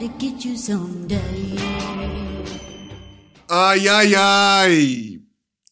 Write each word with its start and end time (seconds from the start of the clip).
to 0.00 0.08
get 0.18 0.44
you 0.46 0.56
someday. 0.56 1.18
Ai, 3.48 3.86
ai, 3.86 4.14
ai! 4.14 5.20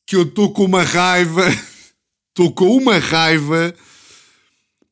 Que 0.06 0.16
eu 0.16 0.24
estou 0.24 0.52
com 0.52 0.64
uma 0.64 0.82
raiva. 0.82 1.44
Estou 2.28 2.52
com 2.52 2.76
uma 2.76 2.98
raiva. 2.98 3.74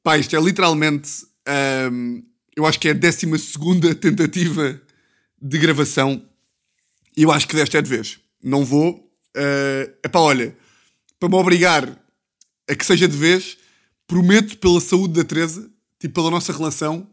Pá, 0.02 0.18
isto 0.18 0.34
é 0.34 0.40
literalmente. 0.40 1.24
ahm, 1.46 2.22
eu 2.56 2.66
acho 2.66 2.80
que 2.80 2.88
é 2.88 2.90
a 2.90 2.94
12 2.94 3.94
tentativa 4.00 4.80
de 5.40 5.58
gravação. 5.58 6.26
E 7.16 7.22
eu 7.22 7.30
acho 7.30 7.46
que 7.46 7.54
desta 7.54 7.78
é 7.78 7.82
de 7.82 7.90
vez. 7.90 8.18
Não 8.42 8.64
vou. 8.64 9.08
É 9.36 9.92
epá, 10.04 10.18
olha, 10.18 10.56
para 11.20 11.28
me 11.28 11.36
obrigar 11.36 11.86
a 12.68 12.74
que 12.74 12.84
seja 12.84 13.06
de 13.06 13.16
vez, 13.16 13.56
prometo 14.08 14.58
pela 14.58 14.80
saúde 14.80 15.14
da 15.14 15.24
Teresa, 15.24 15.70
tipo 16.00 16.14
pela 16.14 16.30
nossa 16.30 16.52
relação, 16.52 17.08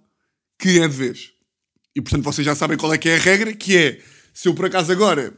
que 0.57 0.79
é 0.79 0.87
de 0.87 0.95
vez. 0.95 1.32
E 1.95 2.01
portanto 2.01 2.23
vocês 2.23 2.45
já 2.45 2.55
sabem 2.55 2.77
qual 2.77 2.93
é 2.93 2.97
que 2.97 3.09
é 3.09 3.15
a 3.15 3.19
regra, 3.19 3.53
que 3.53 3.77
é, 3.77 4.01
se 4.33 4.47
eu 4.47 4.53
por 4.53 4.65
acaso 4.65 4.91
agora 4.91 5.33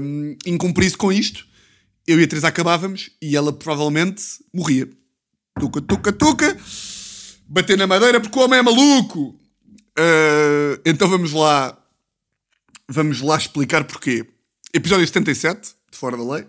hum, 0.00 0.36
incumprisse 0.44 0.96
com 0.96 1.12
isto, 1.12 1.46
eu 2.06 2.20
e 2.20 2.24
a 2.24 2.28
Teresa 2.28 2.48
acabávamos 2.48 3.10
e 3.20 3.36
ela 3.36 3.52
provavelmente 3.52 4.22
morria. 4.52 4.88
Tuca, 5.58 5.80
tuca, 5.80 6.12
tuca. 6.12 6.56
Bater 7.48 7.78
na 7.78 7.86
madeira 7.86 8.20
porque 8.20 8.38
o 8.38 8.42
homem 8.42 8.58
é 8.58 8.62
maluco. 8.62 9.38
Ah, 9.98 10.80
então 10.84 11.08
vamos 11.08 11.32
lá. 11.32 11.76
Vamos 12.88 13.20
lá 13.20 13.36
explicar 13.36 13.84
porquê. 13.84 14.26
Episódio 14.72 15.06
77, 15.06 15.74
de 15.90 15.98
Fora 15.98 16.16
da 16.16 16.22
Lei. 16.22 16.46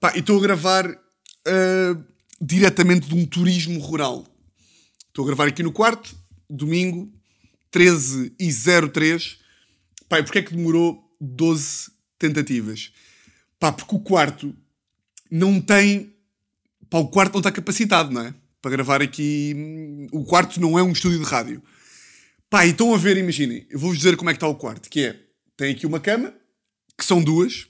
Pá, 0.00 0.12
e 0.14 0.20
estou 0.20 0.38
a 0.38 0.42
gravar 0.42 0.86
ah, 1.46 1.96
diretamente 2.40 3.08
de 3.08 3.14
um 3.14 3.26
turismo 3.26 3.80
rural. 3.80 4.24
Estou 5.08 5.24
a 5.24 5.26
gravar 5.26 5.48
aqui 5.48 5.62
no 5.62 5.72
quarto, 5.72 6.16
domingo, 6.48 7.12
13 7.70 8.32
e 8.38 8.50
03. 8.52 9.38
Pá, 10.08 10.18
e 10.18 10.22
porquê 10.22 10.38
é 10.38 10.42
que 10.42 10.54
demorou 10.54 11.02
12 11.20 11.90
tentativas? 12.18 12.92
Pá, 13.58 13.72
porque 13.72 13.94
o 13.94 14.00
quarto 14.00 14.54
não 15.30 15.60
tem. 15.60 16.14
Pá, 16.88 16.98
o 16.98 17.08
quarto 17.08 17.34
não 17.34 17.40
está 17.40 17.52
capacitado, 17.52 18.12
não 18.12 18.22
é? 18.22 18.34
Para 18.62 18.70
gravar 18.70 19.02
aqui. 19.02 20.08
O 20.12 20.24
quarto 20.24 20.60
não 20.60 20.78
é 20.78 20.82
um 20.82 20.92
estúdio 20.92 21.18
de 21.18 21.24
rádio. 21.24 21.62
Pá, 22.50 22.64
e 22.66 22.70
estão 22.70 22.94
a 22.94 22.96
ver, 22.96 23.16
imaginem. 23.16 23.66
Eu 23.68 23.78
vou-vos 23.78 23.98
dizer 23.98 24.16
como 24.16 24.30
é 24.30 24.32
que 24.32 24.38
está 24.38 24.48
o 24.48 24.54
quarto. 24.54 24.88
Que 24.88 25.06
é, 25.06 25.20
tem 25.56 25.72
aqui 25.72 25.86
uma 25.86 26.00
cama, 26.00 26.32
que 26.96 27.04
são 27.04 27.22
duas. 27.22 27.66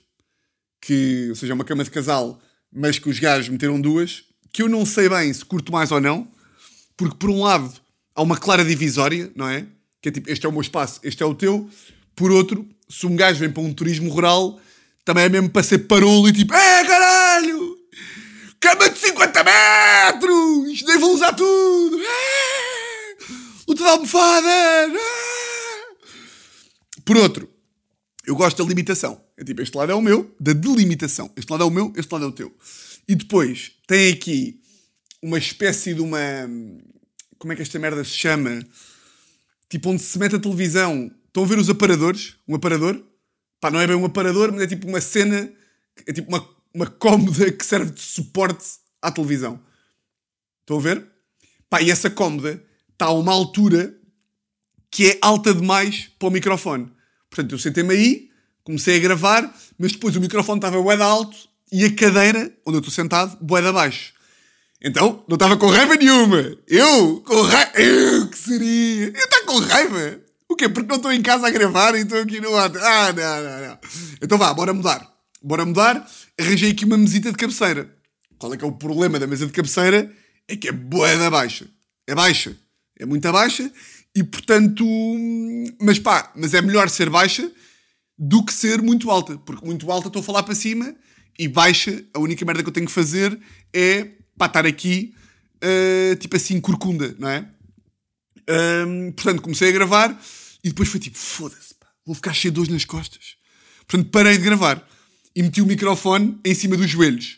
Que, 0.81 1.27
ou 1.29 1.35
seja, 1.35 1.51
é 1.51 1.55
uma 1.55 1.65
cama 1.65 1.83
de 1.83 1.91
casal, 1.91 2.41
mas 2.71 2.97
que 2.97 3.09
os 3.09 3.19
gajos 3.19 3.49
meteram 3.49 3.81
duas. 3.81 4.23
Que 4.53 4.61
eu 4.61 4.69
não 4.69 4.85
sei 4.85 5.09
bem 5.09 5.31
se 5.33 5.43
curto 5.43 5.71
mais 5.71 5.91
ou 5.91 5.99
não. 5.99 6.31
Porque, 6.95 7.17
por 7.17 7.29
um 7.29 7.41
lado, 7.41 7.73
há 8.15 8.21
uma 8.21 8.37
clara 8.37 8.63
divisória, 8.63 9.31
não 9.35 9.47
é? 9.47 9.67
Que 10.01 10.09
é 10.09 10.11
tipo, 10.11 10.29
este 10.29 10.45
é 10.45 10.49
o 10.49 10.51
meu 10.51 10.61
espaço, 10.61 10.99
este 11.03 11.21
é 11.23 11.25
o 11.25 11.35
teu. 11.35 11.69
Por 12.15 12.31
outro, 12.31 12.67
se 12.89 13.05
um 13.05 13.15
gajo 13.15 13.39
vem 13.39 13.51
para 13.51 13.63
um 13.63 13.73
turismo 13.73 14.09
rural, 14.09 14.59
também 15.05 15.25
é 15.25 15.29
mesmo 15.29 15.49
para 15.49 15.63
ser 15.63 15.79
parolo 15.79 16.27
e 16.29 16.33
tipo, 16.33 16.53
é 16.53 16.85
caralho! 16.85 17.77
Cama 18.59 18.89
de 18.89 18.99
50 18.99 19.43
metros! 19.43 20.83
Nem 20.83 20.97
vou 20.99 21.13
usar 21.13 21.33
tudo! 21.33 21.99
É! 22.01 23.23
Luta 23.67 23.83
de 23.83 23.89
almofadas! 23.89 24.93
É! 24.93 25.69
Por 27.05 27.17
outro, 27.17 27.49
eu 28.25 28.35
gosto 28.35 28.63
da 28.63 28.69
limitação. 28.69 29.19
É 29.37 29.43
tipo, 29.43 29.61
este 29.61 29.75
lado 29.75 29.91
é 29.91 29.95
o 29.95 30.01
meu, 30.01 30.35
da 30.39 30.53
delimitação. 30.53 31.31
Este 31.35 31.49
lado 31.49 31.63
é 31.63 31.65
o 31.65 31.71
meu, 31.71 31.91
este 31.95 32.11
lado 32.11 32.25
é 32.25 32.27
o 32.27 32.31
teu. 32.31 32.53
E 33.07 33.15
depois, 33.15 33.71
tem 33.87 34.11
aqui 34.11 34.59
uma 35.21 35.37
espécie 35.37 35.93
de 35.93 36.01
uma... 36.01 36.19
Como 37.37 37.51
é 37.51 37.55
que 37.55 37.61
esta 37.61 37.79
merda 37.79 38.03
se 38.03 38.11
chama? 38.11 38.59
Tipo, 39.69 39.89
onde 39.91 40.01
se 40.01 40.17
mete 40.17 40.35
a 40.35 40.39
televisão. 40.39 41.11
Estão 41.27 41.43
a 41.43 41.45
ver 41.45 41.59
os 41.59 41.69
aparadores? 41.69 42.35
Um 42.47 42.55
aparador? 42.55 43.01
Pá, 43.61 43.69
não 43.69 43.79
é 43.79 43.87
bem 43.87 43.95
um 43.95 44.05
aparador, 44.05 44.51
mas 44.51 44.63
é 44.63 44.67
tipo 44.67 44.87
uma 44.87 44.99
cena... 44.99 45.51
É 46.05 46.13
tipo 46.13 46.29
uma, 46.29 46.47
uma 46.73 46.87
cómoda 46.87 47.51
que 47.51 47.65
serve 47.65 47.91
de 47.91 48.01
suporte 48.01 48.65
à 49.01 49.11
televisão. 49.11 49.61
Estão 50.61 50.77
a 50.77 50.81
ver? 50.81 51.05
Pá, 51.69 51.81
e 51.81 51.91
essa 51.91 52.09
cómoda 52.09 52.63
está 52.91 53.05
a 53.05 53.11
uma 53.11 53.31
altura 53.31 53.95
que 54.91 55.11
é 55.11 55.19
alta 55.21 55.53
demais 55.53 56.09
para 56.17 56.27
o 56.27 56.31
microfone. 56.31 56.91
Portanto, 57.29 57.53
eu 57.53 57.59
sentei-me 57.59 57.93
aí, 57.93 58.29
comecei 58.63 58.95
a 58.97 58.99
gravar, 58.99 59.55
mas 59.77 59.91
depois 59.91 60.15
o 60.15 60.21
microfone 60.21 60.57
estava 60.57 60.81
bué 60.81 60.99
alto 61.01 61.37
e 61.71 61.85
a 61.85 61.93
cadeira, 61.93 62.51
onde 62.65 62.77
eu 62.77 62.79
estou 62.79 62.93
sentado, 62.93 63.37
bué 63.39 63.61
de 63.61 63.67
abaixo. 63.67 64.13
Então, 64.81 65.23
não 65.27 65.35
estava 65.35 65.57
com 65.57 65.67
raiva 65.67 65.95
nenhuma. 65.95 66.57
Eu, 66.67 67.21
com 67.21 67.41
raiva... 67.41 67.71
Eu, 67.79 68.27
que 68.29 68.37
seria? 68.37 69.07
Eu 69.07 69.23
estou 69.23 69.38
com 69.49 69.59
raiva? 69.59 70.21
O 70.47 70.55
quê? 70.55 70.69
Porque 70.69 70.87
não 70.87 70.97
estou 70.97 71.11
em 71.11 71.21
casa 71.21 71.47
a 71.47 71.49
gravar 71.49 71.95
e 71.95 72.01
estou 72.01 72.19
aqui 72.19 72.39
no 72.39 72.51
outro. 72.51 72.79
Ah, 72.83 73.11
não, 73.11 73.43
não, 73.43 73.67
não. 73.67 73.79
Então 74.21 74.37
vá, 74.37 74.53
bora 74.53 74.73
mudar. 74.73 75.11
Bora 75.41 75.65
mudar. 75.65 76.07
Arranjei 76.39 76.71
aqui 76.71 76.85
uma 76.85 76.97
mesita 76.97 77.31
de 77.31 77.37
cabeceira. 77.37 77.95
Qual 78.37 78.53
é 78.53 78.57
que 78.57 78.63
é 78.63 78.67
o 78.67 78.71
problema 78.71 79.19
da 79.19 79.27
mesa 79.27 79.45
de 79.45 79.51
cabeceira? 79.51 80.11
É 80.47 80.55
que 80.55 80.69
é 80.69 80.71
bué 80.71 81.17
da 81.17 81.29
baixa. 81.29 81.67
É 82.07 82.13
baixa. 82.13 82.55
É 82.97 83.05
muito 83.05 83.31
baixa 83.31 83.71
e, 84.15 84.23
portanto... 84.23 84.85
Mas 85.81 85.99
pá, 85.99 86.31
mas 86.35 86.53
é 86.53 86.61
melhor 86.61 86.89
ser 86.89 87.09
baixa 87.09 87.49
do 88.17 88.43
que 88.43 88.53
ser 88.53 88.81
muito 88.81 89.09
alta. 89.09 89.37
Porque 89.37 89.65
muito 89.65 89.91
alta 89.91 90.07
estou 90.07 90.21
a 90.21 90.25
falar 90.25 90.43
para 90.43 90.55
cima 90.55 90.95
e 91.37 91.47
baixa, 91.47 92.03
a 92.13 92.19
única 92.19 92.45
merda 92.45 92.61
que 92.61 92.69
eu 92.69 92.73
tenho 92.73 92.87
que 92.87 92.91
fazer 92.91 93.39
é 93.73 94.09
pá, 94.37 94.47
estar 94.47 94.65
aqui 94.65 95.13
ah, 95.61 96.15
tipo 96.15 96.35
assim, 96.35 96.59
corcunda, 96.59 97.15
não 97.19 97.29
é? 97.29 97.45
Ahm, 98.49 99.11
portanto, 99.11 99.43
comecei 99.43 99.69
a 99.69 99.71
gravar 99.71 100.19
e 100.63 100.69
depois 100.69 100.89
foi 100.89 100.99
tipo, 100.99 101.17
foda-se, 101.17 101.75
vou 102.03 102.15
ficar 102.15 102.33
cheio 102.33 102.51
de 102.51 102.55
dores 102.55 102.71
nas 102.71 102.83
costas. 102.83 103.35
Portanto, 103.87 104.09
parei 104.09 104.37
de 104.37 104.43
gravar 104.43 104.83
e 105.35 105.43
meti 105.43 105.61
o 105.61 105.67
microfone 105.67 106.39
em 106.43 106.55
cima 106.55 106.75
dos 106.75 106.89
joelhos. 106.89 107.37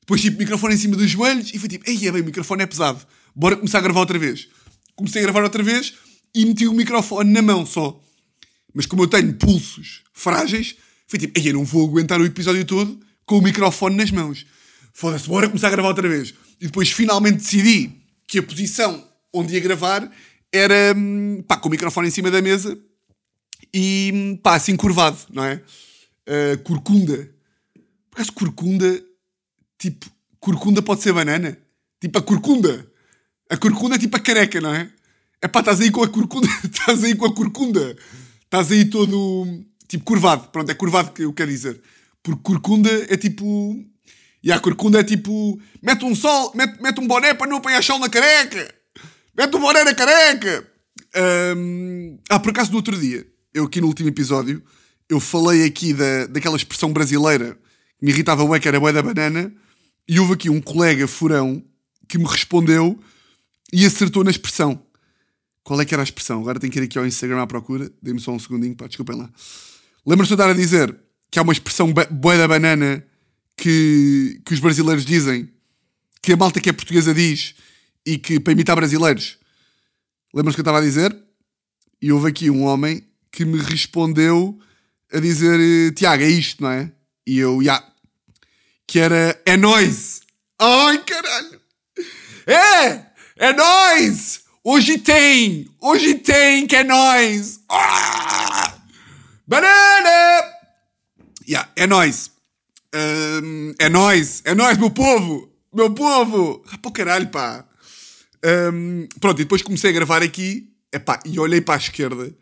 Depois, 0.00 0.20
tipo, 0.20 0.38
microfone 0.38 0.74
em 0.74 0.78
cima 0.78 0.94
dos 0.94 1.10
joelhos 1.10 1.52
e 1.54 1.58
foi 1.58 1.68
tipo, 1.70 1.88
ei, 1.88 2.06
é 2.06 2.12
bem, 2.12 2.20
o 2.20 2.24
microfone 2.24 2.62
é 2.62 2.66
pesado, 2.66 3.00
bora 3.34 3.56
começar 3.56 3.78
a 3.78 3.80
gravar 3.80 4.00
outra 4.00 4.18
vez. 4.18 4.48
Comecei 4.94 5.22
a 5.22 5.24
gravar 5.24 5.42
outra 5.42 5.62
vez 5.62 5.94
e 6.34 6.44
meti 6.44 6.66
o 6.68 6.72
microfone 6.72 7.32
na 7.32 7.40
mão 7.40 7.64
só. 7.64 7.98
Mas 8.74 8.84
como 8.84 9.04
eu 9.04 9.06
tenho 9.06 9.32
pulsos 9.34 10.02
frágeis, 10.12 10.76
foi 11.08 11.18
tipo, 11.18 11.38
ei, 11.38 11.48
eu 11.48 11.54
não 11.54 11.64
vou 11.64 11.88
aguentar 11.88 12.20
o 12.20 12.26
episódio 12.26 12.64
todo 12.66 13.00
com 13.24 13.38
o 13.38 13.42
microfone 13.42 13.96
nas 13.96 14.10
mãos. 14.10 14.44
Foda-se, 14.92 15.26
bora 15.26 15.48
começar 15.48 15.68
a 15.68 15.70
gravar 15.70 15.88
outra 15.88 16.08
vez. 16.08 16.34
E 16.60 16.66
depois 16.66 16.90
finalmente 16.90 17.38
decidi 17.38 17.90
que 18.28 18.38
a 18.38 18.42
posição 18.42 19.06
onde 19.32 19.54
ia 19.54 19.60
gravar 19.60 20.10
era 20.52 20.94
hum, 20.96 21.42
pá, 21.46 21.56
com 21.56 21.68
o 21.68 21.70
microfone 21.70 22.08
em 22.08 22.10
cima 22.10 22.30
da 22.30 22.42
mesa 22.42 22.78
e 23.72 24.10
hum, 24.14 24.36
pá, 24.36 24.56
assim 24.56 24.76
curvado, 24.76 25.18
não 25.30 25.44
é? 25.44 25.62
Uh, 26.26 26.58
corcunda. 26.62 27.16
Por 28.10 28.16
acaso, 28.16 28.32
corcunda, 28.32 29.04
tipo, 29.78 30.06
corcunda 30.40 30.82
pode 30.82 31.02
ser 31.02 31.12
banana? 31.12 31.58
Tipo, 32.00 32.18
a 32.18 32.22
corcunda. 32.22 32.90
A 33.50 33.56
corcunda 33.56 33.96
é 33.96 33.98
tipo 33.98 34.16
a 34.16 34.20
careca, 34.20 34.60
não 34.60 34.74
é? 34.74 34.90
É 35.40 35.48
pá, 35.48 35.60
estás 35.60 35.80
aí 35.80 35.90
com 35.90 36.02
a 36.02 36.08
corcunda, 36.08 36.48
estás 36.64 37.04
aí 37.04 37.14
com 37.14 37.26
a 37.26 37.34
corcunda. 37.34 37.96
Estás 38.42 38.72
aí 38.72 38.84
todo, 38.86 39.64
tipo, 39.86 40.04
curvado. 40.04 40.48
Pronto, 40.48 40.70
é 40.70 40.74
curvado 40.74 41.12
que 41.12 41.22
eu 41.22 41.32
quero 41.32 41.50
dizer. 41.50 41.80
Porque 42.22 42.42
corcunda 42.42 42.90
é 43.08 43.16
tipo... 43.16 43.84
E 44.42 44.52
a 44.52 44.60
corcunda 44.60 45.00
é 45.00 45.04
tipo... 45.04 45.60
Mete 45.82 46.04
um 46.04 46.14
sol, 46.14 46.52
mete, 46.54 46.80
mete 46.80 47.00
um 47.00 47.06
boné 47.06 47.34
para 47.34 47.48
não 47.48 47.58
apanhar 47.58 47.82
sol 47.82 47.98
na 47.98 48.08
careca. 48.08 48.74
Um 49.38 49.60
boné 49.60 49.84
na 49.84 49.94
careca. 49.94 50.66
Hum, 51.56 52.18
Ah, 52.28 52.40
por 52.40 52.50
acaso, 52.50 52.70
no 52.70 52.76
outro 52.78 52.98
dia, 52.98 53.26
eu 53.52 53.64
aqui 53.64 53.80
no 53.80 53.86
último 53.86 54.08
episódio, 54.08 54.62
eu 55.08 55.20
falei 55.20 55.64
aqui 55.64 55.92
da, 55.92 56.26
daquela 56.26 56.56
expressão 56.56 56.92
brasileira 56.92 57.54
que 57.98 58.04
me 58.04 58.10
irritava 58.10 58.44
bué, 58.44 58.58
que 58.58 58.68
era 58.68 58.80
bué 58.80 58.92
da 58.92 59.02
banana, 59.02 59.52
e 60.08 60.18
houve 60.18 60.34
aqui 60.34 60.50
um 60.50 60.60
colega 60.60 61.06
furão 61.06 61.62
que 62.08 62.18
me 62.18 62.24
respondeu 62.24 62.98
e 63.72 63.84
acertou 63.84 64.24
na 64.24 64.30
expressão. 64.30 64.82
Qual 65.62 65.80
é 65.80 65.84
que 65.84 65.94
era 65.94 66.02
a 66.02 66.04
expressão? 66.04 66.40
Agora 66.40 66.60
tenho 66.60 66.72
que 66.72 66.78
ir 66.78 66.84
aqui 66.84 66.98
ao 66.98 67.06
Instagram 67.06 67.42
à 67.42 67.46
procura. 67.46 67.90
Dê-me 68.00 68.20
só 68.20 68.30
um 68.30 68.38
segundinho, 68.38 68.76
pá, 68.76 68.86
desculpem 68.86 69.16
lá. 69.16 69.28
Lembras-te 70.06 70.30
de 70.30 70.34
estar 70.34 70.48
a 70.50 70.54
dizer 70.54 70.96
que 71.30 71.38
há 71.38 71.42
uma 71.42 71.52
expressão 71.52 71.92
bué 71.92 72.38
da 72.38 72.46
banana 72.46 73.04
que, 73.56 74.40
que 74.44 74.54
os 74.54 74.60
brasileiros 74.60 75.04
dizem, 75.04 75.50
que 76.22 76.32
a 76.32 76.36
malta 76.36 76.60
que 76.60 76.68
é 76.70 76.72
portuguesa 76.72 77.12
diz, 77.12 77.54
e 78.06 78.16
que 78.16 78.38
para 78.38 78.52
imitar 78.52 78.76
brasileiros. 78.76 79.36
Lembras 80.32 80.54
que 80.54 80.60
eu 80.60 80.62
estava 80.62 80.78
a 80.78 80.82
dizer? 80.82 81.16
E 82.00 82.12
houve 82.12 82.28
aqui 82.28 82.48
um 82.48 82.64
homem 82.64 83.02
que 83.32 83.44
me 83.44 83.58
respondeu 83.58 84.58
a 85.12 85.18
dizer: 85.18 85.58
eh, 85.60 85.90
Tiago, 85.92 86.22
é 86.22 86.28
isto, 86.28 86.62
não 86.62 86.70
é? 86.70 86.92
E 87.26 87.38
eu, 87.38 87.62
já. 87.62 87.82
Que 88.86 89.00
era: 89.00 89.42
É 89.44 89.56
nóis! 89.56 90.20
Ai, 90.58 91.02
caralho! 91.04 91.60
É! 92.46 93.06
É 93.38 93.52
nóis! 93.52 94.42
Hoje 94.62 94.98
tem! 94.98 95.68
Hoje 95.80 96.14
tem 96.14 96.66
que 96.66 96.76
é 96.76 96.84
nóis! 96.84 97.60
Ah! 97.68 98.74
Banana! 99.46 100.42
Ya, 101.48 101.68
é 101.76 101.86
nóis! 101.86 102.30
Hum, 102.94 103.74
é 103.78 103.88
nóis! 103.88 104.42
É 104.44 104.54
nóis, 104.54 104.78
meu 104.78 104.90
povo! 104.90 105.52
Meu 105.74 105.92
povo! 105.92 106.64
Ah, 106.72 106.78
pô, 106.78 106.90
caralho, 106.90 107.28
pá! 107.28 107.64
Hum, 108.72 109.08
pronto, 109.20 109.40
e 109.40 109.44
depois 109.44 109.62
comecei 109.62 109.90
a 109.90 109.92
gravar 109.92 110.22
aqui 110.22 110.72
epá, 110.92 111.20
e 111.24 111.38
olhei 111.38 111.60
para 111.60 111.74
a 111.74 111.78
esquerda 111.78 112.34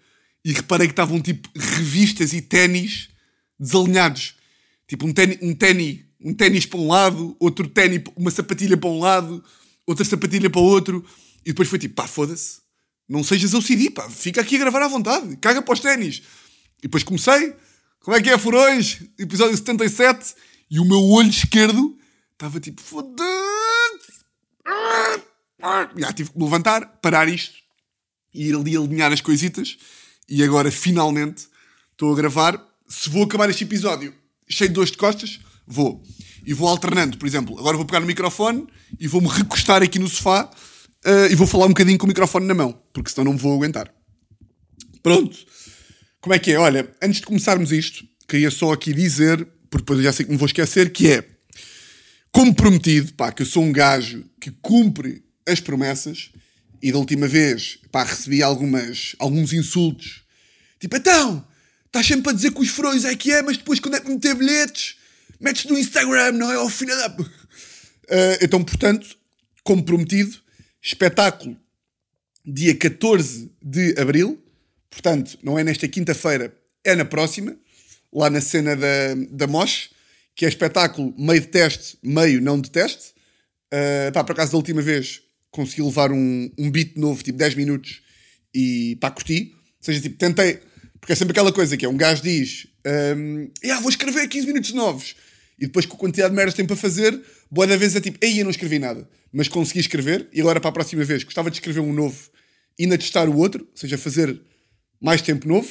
e 0.45 0.53
reparei 0.53 0.87
que 0.87 0.93
estavam 0.93 1.21
tipo 1.21 1.49
revistas 1.57 2.33
e 2.33 2.43
ténis 2.43 3.09
desalinhados. 3.59 4.37
Tipo 4.87 5.07
um 5.07 5.13
ténis, 5.13 5.39
um 5.41 5.55
ténis, 5.55 6.01
um 6.21 6.35
ténis 6.35 6.67
para 6.67 6.79
um 6.79 6.89
lado, 6.89 7.37
outro 7.41 7.67
ténis, 7.67 8.03
uma 8.15 8.31
sapatilha 8.31 8.77
para 8.77 8.91
um 8.91 8.99
lado, 8.99 9.43
outra 9.87 10.05
sapatilha 10.05 10.51
para 10.51 10.61
o 10.61 10.65
outro. 10.65 11.05
E 11.45 11.49
depois 11.49 11.69
foi 11.69 11.79
tipo, 11.79 11.95
pá, 11.95 12.07
foda-se. 12.07 12.59
Não 13.09 13.25
sejas 13.25 13.55
OCD, 13.55 13.91
pá. 13.91 14.09
Fica 14.11 14.41
aqui 14.41 14.57
a 14.57 14.59
gravar 14.59 14.83
à 14.83 14.89
vontade. 14.89 15.37
Caga 15.37 15.63
para 15.63 15.75
os 15.75 15.81
ténis. 15.81 16.23
E 16.79 16.83
depois 16.83 17.03
comecei. 17.03 17.55
Como 18.01 18.17
é 18.17 18.21
que 18.21 18.31
é, 18.31 18.37
Furões? 18.37 19.03
Episódio 19.19 19.57
77. 19.57 20.35
E 20.71 20.79
o 20.79 20.85
meu 20.85 21.03
olho 21.03 21.31
esquerdo 21.31 21.97
estava 22.33 22.61
tipo, 22.61 22.83
foda-se. 22.83 24.25
Já 25.97 26.13
tive 26.13 26.31
que 26.31 26.39
me 26.39 26.45
levantar, 26.45 26.99
parar 27.01 27.29
isto 27.29 27.55
e 28.33 28.49
ir 28.49 28.55
ali 28.57 28.77
alinhar 28.77 29.13
as 29.13 29.21
coisitas. 29.21 29.77
E 30.29 30.43
agora, 30.43 30.71
finalmente, 30.71 31.47
estou 31.93 32.13
a 32.13 32.17
gravar. 32.17 32.63
Se 32.89 33.09
vou 33.09 33.25
acabar 33.25 33.49
este 33.49 33.65
episódio 33.65 34.15
cheio 34.49 34.69
de 34.69 34.75
dores 34.75 34.91
de 34.91 34.99
costas, 34.99 35.41
vou. 35.67 36.03
E 36.47 36.53
vou 36.53 36.69
alternando, 36.69 37.17
por 37.17 37.27
exemplo, 37.27 37.59
agora 37.59 37.77
vou 37.77 37.87
pegar 37.87 38.01
no 38.01 38.07
microfone 38.07 38.67
e 39.01 39.09
vou-me 39.09 39.29
recostar 39.29 39.83
aqui 39.83 39.99
no 39.99 40.09
sofá 40.09 40.51
uh, 41.07 41.33
e 41.33 41.35
vou 41.35 41.47
falar 41.47 41.65
um 41.65 41.69
bocadinho 41.69 41.99
com 41.99 42.05
o 42.05 42.09
microfone 42.09 42.47
na 42.47 42.55
mão, 42.55 42.79
porque 42.93 43.11
senão 43.11 43.33
não 43.33 43.39
vou 43.39 43.55
aguentar. 43.55 43.93
Pronto. 45.03 45.37
Como 46.21 46.35
é 46.35 46.39
que 46.39 46.53
é? 46.53 46.59
Olha, 46.59 46.91
antes 47.03 47.21
de 47.21 47.27
começarmos 47.27 47.73
isto, 47.73 48.05
queria 48.29 48.51
só 48.51 48.73
aqui 48.73 48.93
dizer, 48.93 49.47
porque 49.71 49.83
depois 49.83 49.99
eu 49.99 50.05
já 50.05 50.13
sei 50.13 50.27
que 50.27 50.33
me 50.33 50.39
vou 50.39 50.47
esquecer, 50.47 50.93
que 50.93 51.09
é, 51.09 51.27
como 52.31 52.55
prometido, 52.55 53.13
pá, 53.15 53.33
que 53.33 53.43
eu 53.43 53.47
sou 53.47 53.63
um 53.63 53.73
gajo 53.73 54.25
que 54.41 54.51
cumpre 54.51 55.24
as 55.47 55.61
promessas 55.61 56.31
e 56.83 56.93
da 56.93 56.99
última 56.99 57.27
vez, 57.27 57.79
pá, 57.91 58.05
recebi 58.05 58.43
algumas, 58.43 59.17
alguns 59.19 59.53
insultos. 59.53 60.23
Tipo, 60.79 60.97
então, 60.97 61.47
estás 61.87 62.07
sempre 62.07 62.31
a 62.31 62.35
dizer 62.35 62.53
que 62.53 62.61
os 62.61 62.69
furões 62.69 63.05
é 63.05 63.15
que 63.17 63.33
é, 63.33 63.43
mas 63.43 63.57
depois 63.57 63.81
quando 63.81 63.97
é 63.97 64.01
que 64.01 64.11
meter 64.11 64.35
bilhetes, 64.35 64.97
metes 65.41 65.65
no 65.65 65.79
Instagram, 65.79 66.33
não 66.33 66.53
é? 66.53 66.57
Ao 66.57 66.69
final 66.69 66.97
da... 66.97 67.23
Uh, 67.23 67.27
então, 68.43 68.63
portanto, 68.63 69.17
como 69.63 69.83
prometido, 69.83 70.37
espetáculo 70.83 71.57
dia 72.45 72.77
14 72.77 73.51
de 73.63 73.99
Abril. 73.99 74.39
Portanto, 74.91 75.39
não 75.43 75.59
é 75.59 75.65
nesta 75.65 75.89
quinta-feira, 75.89 76.55
é 76.85 76.95
na 76.95 77.05
próxima. 77.05 77.57
Lá 78.13 78.31
na 78.31 78.41
cena 78.41 78.77
da, 78.77 79.15
da 79.31 79.47
Mosh, 79.47 79.91
que 80.37 80.45
é 80.45 80.49
espetáculo 80.49 81.13
meio 81.19 81.41
de 81.41 81.49
teste, 81.49 81.99
meio 82.03 82.41
não 82.41 82.61
de 82.61 82.71
teste. 82.71 83.13
Uh, 83.73 84.13
pá, 84.13 84.23
por 84.23 84.33
acaso, 84.33 84.53
da 84.53 84.59
última 84.59 84.83
vez 84.83 85.23
consegui 85.55 85.83
levar 85.83 86.11
um, 86.11 86.51
um 86.59 86.69
beat 86.69 86.97
novo, 86.97 87.23
tipo 87.23 87.39
10 87.39 87.55
minutos, 87.55 88.03
e 88.53 88.97
pá, 89.01 89.11
curti. 89.11 89.53
Ou 89.55 89.85
seja, 89.85 90.01
tipo, 90.01 90.17
tentei. 90.17 90.59
Porque 91.01 91.13
é 91.13 91.17
sempre 91.17 91.31
aquela 91.31 91.53
coisa 91.53 91.77
que 91.77 91.85
é 91.85 91.89
um 91.89 91.97
gajo 91.97 92.23
diz: 92.23 92.67
um, 93.17 93.49
vou 93.81 93.89
escrever 93.89 94.29
15 94.29 94.47
minutos 94.47 94.73
novos. 94.73 95.15
E 95.57 95.67
depois, 95.67 95.87
com 95.87 95.97
a 95.97 95.99
quantidade 95.99 96.31
de 96.31 96.37
merdas 96.37 96.55
que 96.55 96.57
tem 96.57 96.67
para 96.67 96.75
fazer, 96.75 97.19
boa 97.49 97.67
da 97.67 97.77
vez 97.77 97.95
é 97.95 98.01
tipo: 98.01 98.19
ei, 98.21 98.41
eu 98.41 98.45
não 98.45 98.51
escrevi 98.51 98.81
nada. 98.81 99.09
Mas 99.33 99.47
consegui 99.47 99.79
escrever, 99.79 100.29
e 100.33 100.41
agora 100.41 100.61
para 100.61 100.71
a 100.71 100.73
próxima 100.73 101.05
vez 101.05 101.23
gostava 101.23 101.51
de 101.51 101.57
escrever 101.57 101.81
um 101.81 101.93
novo 101.93 102.31
e 102.79 102.85
ainda 102.85 102.99
testar 102.99 103.29
o 103.29 103.37
outro, 103.37 103.63
ou 103.63 103.77
seja, 103.77 103.97
fazer 103.97 104.41
mais 105.01 105.23
tempo 105.23 105.47
novo. 105.47 105.69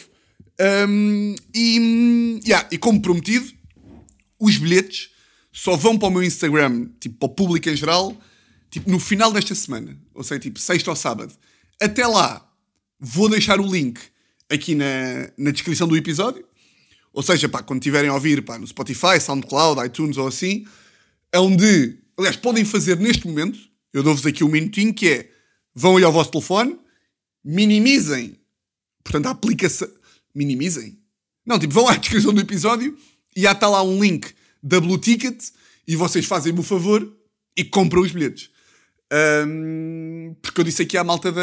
Um, 0.88 1.36
e, 1.54 2.40
yeah, 2.46 2.68
e 2.72 2.78
como 2.78 3.02
prometido, 3.02 3.46
os 4.40 4.58
bilhetes 4.58 5.10
só 5.52 5.76
vão 5.76 5.98
para 5.98 6.08
o 6.08 6.12
meu 6.12 6.24
Instagram, 6.24 6.90
tipo 7.00 7.18
para 7.18 7.26
o 7.28 7.36
público 7.36 7.70
em 7.70 7.76
geral, 7.76 8.18
tipo, 8.74 8.90
no 8.90 9.00
final 9.00 9.32
desta 9.32 9.54
semana, 9.54 9.96
ou 10.16 10.24
seja, 10.24 10.40
tipo, 10.40 10.60
sexta 10.60 10.90
ou 10.90 10.96
sábado. 10.96 11.32
Até 11.80 12.08
lá, 12.08 12.52
vou 13.00 13.30
deixar 13.30 13.60
o 13.60 13.72
link 13.72 14.02
aqui 14.50 14.74
na, 14.74 15.30
na 15.38 15.52
descrição 15.52 15.88
do 15.88 15.96
episódio. 15.96 16.44
Ou 17.14 17.22
seja, 17.22 17.48
pá, 17.48 17.62
quando 17.62 17.82
estiverem 17.82 18.10
a 18.10 18.16
ouvir 18.16 18.44
pá, 18.44 18.58
no 18.58 18.66
Spotify, 18.66 19.20
SoundCloud, 19.22 19.86
iTunes 19.86 20.18
ou 20.18 20.28
assim, 20.28 20.66
é 21.32 21.40
onde, 21.40 22.00
aliás, 22.18 22.36
podem 22.36 22.66
fazer 22.66 23.00
neste 23.00 23.28
momento, 23.28 23.60
eu 23.94 24.02
dou-vos 24.02 24.26
aqui 24.26 24.44
um 24.44 24.50
minutinho, 24.50 24.92
que 24.92 25.08
é, 25.08 25.30
vão 25.76 25.98
aí 25.98 26.04
ao 26.04 26.12
vosso 26.12 26.32
telefone, 26.32 26.76
minimizem, 27.46 28.40
portanto, 29.04 29.28
a 29.28 29.30
aplicação, 29.30 29.88
minimizem? 30.34 30.98
Não, 31.46 31.60
tipo, 31.60 31.76
vão 31.76 31.88
à 31.88 31.96
descrição 31.96 32.34
do 32.34 32.42
episódio 32.42 32.98
e 33.36 33.42
já 33.42 33.52
está 33.52 33.70
lá 33.70 33.84
um 33.84 34.04
link 34.04 34.34
da 34.64 34.82
Blue 34.82 34.98
Ticket 34.98 35.44
e 35.88 35.96
vocês 35.96 36.26
fazem-me 36.26 36.62
o 36.62 36.64
favor 36.64 37.16
e 37.56 37.64
compram 37.64 38.02
os 38.02 38.12
bilhetes. 38.12 38.50
Um, 39.14 40.36
porque 40.42 40.62
eu 40.62 40.66
disse 40.66 40.82
aqui 40.82 40.98
à 40.98 41.04
malta 41.04 41.32
da, 41.32 41.42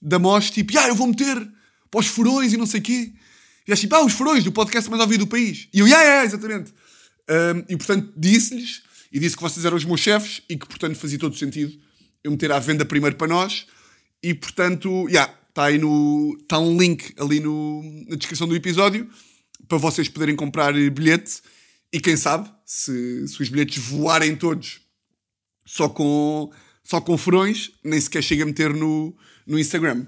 da 0.00 0.18
MOS, 0.18 0.50
tipo, 0.50 0.78
ah, 0.78 0.88
eu 0.88 0.94
vou 0.94 1.08
meter 1.08 1.36
para 1.90 2.00
os 2.00 2.06
furões 2.06 2.52
e 2.52 2.56
não 2.56 2.66
sei 2.66 2.80
o 2.80 2.82
quê. 2.82 3.12
E 3.66 3.70
eles 3.70 3.80
tipo, 3.80 3.94
ah, 3.94 4.04
os 4.04 4.12
furões 4.12 4.44
do 4.44 4.52
podcast 4.52 4.88
mais 4.88 5.02
ouvido 5.02 5.24
do 5.24 5.26
país. 5.26 5.68
E 5.72 5.80
eu, 5.80 5.86
ah, 5.86 6.04
é, 6.04 6.24
exatamente. 6.24 6.72
Um, 7.28 7.64
e 7.68 7.76
portanto 7.76 8.12
disse-lhes, 8.16 8.82
e 9.12 9.18
disse 9.18 9.36
que 9.36 9.42
vocês 9.42 9.64
eram 9.64 9.76
os 9.76 9.84
meus 9.84 10.00
chefes 10.00 10.42
e 10.48 10.56
que 10.56 10.66
portanto 10.66 10.94
fazia 10.96 11.18
todo 11.18 11.36
sentido 11.36 11.76
eu 12.22 12.30
meter 12.30 12.52
à 12.52 12.58
venda 12.58 12.84
primeiro 12.84 13.16
para 13.16 13.26
nós. 13.26 13.66
E 14.22 14.34
portanto, 14.34 15.06
já, 15.08 15.20
yeah, 15.22 15.38
está 15.48 15.64
aí 15.64 15.78
no. 15.78 16.36
Está 16.40 16.58
um 16.58 16.76
link 16.76 17.14
ali 17.18 17.40
no, 17.40 17.82
na 18.08 18.16
descrição 18.16 18.46
do 18.46 18.54
episódio 18.54 19.08
para 19.68 19.78
vocês 19.78 20.08
poderem 20.08 20.36
comprar 20.36 20.72
bilhete. 20.72 21.40
E 21.92 22.00
quem 22.00 22.16
sabe, 22.16 22.50
se, 22.64 23.26
se 23.28 23.40
os 23.40 23.48
bilhetes 23.48 23.82
voarem 23.82 24.36
todos 24.36 24.80
só 25.64 25.88
com 25.88 26.50
só 26.86 27.00
com 27.00 27.18
furões, 27.18 27.72
nem 27.82 28.00
sequer 28.00 28.22
chega 28.22 28.44
a 28.44 28.46
meter 28.46 28.72
no, 28.72 29.12
no 29.44 29.58
Instagram. 29.58 30.06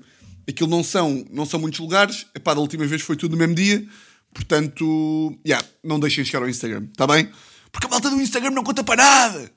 Aquilo 0.48 0.70
não 0.70 0.84
são, 0.84 1.26
não 1.28 1.44
são 1.44 1.58
muitos 1.58 1.80
lugares, 1.80 2.26
epá, 2.36 2.54
da 2.54 2.60
última 2.60 2.86
vez 2.86 3.02
foi 3.02 3.16
tudo 3.16 3.32
no 3.32 3.36
mesmo 3.36 3.56
dia, 3.56 3.84
portanto, 4.32 5.36
yeah, 5.44 5.66
não 5.82 5.98
deixem 5.98 6.24
chegar 6.24 6.40
ao 6.40 6.48
Instagram, 6.48 6.86
está 6.92 7.04
bem? 7.04 7.28
Porque 7.72 7.88
a 7.88 7.90
malta 7.90 8.08
do 8.08 8.20
Instagram 8.22 8.52
não 8.52 8.62
conta 8.62 8.84
para 8.84 9.02
nada! 9.02 9.52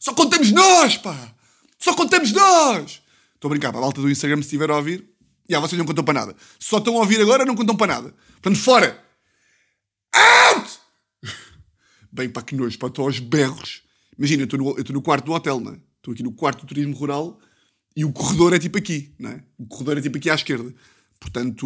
Só 0.00 0.14
contamos 0.14 0.50
nós, 0.50 0.96
pá! 0.96 1.34
Só 1.78 1.92
contamos 1.92 2.32
nós! 2.32 3.02
Estou 3.34 3.48
a 3.48 3.50
brincar, 3.50 3.70
para 3.70 3.78
a 3.78 3.82
malta 3.82 4.00
do 4.00 4.10
Instagram, 4.10 4.36
se 4.36 4.44
estiver 4.44 4.70
a 4.70 4.76
ouvir, 4.76 5.06
yeah, 5.50 5.64
vocês 5.64 5.78
não 5.78 5.84
contam 5.84 6.02
para 6.02 6.14
nada. 6.14 6.36
Só 6.58 6.78
estão 6.78 6.96
a 6.96 7.00
ouvir 7.00 7.20
agora, 7.20 7.44
não 7.44 7.54
contam 7.54 7.76
para 7.76 7.94
nada. 7.94 8.14
Portanto, 8.40 8.58
fora! 8.58 9.04
Out! 10.14 10.70
Bem, 12.10 12.30
pá, 12.30 12.40
que 12.40 12.54
nojo, 12.54 12.78
pá, 12.78 12.86
estou 12.86 13.04
aos 13.04 13.18
berros. 13.18 13.82
Imagina, 14.18 14.42
eu 14.42 14.44
estou 14.44 14.58
no, 14.58 14.74
no 14.74 15.02
quarto 15.02 15.26
do 15.26 15.32
hotel, 15.32 15.60
não 15.60 15.74
é? 15.74 15.91
Estou 16.02 16.12
aqui 16.12 16.22
no 16.24 16.32
quarto 16.32 16.62
do 16.62 16.66
turismo 16.66 16.96
rural 16.96 17.38
e 17.96 18.04
o 18.04 18.12
corredor 18.12 18.52
é 18.52 18.58
tipo 18.58 18.76
aqui, 18.76 19.14
não 19.20 19.30
é? 19.30 19.44
O 19.56 19.66
corredor 19.66 19.98
é 19.98 20.00
tipo 20.00 20.18
aqui 20.18 20.28
à 20.28 20.34
esquerda. 20.34 20.74
Portanto, 21.20 21.64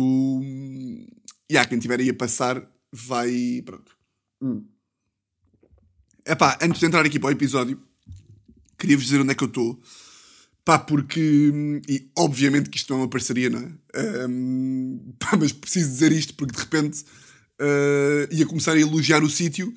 e 1.49 1.57
há 1.57 1.65
quem 1.65 1.79
estiver 1.79 2.01
aí 2.01 2.11
a 2.11 2.15
passar, 2.15 2.63
vai. 2.93 3.63
Pronto. 3.65 3.97
Hum. 4.43 4.63
Epá, 6.27 6.59
antes 6.61 6.81
de 6.81 6.85
entrar 6.85 7.07
aqui 7.07 7.19
para 7.19 7.31
o 7.31 7.33
episódio, 7.33 7.81
queria-vos 8.79 9.07
dizer 9.07 9.23
onde 9.23 9.31
é 9.31 9.35
que 9.35 9.43
eu 9.43 9.49
estou. 9.49 9.81
Pá, 10.63 10.79
porque. 10.79 11.81
E 11.89 12.11
obviamente 12.15 12.69
que 12.69 12.77
isto 12.77 12.93
não 12.93 12.99
é 12.99 13.03
uma 13.05 13.09
parceria, 13.09 13.49
não 13.49 13.61
é? 13.61 14.27
Um, 14.29 15.15
pá, 15.19 15.35
mas 15.41 15.51
preciso 15.51 15.89
dizer 15.89 16.13
isto 16.13 16.35
porque 16.35 16.55
de 16.55 16.61
repente 16.61 17.07
uh, 17.59 18.35
ia 18.35 18.45
começar 18.45 18.73
a 18.73 18.81
elogiar 18.81 19.23
o 19.23 19.31
sítio 19.31 19.73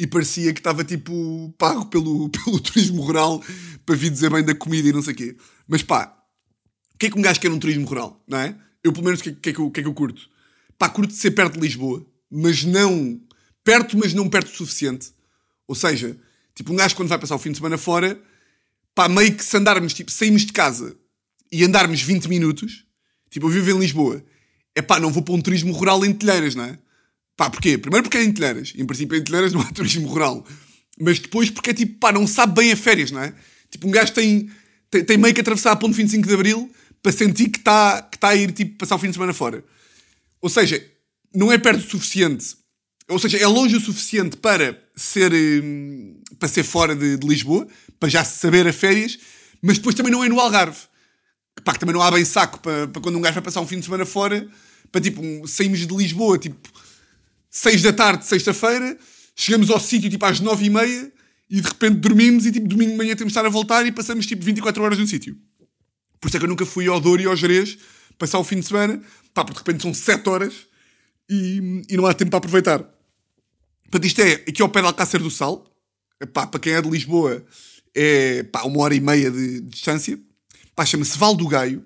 e 0.00 0.06
parecia 0.06 0.54
que 0.54 0.60
estava 0.60 0.82
tipo 0.82 1.54
pago 1.58 1.84
pelo, 1.84 2.30
pelo 2.32 2.58
turismo 2.58 3.02
rural 3.02 3.44
para 3.84 3.94
vir 3.94 4.10
dizer 4.10 4.30
bem 4.30 4.42
da 4.42 4.54
comida 4.54 4.88
e 4.88 4.92
não 4.92 5.02
sei 5.02 5.12
o 5.12 5.16
quê. 5.16 5.36
Mas 5.68 5.82
pá, 5.82 6.16
o 6.94 6.98
que 6.98 7.06
é 7.06 7.10
que 7.10 7.18
um 7.18 7.22
gajo 7.22 7.38
quer 7.38 7.50
num 7.50 7.58
turismo 7.58 7.86
rural, 7.86 8.18
não 8.26 8.38
é? 8.38 8.56
Eu 8.82 8.94
pelo 8.94 9.04
menos 9.04 9.20
o 9.20 9.24
que, 9.24 9.32
que, 9.32 9.50
é 9.50 9.52
que, 9.52 9.70
que 9.70 9.80
é 9.80 9.82
que 9.82 9.88
eu 9.88 9.92
curto? 9.92 10.26
Pá, 10.78 10.88
curto 10.88 11.10
de 11.10 11.18
ser 11.18 11.32
perto 11.32 11.54
de 11.54 11.60
Lisboa, 11.60 12.04
mas 12.30 12.64
não. 12.64 13.20
Perto, 13.62 13.98
mas 13.98 14.14
não 14.14 14.26
perto 14.26 14.46
o 14.46 14.56
suficiente. 14.56 15.12
Ou 15.68 15.74
seja, 15.74 16.18
tipo 16.54 16.72
um 16.72 16.76
gajo 16.76 16.96
quando 16.96 17.10
vai 17.10 17.18
passar 17.18 17.34
o 17.34 17.38
fim 17.38 17.50
de 17.50 17.58
semana 17.58 17.76
fora, 17.76 18.18
pá, 18.94 19.06
meio 19.06 19.36
que 19.36 19.44
se 19.44 19.54
andarmos, 19.54 19.92
tipo, 19.92 20.10
saímos 20.10 20.46
de 20.46 20.52
casa 20.52 20.96
e 21.52 21.62
andarmos 21.62 22.00
20 22.00 22.26
minutos, 22.26 22.86
tipo, 23.28 23.46
eu 23.46 23.50
vivo 23.50 23.70
em 23.70 23.80
Lisboa, 23.80 24.24
é 24.74 24.80
pá, 24.80 24.98
não 24.98 25.12
vou 25.12 25.22
para 25.22 25.34
um 25.34 25.42
turismo 25.42 25.74
rural 25.74 26.02
em 26.06 26.12
telheiras, 26.14 26.54
não 26.54 26.64
é? 26.64 26.78
Pá, 27.40 27.48
porquê? 27.48 27.78
Primeiro 27.78 28.02
porque 28.02 28.18
é 28.18 28.22
em 28.22 28.30
Telheiras. 28.30 28.74
Em 28.76 28.84
princípio, 28.84 29.16
em 29.16 29.24
Telheiras 29.24 29.50
não 29.54 29.62
há 29.62 29.64
turismo 29.72 30.06
rural. 30.06 30.46
Mas 31.00 31.18
depois 31.18 31.48
porque 31.48 31.70
é 31.70 31.72
tipo, 31.72 31.98
pá, 31.98 32.12
não 32.12 32.26
sabe 32.26 32.60
bem 32.60 32.70
a 32.70 32.76
férias, 32.76 33.10
não 33.10 33.22
é? 33.22 33.32
Tipo, 33.70 33.88
um 33.88 33.90
gajo 33.90 34.12
tem, 34.12 34.50
tem, 34.90 35.02
tem 35.02 35.16
meio 35.16 35.34
que 35.34 35.40
atravessar 35.40 35.72
a 35.72 35.76
ponte 35.76 35.94
25 35.94 36.28
de 36.28 36.34
Abril 36.34 36.70
para 37.02 37.10
sentir 37.10 37.48
que 37.48 37.58
está 37.58 38.02
que 38.02 38.18
tá 38.18 38.28
a 38.28 38.36
ir, 38.36 38.52
tipo, 38.52 38.76
passar 38.76 38.96
o 38.96 38.98
fim 38.98 39.06
de 39.06 39.14
semana 39.14 39.32
fora. 39.32 39.64
Ou 40.42 40.50
seja, 40.50 40.86
não 41.34 41.50
é 41.50 41.56
perto 41.56 41.78
o 41.78 41.90
suficiente. 41.90 42.58
Ou 43.08 43.18
seja, 43.18 43.38
é 43.38 43.46
longe 43.46 43.74
o 43.74 43.80
suficiente 43.80 44.36
para 44.36 44.78
ser, 44.94 45.32
hum, 45.32 46.20
para 46.38 46.46
ser 46.46 46.62
fora 46.62 46.94
de, 46.94 47.16
de 47.16 47.26
Lisboa, 47.26 47.66
para 47.98 48.10
já 48.10 48.22
saber 48.22 48.68
a 48.68 48.72
férias, 48.72 49.18
mas 49.62 49.78
depois 49.78 49.94
também 49.94 50.12
não 50.12 50.22
é 50.22 50.28
no 50.28 50.38
Algarve. 50.38 50.76
Pá, 51.64 51.72
que 51.72 51.80
também 51.80 51.94
não 51.94 52.02
há 52.02 52.10
bem 52.10 52.22
saco 52.26 52.60
para, 52.60 52.86
para 52.86 53.00
quando 53.00 53.16
um 53.16 53.22
gajo 53.22 53.32
vai 53.32 53.42
passar 53.42 53.62
um 53.62 53.66
fim 53.66 53.78
de 53.78 53.86
semana 53.86 54.04
fora, 54.04 54.46
para 54.92 55.00
tipo, 55.00 55.22
saímos 55.48 55.78
de 55.78 55.96
Lisboa, 55.96 56.38
tipo, 56.38 56.68
6 57.50 57.82
da 57.82 57.92
tarde, 57.92 58.24
sexta-feira, 58.24 58.96
chegamos 59.34 59.70
ao 59.70 59.80
sítio 59.80 60.08
tipo 60.08 60.24
às 60.24 60.40
9 60.40 60.64
e 60.64 60.70
meia 60.70 61.12
e 61.50 61.60
de 61.60 61.68
repente 61.68 61.96
dormimos 61.96 62.46
e 62.46 62.52
tipo 62.52 62.68
domingo 62.68 62.92
de 62.92 62.96
manhã 62.96 63.16
temos 63.16 63.32
de 63.32 63.38
estar 63.38 63.44
a 63.44 63.50
voltar 63.50 63.84
e 63.84 63.92
passamos 63.92 64.24
tipo 64.26 64.44
24 64.44 64.82
horas 64.82 64.98
no 64.98 65.06
sítio. 65.06 65.36
Por 66.20 66.28
isso 66.28 66.36
é 66.36 66.40
que 66.40 66.46
eu 66.46 66.50
nunca 66.50 66.64
fui 66.64 66.86
ao 66.86 67.00
Douro 67.00 67.20
e 67.20 67.26
ao 67.26 67.34
Jerez 67.34 67.76
passar 68.18 68.38
o 68.38 68.44
fim 68.44 68.60
de 68.60 68.66
semana, 68.66 69.02
pá, 69.34 69.44
porque 69.44 69.60
de 69.60 69.66
repente 69.66 69.82
são 69.82 69.92
7 69.92 70.28
horas 70.28 70.54
e, 71.28 71.82
e 71.88 71.96
não 71.96 72.06
há 72.06 72.14
tempo 72.14 72.30
para 72.30 72.38
aproveitar. 72.38 72.84
Portanto, 73.84 74.04
isto 74.04 74.20
é 74.20 74.32
aqui 74.32 74.62
ao 74.62 74.68
pé 74.68 74.80
de 74.80 74.86
Alcácer 74.86 75.20
do 75.20 75.30
Sal, 75.30 75.66
pá, 76.32 76.46
para 76.46 76.60
quem 76.60 76.74
é 76.74 76.82
de 76.82 76.88
Lisboa, 76.88 77.44
é 77.94 78.42
pá, 78.44 78.62
uma 78.62 78.80
hora 78.82 78.94
e 78.94 79.00
meia 79.00 79.30
de, 79.30 79.60
de 79.60 79.68
distância, 79.68 80.20
pá, 80.76 80.84
chama-se 80.84 81.18
Val 81.18 81.34
do 81.34 81.48
Gaio. 81.48 81.84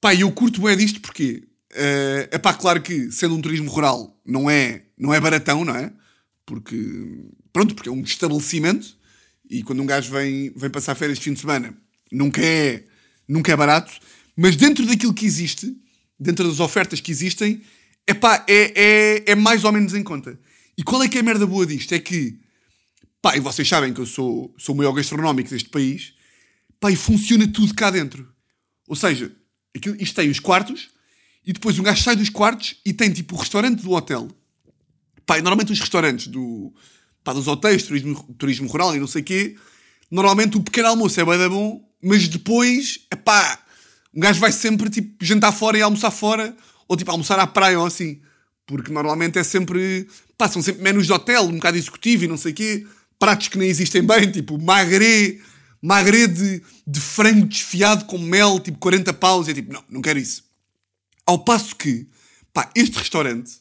Pá, 0.00 0.14
eu 0.14 0.30
curto 0.30 0.60
bem 0.62 0.76
disto 0.76 1.00
porque, 1.00 1.42
uh, 1.74 2.40
pá, 2.40 2.54
claro 2.54 2.80
que 2.82 3.10
sendo 3.10 3.34
um 3.34 3.40
turismo 3.40 3.70
rural 3.70 4.20
não 4.24 4.50
é, 4.50 4.84
não 4.96 5.12
é 5.12 5.20
baratão, 5.20 5.64
não 5.64 5.74
é? 5.74 5.92
Porque, 6.44 6.76
pronto, 7.52 7.74
porque 7.74 7.88
é 7.88 7.92
um 7.92 8.02
estabelecimento 8.02 8.96
e 9.48 9.62
quando 9.62 9.82
um 9.82 9.86
gajo 9.86 10.10
vem, 10.10 10.50
vem 10.56 10.70
passar 10.70 10.94
férias 10.94 11.18
de 11.18 11.24
fim 11.24 11.34
de 11.34 11.40
semana, 11.40 11.76
nunca 12.10 12.40
é, 12.42 12.84
nunca 13.28 13.52
é 13.52 13.56
barato, 13.56 13.92
mas 14.36 14.56
dentro 14.56 14.86
daquilo 14.86 15.12
que 15.12 15.26
existe, 15.26 15.76
dentro 16.18 16.48
das 16.48 16.60
ofertas 16.60 17.00
que 17.00 17.10
existem, 17.10 17.62
epá, 18.06 18.44
é, 18.48 18.72
é, 18.74 19.32
é 19.32 19.34
mais 19.34 19.64
ou 19.64 19.72
menos 19.72 19.94
em 19.94 20.02
conta. 20.02 20.38
E 20.76 20.82
qual 20.82 21.02
é 21.02 21.08
que 21.08 21.18
é 21.18 21.20
a 21.20 21.24
merda 21.24 21.46
boa 21.46 21.66
disto? 21.66 21.92
É 21.92 21.98
que, 21.98 22.38
pá, 23.20 23.36
e 23.36 23.40
vocês 23.40 23.68
sabem 23.68 23.92
que 23.92 24.00
eu 24.00 24.06
sou, 24.06 24.54
sou 24.58 24.74
o 24.74 24.78
maior 24.78 24.92
gastronómico 24.92 25.50
deste 25.50 25.68
país, 25.68 26.14
pá, 26.80 26.90
e 26.90 26.96
funciona 26.96 27.46
tudo 27.46 27.74
cá 27.74 27.90
dentro. 27.90 28.32
Ou 28.88 28.96
seja, 28.96 29.30
aquilo, 29.76 29.96
isto 30.00 30.14
tem 30.14 30.30
os 30.30 30.40
quartos, 30.40 30.90
e 31.46 31.52
depois 31.52 31.78
um 31.78 31.82
gajo 31.82 32.02
sai 32.02 32.16
dos 32.16 32.28
quartos 32.28 32.76
e 32.84 32.92
tem 32.92 33.10
tipo 33.10 33.34
o 33.34 33.38
restaurante 33.38 33.82
do 33.82 33.92
hotel. 33.92 34.28
Pá, 35.26 35.36
normalmente 35.36 35.72
os 35.72 35.80
restaurantes 35.80 36.26
do, 36.26 36.72
pá, 37.22 37.32
dos 37.32 37.46
hotéis, 37.46 37.82
turismo, 37.82 38.14
turismo 38.38 38.68
rural 38.68 38.94
e 38.94 39.00
não 39.00 39.06
sei 39.06 39.22
o 39.22 39.24
quê, 39.24 39.56
normalmente 40.10 40.56
o 40.56 40.62
pequeno 40.62 40.88
almoço 40.88 41.20
é 41.20 41.24
bem 41.24 41.48
bom, 41.48 41.80
mas 42.02 42.28
depois, 42.28 43.00
pá, 43.24 43.58
um 44.14 44.20
gajo 44.20 44.40
vai 44.40 44.52
sempre 44.52 44.90
tipo 44.90 45.24
jantar 45.24 45.52
fora 45.52 45.78
e 45.78 45.82
almoçar 45.82 46.10
fora, 46.10 46.54
ou 46.86 46.96
tipo 46.96 47.10
almoçar 47.10 47.38
à 47.38 47.46
praia 47.46 47.78
ou 47.78 47.86
assim. 47.86 48.20
Porque 48.66 48.92
normalmente 48.92 49.38
é 49.38 49.44
sempre. 49.44 50.06
Pá, 50.36 50.48
são 50.48 50.62
sempre 50.62 50.82
menus 50.82 51.06
de 51.06 51.12
hotel, 51.12 51.44
um 51.44 51.54
bocado 51.54 51.76
executivo 51.76 52.24
e 52.24 52.28
não 52.28 52.36
sei 52.36 52.52
o 52.52 52.54
quê. 52.54 52.86
Pratos 53.18 53.48
que 53.48 53.58
nem 53.58 53.68
existem 53.68 54.02
bem, 54.02 54.30
tipo 54.30 54.60
magre, 54.60 55.40
magre 55.80 56.26
de, 56.26 56.62
de 56.86 57.00
frango 57.00 57.46
desfiado 57.46 58.04
com 58.04 58.18
mel, 58.18 58.60
tipo 58.60 58.78
40 58.78 59.12
paus. 59.14 59.48
E 59.48 59.52
é 59.52 59.54
tipo, 59.54 59.72
não, 59.72 59.82
não 59.88 60.02
quero 60.02 60.18
isso. 60.18 60.44
Ao 61.32 61.38
passo 61.38 61.74
que, 61.74 62.06
pá, 62.52 62.70
este 62.76 62.98
restaurante, 62.98 63.52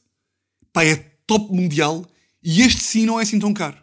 pá, 0.74 0.84
é 0.84 0.96
top 1.26 1.56
mundial 1.56 2.06
e 2.44 2.62
este 2.62 2.84
sim 2.84 3.06
não 3.06 3.18
é 3.18 3.24
assim 3.24 3.40
tão 3.40 3.54
caro. 3.54 3.78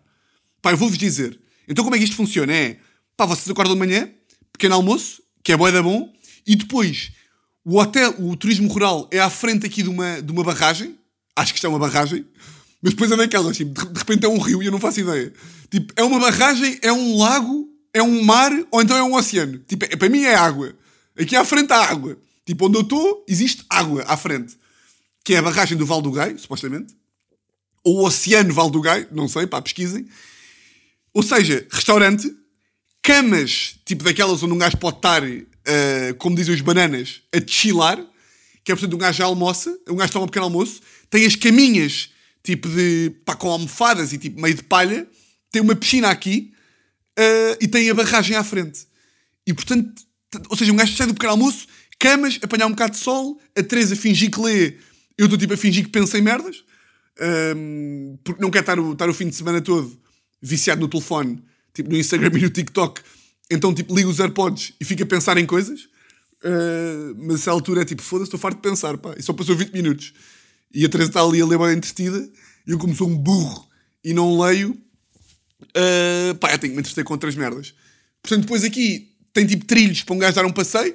Pá, 0.60 0.72
eu 0.72 0.76
vou-vos 0.76 0.98
dizer. 0.98 1.40
Então 1.66 1.82
como 1.82 1.96
é 1.96 1.98
que 1.98 2.04
isto 2.04 2.14
funciona? 2.16 2.52
É, 2.52 2.76
pá, 3.16 3.24
vocês 3.24 3.48
acordam 3.48 3.72
de 3.72 3.78
manhã, 3.78 4.10
pequeno 4.52 4.74
almoço, 4.74 5.22
que 5.42 5.52
é 5.52 5.56
boa 5.56 5.72
da 5.72 5.82
bom, 5.82 6.12
e 6.46 6.54
depois 6.54 7.12
o 7.64 7.78
hotel, 7.78 8.14
o 8.18 8.36
turismo 8.36 8.68
rural 8.68 9.08
é 9.10 9.20
à 9.20 9.30
frente 9.30 9.64
aqui 9.64 9.82
de 9.82 9.88
uma, 9.88 10.20
de 10.20 10.30
uma 10.30 10.44
barragem. 10.44 10.98
Acho 11.34 11.54
que 11.54 11.56
isto 11.56 11.66
é 11.66 11.70
uma 11.70 11.78
barragem. 11.78 12.26
Mas 12.82 12.92
depois 12.92 13.10
é 13.10 13.16
daquelas, 13.16 13.56
tipo, 13.56 13.72
de 13.90 13.98
repente 13.98 14.26
é 14.26 14.28
um 14.28 14.38
rio 14.38 14.62
e 14.62 14.66
eu 14.66 14.72
não 14.72 14.78
faço 14.78 15.00
ideia. 15.00 15.32
Tipo, 15.70 15.94
é 15.96 16.04
uma 16.04 16.20
barragem, 16.20 16.78
é 16.82 16.92
um 16.92 17.16
lago, 17.16 17.66
é 17.94 18.02
um 18.02 18.22
mar 18.22 18.52
ou 18.70 18.82
então 18.82 18.98
é 18.98 19.02
um 19.02 19.14
oceano. 19.14 19.56
Tipo, 19.66 19.86
é, 19.86 19.96
para 19.96 20.10
mim 20.10 20.24
é 20.24 20.34
água. 20.34 20.76
Aqui 21.18 21.34
à 21.34 21.42
frente 21.42 21.72
há 21.72 21.84
água. 21.86 22.18
Tipo, 22.48 22.66
onde 22.66 22.78
eu 22.78 22.80
estou, 22.80 23.26
existe 23.28 23.62
água 23.68 24.02
à 24.08 24.16
frente. 24.16 24.56
Que 25.22 25.34
é 25.34 25.36
a 25.36 25.42
barragem 25.42 25.76
do 25.76 25.84
Val 25.84 26.00
do 26.00 26.10
Gai, 26.10 26.38
supostamente. 26.38 26.96
Ou 27.84 27.98
o 27.98 28.06
Oceano 28.06 28.54
Val 28.54 28.70
do 28.70 28.80
Gai, 28.80 29.06
não 29.12 29.28
sei, 29.28 29.46
pá, 29.46 29.60
pesquisem. 29.60 30.08
Ou 31.12 31.22
seja, 31.22 31.66
restaurante, 31.70 32.34
camas, 33.02 33.78
tipo 33.84 34.02
daquelas 34.02 34.42
onde 34.42 34.54
um 34.54 34.56
gajo 34.56 34.78
pode 34.78 34.96
estar 34.96 35.22
uh, 35.22 36.14
como 36.16 36.34
dizem 36.34 36.54
os 36.54 36.62
bananas, 36.62 37.20
a 37.34 37.46
chilar, 37.46 38.02
que 38.64 38.72
é 38.72 38.74
portanto 38.74 38.94
um 38.94 38.98
gajo 38.98 39.18
já 39.18 39.26
almoça, 39.26 39.78
um 39.86 39.96
gajo 39.96 40.14
toma 40.14 40.24
um 40.24 40.28
pequeno 40.28 40.46
almoço, 40.46 40.80
tem 41.10 41.26
as 41.26 41.36
caminhas, 41.36 42.08
tipo 42.42 42.66
de, 42.66 43.10
pá, 43.26 43.36
com 43.36 43.50
almofadas 43.50 44.14
e 44.14 44.18
tipo 44.18 44.40
meio 44.40 44.54
de 44.54 44.62
palha, 44.62 45.06
tem 45.52 45.60
uma 45.60 45.76
piscina 45.76 46.08
aqui 46.08 46.50
uh, 47.18 47.58
e 47.60 47.68
tem 47.68 47.90
a 47.90 47.94
barragem 47.94 48.36
à 48.36 48.42
frente. 48.42 48.86
E 49.46 49.52
portanto, 49.52 50.02
ou 50.48 50.56
seja, 50.56 50.72
um 50.72 50.76
gajo 50.76 50.96
sai 50.96 51.06
do 51.06 51.12
pequeno 51.12 51.32
almoço, 51.32 51.66
camas, 51.98 52.38
apanhar 52.42 52.66
um 52.66 52.70
bocado 52.70 52.92
de 52.92 52.98
sol, 52.98 53.40
a 53.56 53.62
Teresa 53.62 53.96
fingir 53.96 54.30
que 54.30 54.40
lê, 54.40 54.76
eu 55.16 55.26
estou 55.26 55.38
tipo 55.38 55.54
a 55.54 55.56
fingir 55.56 55.84
que 55.84 55.90
penso 55.90 56.16
em 56.16 56.22
merdas, 56.22 56.64
um, 57.56 58.18
porque 58.22 58.40
não 58.40 58.50
quer 58.50 58.60
estar 58.60 58.78
o, 58.78 58.92
estar 58.92 59.08
o 59.08 59.14
fim 59.14 59.28
de 59.28 59.34
semana 59.34 59.60
todo 59.60 59.98
viciado 60.40 60.80
no 60.80 60.88
telefone, 60.88 61.42
tipo 61.74 61.90
no 61.90 61.96
Instagram 61.96 62.30
e 62.38 62.42
no 62.42 62.50
TikTok, 62.50 63.02
então, 63.50 63.74
tipo, 63.74 63.94
liga 63.94 64.08
os 64.08 64.20
AirPods 64.20 64.74
e 64.80 64.84
fica 64.84 65.04
a 65.04 65.06
pensar 65.06 65.38
em 65.38 65.46
coisas. 65.46 65.88
Uh, 66.44 67.14
mas 67.16 67.48
a 67.48 67.50
altura 67.50 67.82
é 67.82 67.84
tipo, 67.84 68.02
foda-se, 68.02 68.28
estou 68.28 68.38
farto 68.38 68.56
de 68.56 68.62
pensar, 68.62 68.98
pá. 68.98 69.14
E 69.16 69.22
só 69.22 69.32
passou 69.32 69.56
20 69.56 69.72
minutos. 69.72 70.12
E 70.72 70.84
a 70.84 70.88
Teresa 70.88 71.10
está 71.10 71.22
ali 71.22 71.40
a 71.40 71.46
ler 71.46 71.58
bem 71.58 71.72
entretida. 71.72 72.28
E 72.66 72.70
eu, 72.70 72.78
como 72.78 72.94
sou 72.94 73.08
um 73.08 73.16
burro 73.16 73.66
e 74.04 74.12
não 74.12 74.38
leio, 74.38 74.70
uh, 74.70 76.34
pá, 76.38 76.52
eu 76.52 76.58
tenho 76.58 76.72
que 76.72 76.76
me 76.76 76.80
entreter 76.80 77.04
com 77.04 77.14
outras 77.14 77.34
merdas. 77.34 77.74
Portanto, 78.22 78.42
depois 78.42 78.64
aqui 78.64 79.16
tem 79.32 79.46
tipo 79.46 79.64
trilhos 79.64 80.02
para 80.02 80.14
um 80.14 80.18
gajo 80.18 80.34
dar 80.34 80.44
um 80.44 80.52
passeio. 80.52 80.94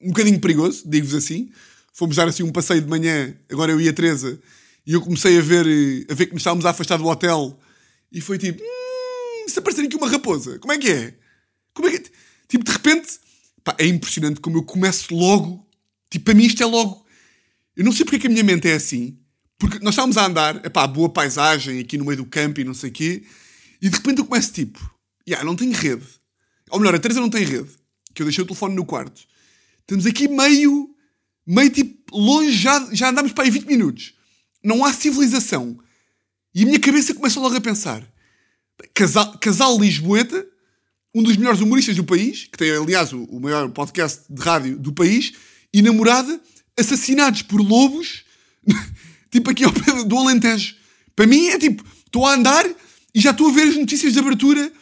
Um 0.00 0.08
bocadinho 0.08 0.40
perigoso, 0.40 0.82
digo-vos 0.86 1.14
assim. 1.14 1.50
Fomos 1.92 2.16
dar 2.16 2.26
assim 2.26 2.42
um 2.42 2.50
passeio 2.52 2.80
de 2.80 2.88
manhã, 2.88 3.34
agora 3.50 3.72
eu 3.72 3.80
e 3.80 3.88
a 3.88 3.92
Teresa, 3.92 4.40
e 4.86 4.94
eu 4.94 5.00
comecei 5.00 5.38
a 5.38 5.42
ver, 5.42 5.66
a 6.10 6.14
ver 6.14 6.26
que 6.26 6.36
estávamos 6.36 6.64
a 6.64 6.70
afastar 6.70 6.96
do 6.96 7.06
hotel. 7.06 7.58
E 8.10 8.20
foi 8.20 8.38
tipo, 8.38 8.62
hum, 8.62 9.48
se 9.48 9.58
aparecer 9.58 9.84
aqui 9.84 9.96
uma 9.96 10.08
raposa, 10.08 10.58
como 10.58 10.72
é 10.72 10.78
que 10.78 10.90
é? 10.90 11.14
Como 11.74 11.88
é 11.88 11.90
que 11.90 11.96
é? 11.98 12.10
Tipo, 12.48 12.64
de 12.64 12.72
repente, 12.72 13.18
pá, 13.62 13.74
é 13.78 13.86
impressionante 13.86 14.40
como 14.40 14.58
eu 14.58 14.62
começo 14.62 15.14
logo. 15.14 15.66
Tipo, 16.10 16.26
para 16.26 16.34
mim 16.34 16.44
isto 16.44 16.62
é 16.62 16.66
logo. 16.66 17.06
Eu 17.76 17.84
não 17.84 17.92
sei 17.92 18.04
porque 18.04 18.16
é 18.16 18.18
que 18.20 18.26
a 18.26 18.30
minha 18.30 18.44
mente 18.44 18.68
é 18.68 18.74
assim. 18.74 19.18
Porque 19.58 19.78
nós 19.78 19.94
estávamos 19.94 20.16
a 20.16 20.26
andar, 20.26 20.60
é 20.64 20.68
pá, 20.68 20.86
boa 20.86 21.08
paisagem 21.08 21.78
aqui 21.78 21.96
no 21.96 22.04
meio 22.04 22.16
do 22.18 22.26
campo 22.26 22.60
e 22.60 22.64
não 22.64 22.74
sei 22.74 22.90
o 22.90 22.92
quê. 22.92 23.22
E 23.80 23.88
de 23.88 23.96
repente 23.96 24.18
eu 24.18 24.24
começo 24.24 24.52
tipo, 24.52 24.78
yeah, 25.26 25.44
não 25.44 25.56
tenho 25.56 25.72
rede. 25.72 26.04
Ou 26.70 26.78
melhor, 26.78 26.94
a 26.94 26.98
Teresa 26.98 27.20
não 27.20 27.30
tem 27.30 27.44
rede. 27.44 27.70
Que 28.14 28.22
eu 28.22 28.26
deixei 28.26 28.42
o 28.42 28.46
telefone 28.46 28.74
no 28.74 28.84
quarto. 28.84 29.22
Estamos 29.80 30.06
aqui 30.06 30.28
meio, 30.28 30.94
meio 31.46 31.70
tipo, 31.70 32.16
longe, 32.16 32.52
já, 32.52 32.88
já 32.92 33.10
andámos 33.10 33.32
para 33.32 33.44
aí 33.44 33.50
20 33.50 33.66
minutos. 33.66 34.14
Não 34.62 34.84
há 34.84 34.92
civilização. 34.92 35.78
E 36.54 36.62
a 36.62 36.66
minha 36.66 36.78
cabeça 36.78 37.14
começa 37.14 37.40
logo 37.40 37.56
a 37.56 37.60
pensar: 37.60 38.06
Casal, 38.94 39.38
Casal 39.38 39.78
Lisboeta, 39.78 40.46
um 41.14 41.22
dos 41.22 41.36
melhores 41.36 41.60
humoristas 41.60 41.96
do 41.96 42.04
país, 42.04 42.44
que 42.44 42.58
tem, 42.58 42.70
aliás, 42.70 43.12
o, 43.12 43.24
o 43.24 43.40
maior 43.40 43.68
podcast 43.70 44.22
de 44.28 44.40
rádio 44.40 44.78
do 44.78 44.92
país, 44.92 45.32
e 45.72 45.82
namorada, 45.82 46.40
assassinados 46.78 47.42
por 47.42 47.60
lobos, 47.60 48.24
tipo 49.30 49.50
aqui 49.50 49.64
ao 49.64 49.72
pé 49.72 50.04
do 50.04 50.16
Alentejo. 50.16 50.76
Para 51.14 51.26
mim 51.26 51.48
é 51.48 51.58
tipo, 51.58 51.84
estou 52.06 52.26
a 52.26 52.34
andar 52.34 52.66
e 53.14 53.20
já 53.20 53.30
estou 53.30 53.48
a 53.48 53.52
ver 53.52 53.68
as 53.68 53.76
notícias 53.76 54.12
de 54.12 54.18
abertura 54.18 54.72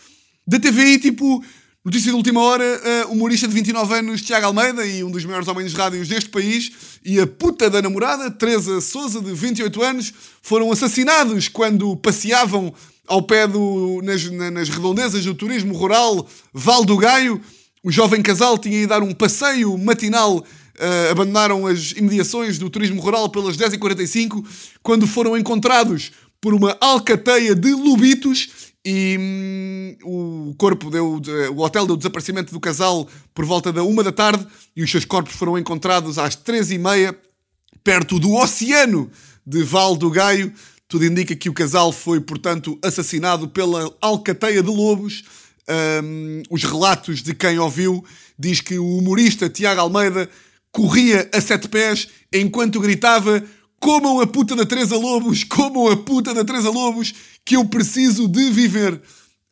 da 0.46 0.58
TVI, 0.58 0.98
tipo, 0.98 1.44
notícia 1.84 2.10
de 2.10 2.16
última 2.16 2.42
hora, 2.42 2.64
uh, 3.08 3.12
humorista 3.12 3.48
de 3.48 3.54
29 3.54 3.94
anos, 3.94 4.20
Tiago 4.20 4.46
Almeida, 4.46 4.86
e 4.86 5.02
um 5.02 5.10
dos 5.10 5.24
maiores 5.24 5.48
homens 5.48 5.70
de 5.70 5.76
rádios 5.76 6.08
deste 6.08 6.28
país, 6.28 6.72
e 7.04 7.18
a 7.18 7.26
puta 7.26 7.70
da 7.70 7.80
namorada, 7.80 8.30
Teresa 8.30 8.80
Souza, 8.80 9.20
de 9.20 9.32
28 9.32 9.82
anos, 9.82 10.12
foram 10.42 10.70
assassinados 10.70 11.48
quando 11.48 11.96
passeavam 11.96 12.74
ao 13.06 13.22
pé 13.22 13.46
do, 13.46 14.00
nas, 14.04 14.30
nas 14.52 14.68
redondezas 14.68 15.24
do 15.24 15.34
turismo 15.34 15.74
rural 15.74 16.28
Val 16.52 16.84
do 16.84 16.96
Gaio. 16.96 17.40
O 17.82 17.90
jovem 17.90 18.20
casal 18.20 18.58
tinha 18.58 18.82
ido 18.82 18.90
dar 18.90 19.02
um 19.02 19.14
passeio 19.14 19.76
matinal, 19.78 20.36
uh, 20.36 21.10
abandonaram 21.10 21.66
as 21.66 21.92
imediações 21.92 22.58
do 22.58 22.68
turismo 22.68 23.00
rural 23.00 23.30
pelas 23.30 23.56
10h45, 23.56 24.44
quando 24.82 25.06
foram 25.06 25.36
encontrados 25.36 26.12
por 26.42 26.52
uma 26.52 26.76
alcateia 26.78 27.54
de 27.54 27.72
lobitos 27.72 28.69
e 28.84 29.16
hum, 29.18 29.96
o 30.50 30.54
corpo 30.56 30.90
deu, 30.90 31.20
o 31.54 31.60
hotel 31.60 31.86
deu 31.86 31.96
desaparecimento 31.96 32.52
do 32.52 32.60
casal 32.60 33.06
por 33.34 33.44
volta 33.44 33.72
da 33.72 33.82
uma 33.82 34.02
da 34.02 34.12
tarde 34.12 34.46
e 34.74 34.82
os 34.82 34.90
seus 34.90 35.04
corpos 35.04 35.34
foram 35.34 35.58
encontrados 35.58 36.18
às 36.18 36.34
três 36.34 36.70
e 36.70 36.78
meia 36.78 37.16
perto 37.84 38.18
do 38.18 38.34
oceano 38.34 39.10
de 39.46 39.62
Val 39.62 39.96
do 39.96 40.10
Gaio. 40.10 40.52
Tudo 40.88 41.04
indica 41.04 41.36
que 41.36 41.48
o 41.48 41.54
casal 41.54 41.92
foi, 41.92 42.20
portanto, 42.20 42.78
assassinado 42.82 43.48
pela 43.48 43.94
alcateia 44.00 44.62
de 44.62 44.70
lobos. 44.70 45.24
Um, 46.02 46.42
os 46.50 46.64
relatos 46.64 47.22
de 47.22 47.32
quem 47.32 47.58
ouviu 47.58 48.04
diz 48.38 48.60
que 48.60 48.78
o 48.78 48.96
humorista 48.98 49.48
Tiago 49.48 49.80
Almeida 49.80 50.28
corria 50.72 51.28
a 51.32 51.40
sete 51.40 51.68
pés 51.68 52.08
enquanto 52.32 52.80
gritava 52.80 53.42
comam 53.80 54.20
a 54.20 54.26
puta 54.26 54.54
da 54.54 54.66
Teresa 54.66 54.96
Lobos, 54.96 55.42
comam 55.42 55.88
a 55.88 55.96
puta 55.96 56.34
da 56.34 56.44
Teresa 56.44 56.70
Lobos, 56.70 57.14
que 57.44 57.56
eu 57.56 57.64
preciso 57.64 58.28
de 58.28 58.50
viver. 58.50 59.00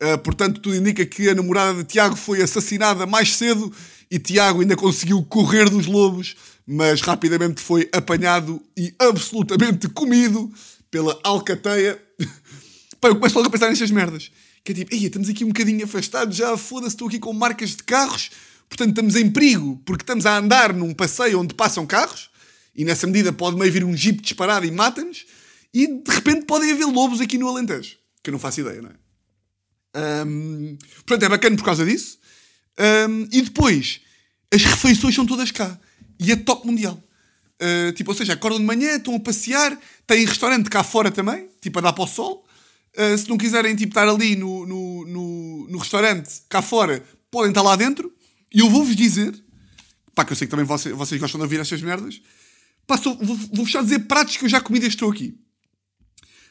Uh, 0.01 0.17
portanto, 0.19 0.61
tudo 0.61 0.75
indica 0.75 1.05
que 1.05 1.27
a 1.27 1.35
namorada 1.35 1.79
de 1.79 1.83
Tiago 1.83 2.15
foi 2.15 2.41
assassinada 2.41 3.05
mais 3.05 3.35
cedo 3.35 3.73
e 4.09 4.17
Tiago 4.17 4.61
ainda 4.61 4.75
conseguiu 4.77 5.21
correr 5.23 5.69
dos 5.69 5.87
lobos, 5.87 6.35
mas 6.65 7.01
rapidamente 7.01 7.61
foi 7.61 7.89
apanhado 7.91 8.61
e 8.77 8.93
absolutamente 8.97 9.89
comido 9.89 10.49
pela 10.89 11.19
alcateia. 11.23 12.01
Pá, 13.01 13.09
eu 13.09 13.15
começo 13.15 13.35
logo 13.35 13.47
a 13.47 13.51
pensar 13.51 13.69
nestas 13.69 13.91
merdas. 13.91 14.31
Que 14.63 14.71
é 14.71 14.75
tipo, 14.75 14.93
estamos 14.93 15.29
aqui 15.29 15.43
um 15.43 15.49
bocadinho 15.49 15.83
afastados, 15.83 16.35
já 16.35 16.55
foda-se, 16.55 16.95
estou 16.95 17.07
aqui 17.07 17.17
com 17.17 17.33
marcas 17.33 17.71
de 17.71 17.83
carros, 17.83 18.29
portanto 18.67 18.89
estamos 18.89 19.15
em 19.15 19.29
perigo, 19.29 19.81
porque 19.85 20.03
estamos 20.03 20.25
a 20.25 20.37
andar 20.37 20.73
num 20.73 20.93
passeio 20.93 21.39
onde 21.39 21.53
passam 21.53 21.85
carros, 21.85 22.28
e 22.79 22.85
nessa 22.85 23.05
medida 23.05 23.33
pode 23.33 23.57
meio 23.57 23.69
vir 23.69 23.83
um 23.83 23.93
jeep 23.93 24.21
disparado 24.21 24.65
e 24.65 24.71
mata-nos, 24.71 25.25
e 25.73 25.85
de 25.85 26.11
repente 26.11 26.45
podem 26.45 26.71
haver 26.71 26.85
lobos 26.85 27.19
aqui 27.19 27.37
no 27.37 27.45
Alentejo, 27.49 27.97
que 28.23 28.29
eu 28.29 28.31
não 28.31 28.39
faço 28.39 28.61
ideia, 28.61 28.81
não 28.81 28.89
é? 28.89 30.25
Um, 30.25 30.77
portanto, 31.05 31.23
é 31.23 31.29
bacana 31.29 31.57
por 31.57 31.65
causa 31.65 31.85
disso. 31.85 32.17
Um, 33.09 33.27
e 33.33 33.41
depois, 33.41 33.99
as 34.53 34.63
refeições 34.63 35.13
são 35.13 35.25
todas 35.25 35.51
cá. 35.51 35.77
E 36.17 36.31
é 36.31 36.37
top 36.37 36.65
mundial. 36.65 37.03
Uh, 37.61 37.91
tipo, 37.91 38.11
ou 38.11 38.15
seja, 38.15 38.31
acordam 38.31 38.61
de 38.61 38.65
manhã, 38.65 38.95
estão 38.95 39.13
a 39.13 39.19
passear, 39.19 39.77
têm 40.07 40.25
restaurante 40.25 40.69
cá 40.69 40.81
fora 40.81 41.11
também, 41.11 41.49
tipo 41.59 41.79
a 41.79 41.81
dar 41.81 41.91
para 41.91 42.05
o 42.05 42.07
sol. 42.07 42.47
Uh, 42.97 43.17
se 43.17 43.27
não 43.27 43.37
quiserem 43.37 43.75
tipo, 43.75 43.91
estar 43.91 44.07
ali 44.07 44.37
no, 44.37 44.65
no, 44.65 45.05
no, 45.05 45.67
no, 45.67 45.77
restaurante, 45.79 46.43
cá 46.47 46.61
fora, 46.61 47.03
podem 47.29 47.49
estar 47.49 47.61
lá 47.61 47.75
dentro. 47.75 48.09
E 48.53 48.59
eu 48.59 48.69
vou-vos 48.69 48.95
dizer, 48.95 49.37
pá, 50.15 50.23
que 50.23 50.31
eu 50.31 50.37
sei 50.37 50.47
que 50.47 50.51
também 50.51 50.65
vocês, 50.65 50.95
vocês 50.95 51.19
gostam 51.19 51.39
de 51.39 51.43
ouvir 51.43 51.59
estas 51.59 51.81
merdas, 51.81 52.21
vou-vos 52.97 53.49
vou 53.51 53.65
já 53.65 53.81
dizer 53.81 53.99
pratos 53.99 54.37
que 54.37 54.45
eu 54.45 54.49
já 54.49 54.61
comi 54.61 54.79
desde 54.79 54.95
estou 54.95 55.11
aqui. 55.11 55.37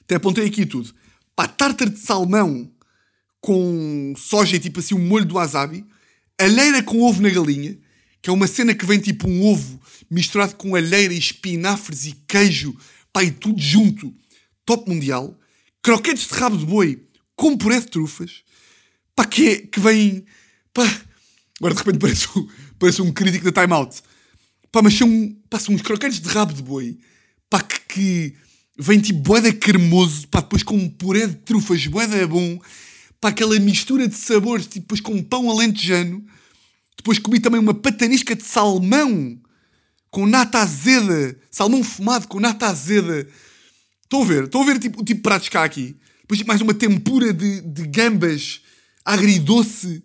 Até 0.02 0.16
apontei 0.16 0.46
aqui 0.46 0.64
tudo. 0.64 0.94
Pá, 1.36 1.46
tartar 1.46 1.88
de 1.88 1.98
salmão 1.98 2.70
com 3.40 4.14
soja 4.16 4.56
e 4.56 4.60
tipo 4.60 4.80
assim 4.80 4.94
um 4.94 5.06
molho 5.06 5.24
do 5.24 5.34
wasabi, 5.34 5.84
alheira 6.38 6.82
com 6.82 7.02
ovo 7.02 7.22
na 7.22 7.30
galinha, 7.30 7.78
que 8.20 8.30
é 8.30 8.32
uma 8.32 8.46
cena 8.46 8.74
que 8.74 8.84
vem 8.84 8.98
tipo 8.98 9.28
um 9.28 9.46
ovo 9.46 9.80
misturado 10.10 10.56
com 10.56 10.74
alheira 10.74 11.12
e 11.12 11.18
espinafres 11.18 12.06
e 12.06 12.12
queijo, 12.26 12.76
pá, 13.12 13.22
e 13.22 13.30
tudo 13.30 13.60
junto. 13.60 14.14
Top 14.64 14.88
mundial. 14.88 15.38
Croquetes 15.82 16.26
de 16.28 16.34
rabo 16.34 16.56
de 16.56 16.66
boi 16.66 17.02
com 17.36 17.56
puré 17.56 17.78
de 17.80 17.86
trufas, 17.86 18.42
pá, 19.14 19.24
que, 19.24 19.48
é, 19.48 19.56
que 19.58 19.78
vem, 19.78 20.24
pá, 20.74 20.84
agora 21.58 21.74
de 21.74 21.78
repente 21.78 21.98
parece, 22.00 22.26
um, 22.36 22.48
parece 22.78 23.02
um 23.02 23.12
crítico 23.12 23.50
da 23.50 23.62
Time 23.62 23.74
Out. 23.74 24.02
Pá, 24.70 24.82
mas 24.82 24.94
são, 24.94 25.36
pá, 25.48 25.58
são 25.58 25.74
uns 25.74 25.82
croquetes 25.82 26.20
de 26.20 26.28
rabo 26.28 26.52
de 26.52 26.62
boi, 26.62 26.98
pá, 27.48 27.60
que, 27.60 27.80
que 27.80 28.36
vem 28.78 29.00
tipo 29.00 29.20
boeda 29.20 29.52
cremoso, 29.52 30.28
pá, 30.28 30.40
depois 30.40 30.62
com 30.62 30.76
um 30.76 30.88
puré 30.88 31.26
de 31.26 31.36
trufas, 31.36 31.86
boeda 31.86 32.26
bom, 32.26 32.60
pá, 33.20 33.30
aquela 33.30 33.58
mistura 33.58 34.06
de 34.06 34.14
sabores, 34.14 34.66
tipo, 34.66 34.80
depois 34.80 35.00
com 35.00 35.22
pão 35.22 35.50
alentejano, 35.50 36.24
depois 36.96 37.18
comi 37.18 37.40
também 37.40 37.60
uma 37.60 37.72
patanisca 37.72 38.34
de 38.34 38.42
salmão 38.42 39.40
com 40.10 40.26
nata 40.26 40.58
azeda. 40.58 41.38
Salmão 41.50 41.82
fumado 41.84 42.28
com 42.28 42.40
nata 42.40 42.66
azeda. 42.66 43.26
Estão 44.02 44.22
a 44.22 44.24
ver? 44.24 44.44
Estão 44.44 44.62
a 44.62 44.64
ver 44.64 44.78
tipo, 44.78 45.00
o 45.00 45.04
tipo 45.04 45.18
de 45.18 45.22
pratos 45.22 45.48
cá 45.48 45.64
aqui? 45.64 45.96
Depois 46.22 46.42
mais 46.42 46.60
uma 46.60 46.74
tempura 46.74 47.32
de, 47.32 47.60
de 47.60 47.86
gambas 47.86 48.60
agridoce. 49.04 50.02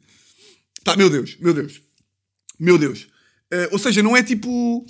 Tá, 0.84 0.96
meu 0.96 1.10
Deus, 1.10 1.38
meu 1.40 1.54
Deus. 1.54 1.82
Meu 2.60 2.78
Deus. 2.78 3.08
Uh, 3.54 3.70
ou 3.72 3.80
seja, 3.80 4.02
não 4.02 4.18
é 4.18 4.24
tipo... 4.24 4.86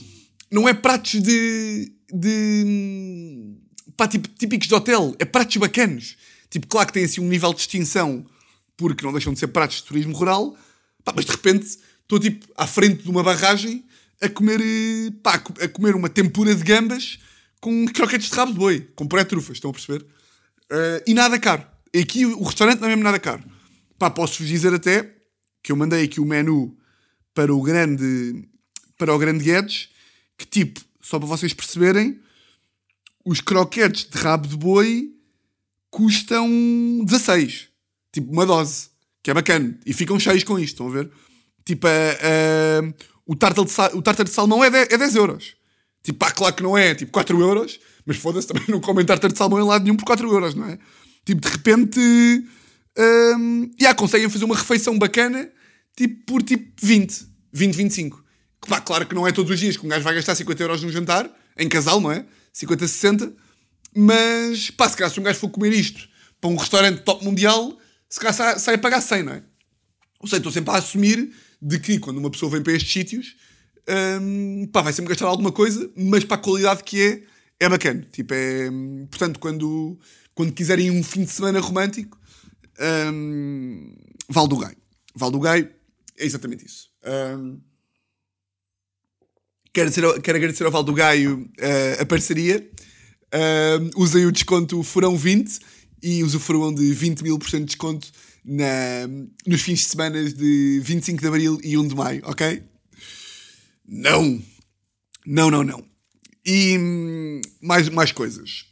Não 0.51 0.69
é 0.69 0.73
pratos 0.73 1.21
de... 1.21 1.91
de 2.13 3.55
pá, 3.97 4.07
tipo, 4.07 4.27
típicos 4.29 4.67
de 4.67 4.73
hotel. 4.73 5.15
É 5.19 5.25
pratos 5.25 5.57
bacanos. 5.57 6.15
Tipo, 6.49 6.67
claro 6.67 6.87
que 6.87 6.93
tem 6.93 7.03
assim 7.03 7.19
um 7.19 7.27
nível 7.27 7.51
de 7.51 7.57
distinção 7.57 8.25
porque 8.77 9.05
não 9.05 9.11
deixam 9.11 9.33
de 9.33 9.39
ser 9.39 9.47
pratos 9.47 9.77
de 9.77 9.83
turismo 9.83 10.15
rural. 10.15 10.55
Pá, 11.03 11.11
mas 11.15 11.25
de 11.25 11.31
repente 11.31 11.77
estou 12.01 12.19
tipo 12.19 12.45
à 12.55 12.67
frente 12.67 13.03
de 13.03 13.09
uma 13.09 13.23
barragem 13.23 13.83
a 14.21 14.29
comer, 14.29 14.61
eh, 14.61 15.11
pá, 15.21 15.35
a 15.59 15.67
comer 15.67 15.95
uma 15.95 16.09
tempura 16.09 16.55
de 16.55 16.63
gambas 16.63 17.19
com 17.59 17.85
croquetes 17.87 18.29
de 18.29 18.35
rabo 18.35 18.53
de 18.53 18.59
boi, 18.59 18.87
com 18.95 19.07
pré-trufas, 19.07 19.57
estão 19.57 19.71
a 19.71 19.73
perceber? 19.73 20.05
Uh, 20.71 21.03
e 21.07 21.13
nada 21.13 21.39
caro. 21.39 21.65
Aqui 21.95 22.25
o 22.25 22.43
restaurante 22.43 22.79
não 22.79 22.87
é 22.87 22.89
mesmo 22.89 23.03
nada 23.03 23.19
caro. 23.19 23.43
Pá, 23.97 24.09
posso-vos 24.09 24.47
dizer 24.47 24.73
até 24.73 25.15
que 25.61 25.71
eu 25.71 25.75
mandei 25.75 26.03
aqui 26.03 26.19
o 26.19 26.25
menu 26.25 26.77
para 27.33 27.53
o 27.53 27.61
grande, 27.61 28.47
para 29.03 29.13
o 29.13 29.19
grande 29.19 29.43
Guedes, 29.43 29.89
que 30.37 30.45
tipo, 30.45 30.79
só 31.01 31.19
para 31.19 31.27
vocês 31.27 31.53
perceberem, 31.53 32.21
os 33.25 33.41
croquetes 33.41 34.05
de 34.09 34.17
rabo 34.17 34.47
de 34.47 34.55
boi 34.55 35.11
custam 35.89 36.49
16. 37.03 37.67
Tipo, 38.13 38.31
uma 38.31 38.45
dose. 38.45 38.87
Que 39.21 39.31
é 39.31 39.33
bacana. 39.33 39.77
E 39.85 39.91
ficam 39.91 40.17
cheios 40.17 40.45
com 40.45 40.57
isto, 40.57 40.73
estão 40.73 40.87
a 40.87 40.91
ver? 40.91 41.11
Tipo, 41.65 41.87
uh, 41.87 42.93
o, 43.25 43.35
tartar 43.35 43.65
de, 43.65 43.97
o 43.97 44.01
tartar 44.01 44.23
de 44.23 44.29
salmão 44.29 44.63
é 44.63 44.69
10, 44.69 44.87
é 44.91 44.97
10 44.97 45.15
euros. 45.15 45.55
Tipo, 46.01 46.19
pá, 46.19 46.31
claro 46.31 46.55
que 46.55 46.63
não 46.63 46.77
é, 46.77 46.95
tipo, 46.95 47.11
4 47.11 47.37
euros, 47.41 47.81
mas 48.05 48.15
foda-se, 48.15 48.47
também 48.49 48.63
não 48.69 48.79
comem 48.79 49.05
tartar 49.05 49.29
de 49.29 49.37
salmão 49.37 49.59
em 49.59 49.67
lado 49.67 49.83
nenhum 49.83 49.97
por 49.97 50.05
4 50.05 50.29
euros, 50.31 50.55
não 50.55 50.65
é? 50.65 50.79
Tipo, 51.25 51.41
de 51.41 51.49
repente, 51.49 51.99
um, 52.97 53.69
yeah, 53.77 53.93
conseguem 53.93 54.29
fazer 54.29 54.45
uma 54.45 54.55
refeição 54.55 54.97
bacana, 54.97 55.49
tipo, 55.93 56.25
por 56.25 56.41
tipo 56.41 56.71
20, 56.81 57.27
20, 57.51 57.75
25. 57.75 58.22
Pá, 58.67 58.81
claro 58.81 59.05
que 59.05 59.15
não 59.15 59.27
é 59.27 59.31
todos 59.31 59.51
os 59.51 59.59
dias 59.59 59.77
que 59.77 59.85
um 59.85 59.89
gajo 59.89 60.03
vai 60.03 60.15
gastar 60.15 60.35
50 60.35 60.63
euros 60.63 60.83
num 60.83 60.89
jantar, 60.89 61.29
em 61.57 61.67
casal, 61.67 61.99
não 61.99 62.11
é? 62.11 62.25
50, 62.51 62.87
60, 62.87 63.33
mas, 63.95 64.71
pá, 64.71 64.89
se 64.89 64.97
calhar 64.97 65.11
se 65.11 65.19
um 65.19 65.23
gajo 65.23 65.39
for 65.39 65.49
comer 65.49 65.73
isto 65.73 66.07
para 66.39 66.49
um 66.49 66.55
restaurante 66.55 67.01
top 67.01 67.23
mundial, 67.23 67.77
se 68.09 68.19
calhar 68.19 68.33
sai, 68.33 68.59
sai 68.59 68.75
a 68.75 68.77
pagar 68.77 69.01
100, 69.01 69.23
não 69.23 69.33
é? 69.33 69.43
Ou 70.19 70.27
seja, 70.27 70.37
estou 70.37 70.51
sempre 70.51 70.71
a 70.73 70.77
assumir 70.77 71.31
de 71.61 71.79
que 71.79 71.99
quando 71.99 72.17
uma 72.17 72.29
pessoa 72.29 72.51
vem 72.51 72.61
para 72.61 72.73
estes 72.73 72.91
sítios, 72.91 73.35
um, 74.21 74.67
pá, 74.67 74.81
vai 74.81 74.93
sempre 74.93 75.09
gastar 75.09 75.27
alguma 75.27 75.51
coisa, 75.51 75.89
mas 75.95 76.23
para 76.23 76.35
a 76.35 76.39
qualidade 76.39 76.83
que 76.83 77.01
é, 77.01 77.23
é 77.65 77.69
bacana. 77.69 78.07
Tipo, 78.11 78.33
é, 78.33 78.69
portanto, 79.09 79.39
quando, 79.39 79.99
quando 80.33 80.53
quiserem 80.53 80.91
um 80.91 81.03
fim 81.03 81.23
de 81.23 81.31
semana 81.31 81.59
romântico, 81.59 82.19
um, 83.11 83.95
Val 84.29 84.47
do 84.47 84.57
Gai. 84.57 84.75
Val 85.15 85.31
do 85.31 85.39
Gai 85.39 85.69
é 86.17 86.25
exatamente 86.25 86.65
isso. 86.65 86.89
Um, 87.05 87.59
quero, 89.73 89.89
dizer, 89.89 90.21
quero 90.21 90.37
agradecer 90.37 90.63
ao 90.63 90.71
Val 90.71 90.83
do 90.83 90.93
Gaio 90.93 91.49
uh, 91.59 92.01
a 92.01 92.05
parceria. 92.05 92.69
Uh, 93.33 93.89
usem 94.01 94.25
o 94.25 94.31
desconto 94.31 94.79
FURÃO20 94.81 95.59
e 96.03 96.23
usufruam 96.23 96.73
de 96.73 96.93
20 96.93 97.23
mil 97.23 97.39
por 97.39 97.49
cento 97.49 97.61
de 97.61 97.67
desconto 97.67 98.11
na, 98.45 99.07
nos 99.47 99.61
fins 99.61 99.79
de 99.79 99.85
semana 99.85 100.23
de 100.23 100.79
25 100.83 101.19
de 101.19 101.27
Abril 101.27 101.59
e 101.63 101.77
1 101.77 101.87
de 101.87 101.95
Maio, 101.95 102.21
ok? 102.25 102.63
Não! 103.87 104.41
Não, 105.25 105.49
não, 105.49 105.63
não. 105.63 105.83
E 106.45 106.77
hum, 106.77 107.41
mais, 107.61 107.89
mais 107.89 108.11
coisas. 108.11 108.65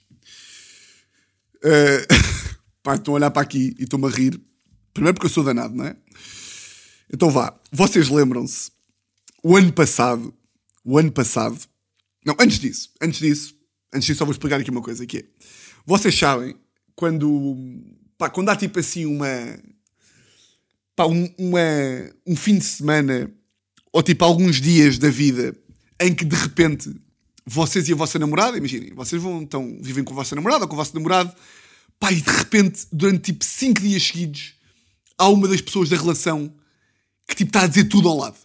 Uh, 1.64 2.06
pá, 2.84 2.96
estão 2.96 3.14
a 3.14 3.18
olhar 3.18 3.32
para 3.32 3.42
aqui 3.42 3.76
e 3.80 3.84
estou-me 3.84 4.08
a 4.08 4.10
rir. 4.10 4.40
Primeiro 4.94 5.16
porque 5.16 5.28
eu 5.28 5.32
sou 5.32 5.44
danado, 5.44 5.74
não 5.74 5.86
é? 5.86 5.96
Então 7.12 7.32
vá. 7.32 7.58
Vocês 7.72 8.10
lembram-se, 8.10 8.72
o 9.42 9.56
ano 9.56 9.72
passado, 9.72 10.34
o 10.84 10.98
ano 10.98 11.12
passado, 11.12 11.58
não, 12.26 12.36
antes 12.40 12.60
disso, 12.60 12.92
antes 13.02 13.20
disso, 13.20 13.56
antes 13.94 14.06
disso 14.06 14.20
só 14.20 14.26
vou 14.26 14.32
explicar 14.32 14.60
aqui 14.60 14.70
uma 14.70 14.82
coisa 14.82 15.06
que 15.06 15.20
é, 15.20 15.26
vocês 15.86 16.18
sabem, 16.18 16.56
quando 16.96 17.58
pá, 18.18 18.30
quando 18.30 18.50
há 18.50 18.56
tipo 18.56 18.80
assim 18.80 19.06
uma. 19.06 19.28
Pá, 20.96 21.06
um, 21.08 21.28
uma, 21.38 21.60
um 22.28 22.36
fim 22.36 22.58
de 22.58 22.66
semana 22.66 23.32
ou 23.92 24.04
tipo 24.04 24.24
alguns 24.24 24.62
dias 24.62 24.98
da 24.98 25.10
vida 25.10 25.56
em 26.00 26.14
que 26.14 26.26
de 26.26 26.36
repente 26.36 26.94
vocês 27.46 27.90
e 27.90 27.94
a 27.94 27.96
vossa 27.96 28.20
namorada, 28.20 28.58
imaginem, 28.58 28.94
vocês 28.94 29.22
vão, 29.22 29.42
então, 29.42 29.78
vivem 29.82 30.04
com 30.04 30.14
a 30.14 30.18
vossa 30.18 30.36
namorada 30.36 30.66
ou 30.66 30.68
com 30.68 30.76
o 30.76 30.78
vosso 30.78 30.94
namorado, 30.94 31.34
pá, 32.00 32.12
e 32.12 32.22
de 32.22 32.30
repente, 32.30 32.86
durante 32.92 33.32
tipo 33.32 33.44
5 33.44 33.82
dias 33.82 34.04
seguidos, 34.04 34.54
há 35.18 35.28
uma 35.28 35.48
das 35.48 35.62
pessoas 35.62 35.90
da 35.90 35.98
relação 35.98 36.54
que 37.28 37.36
tipo 37.36 37.50
está 37.50 37.64
a 37.64 37.68
dizer 37.68 37.86
tudo 37.86 38.08
ao 38.10 38.18
lado. 38.18 38.38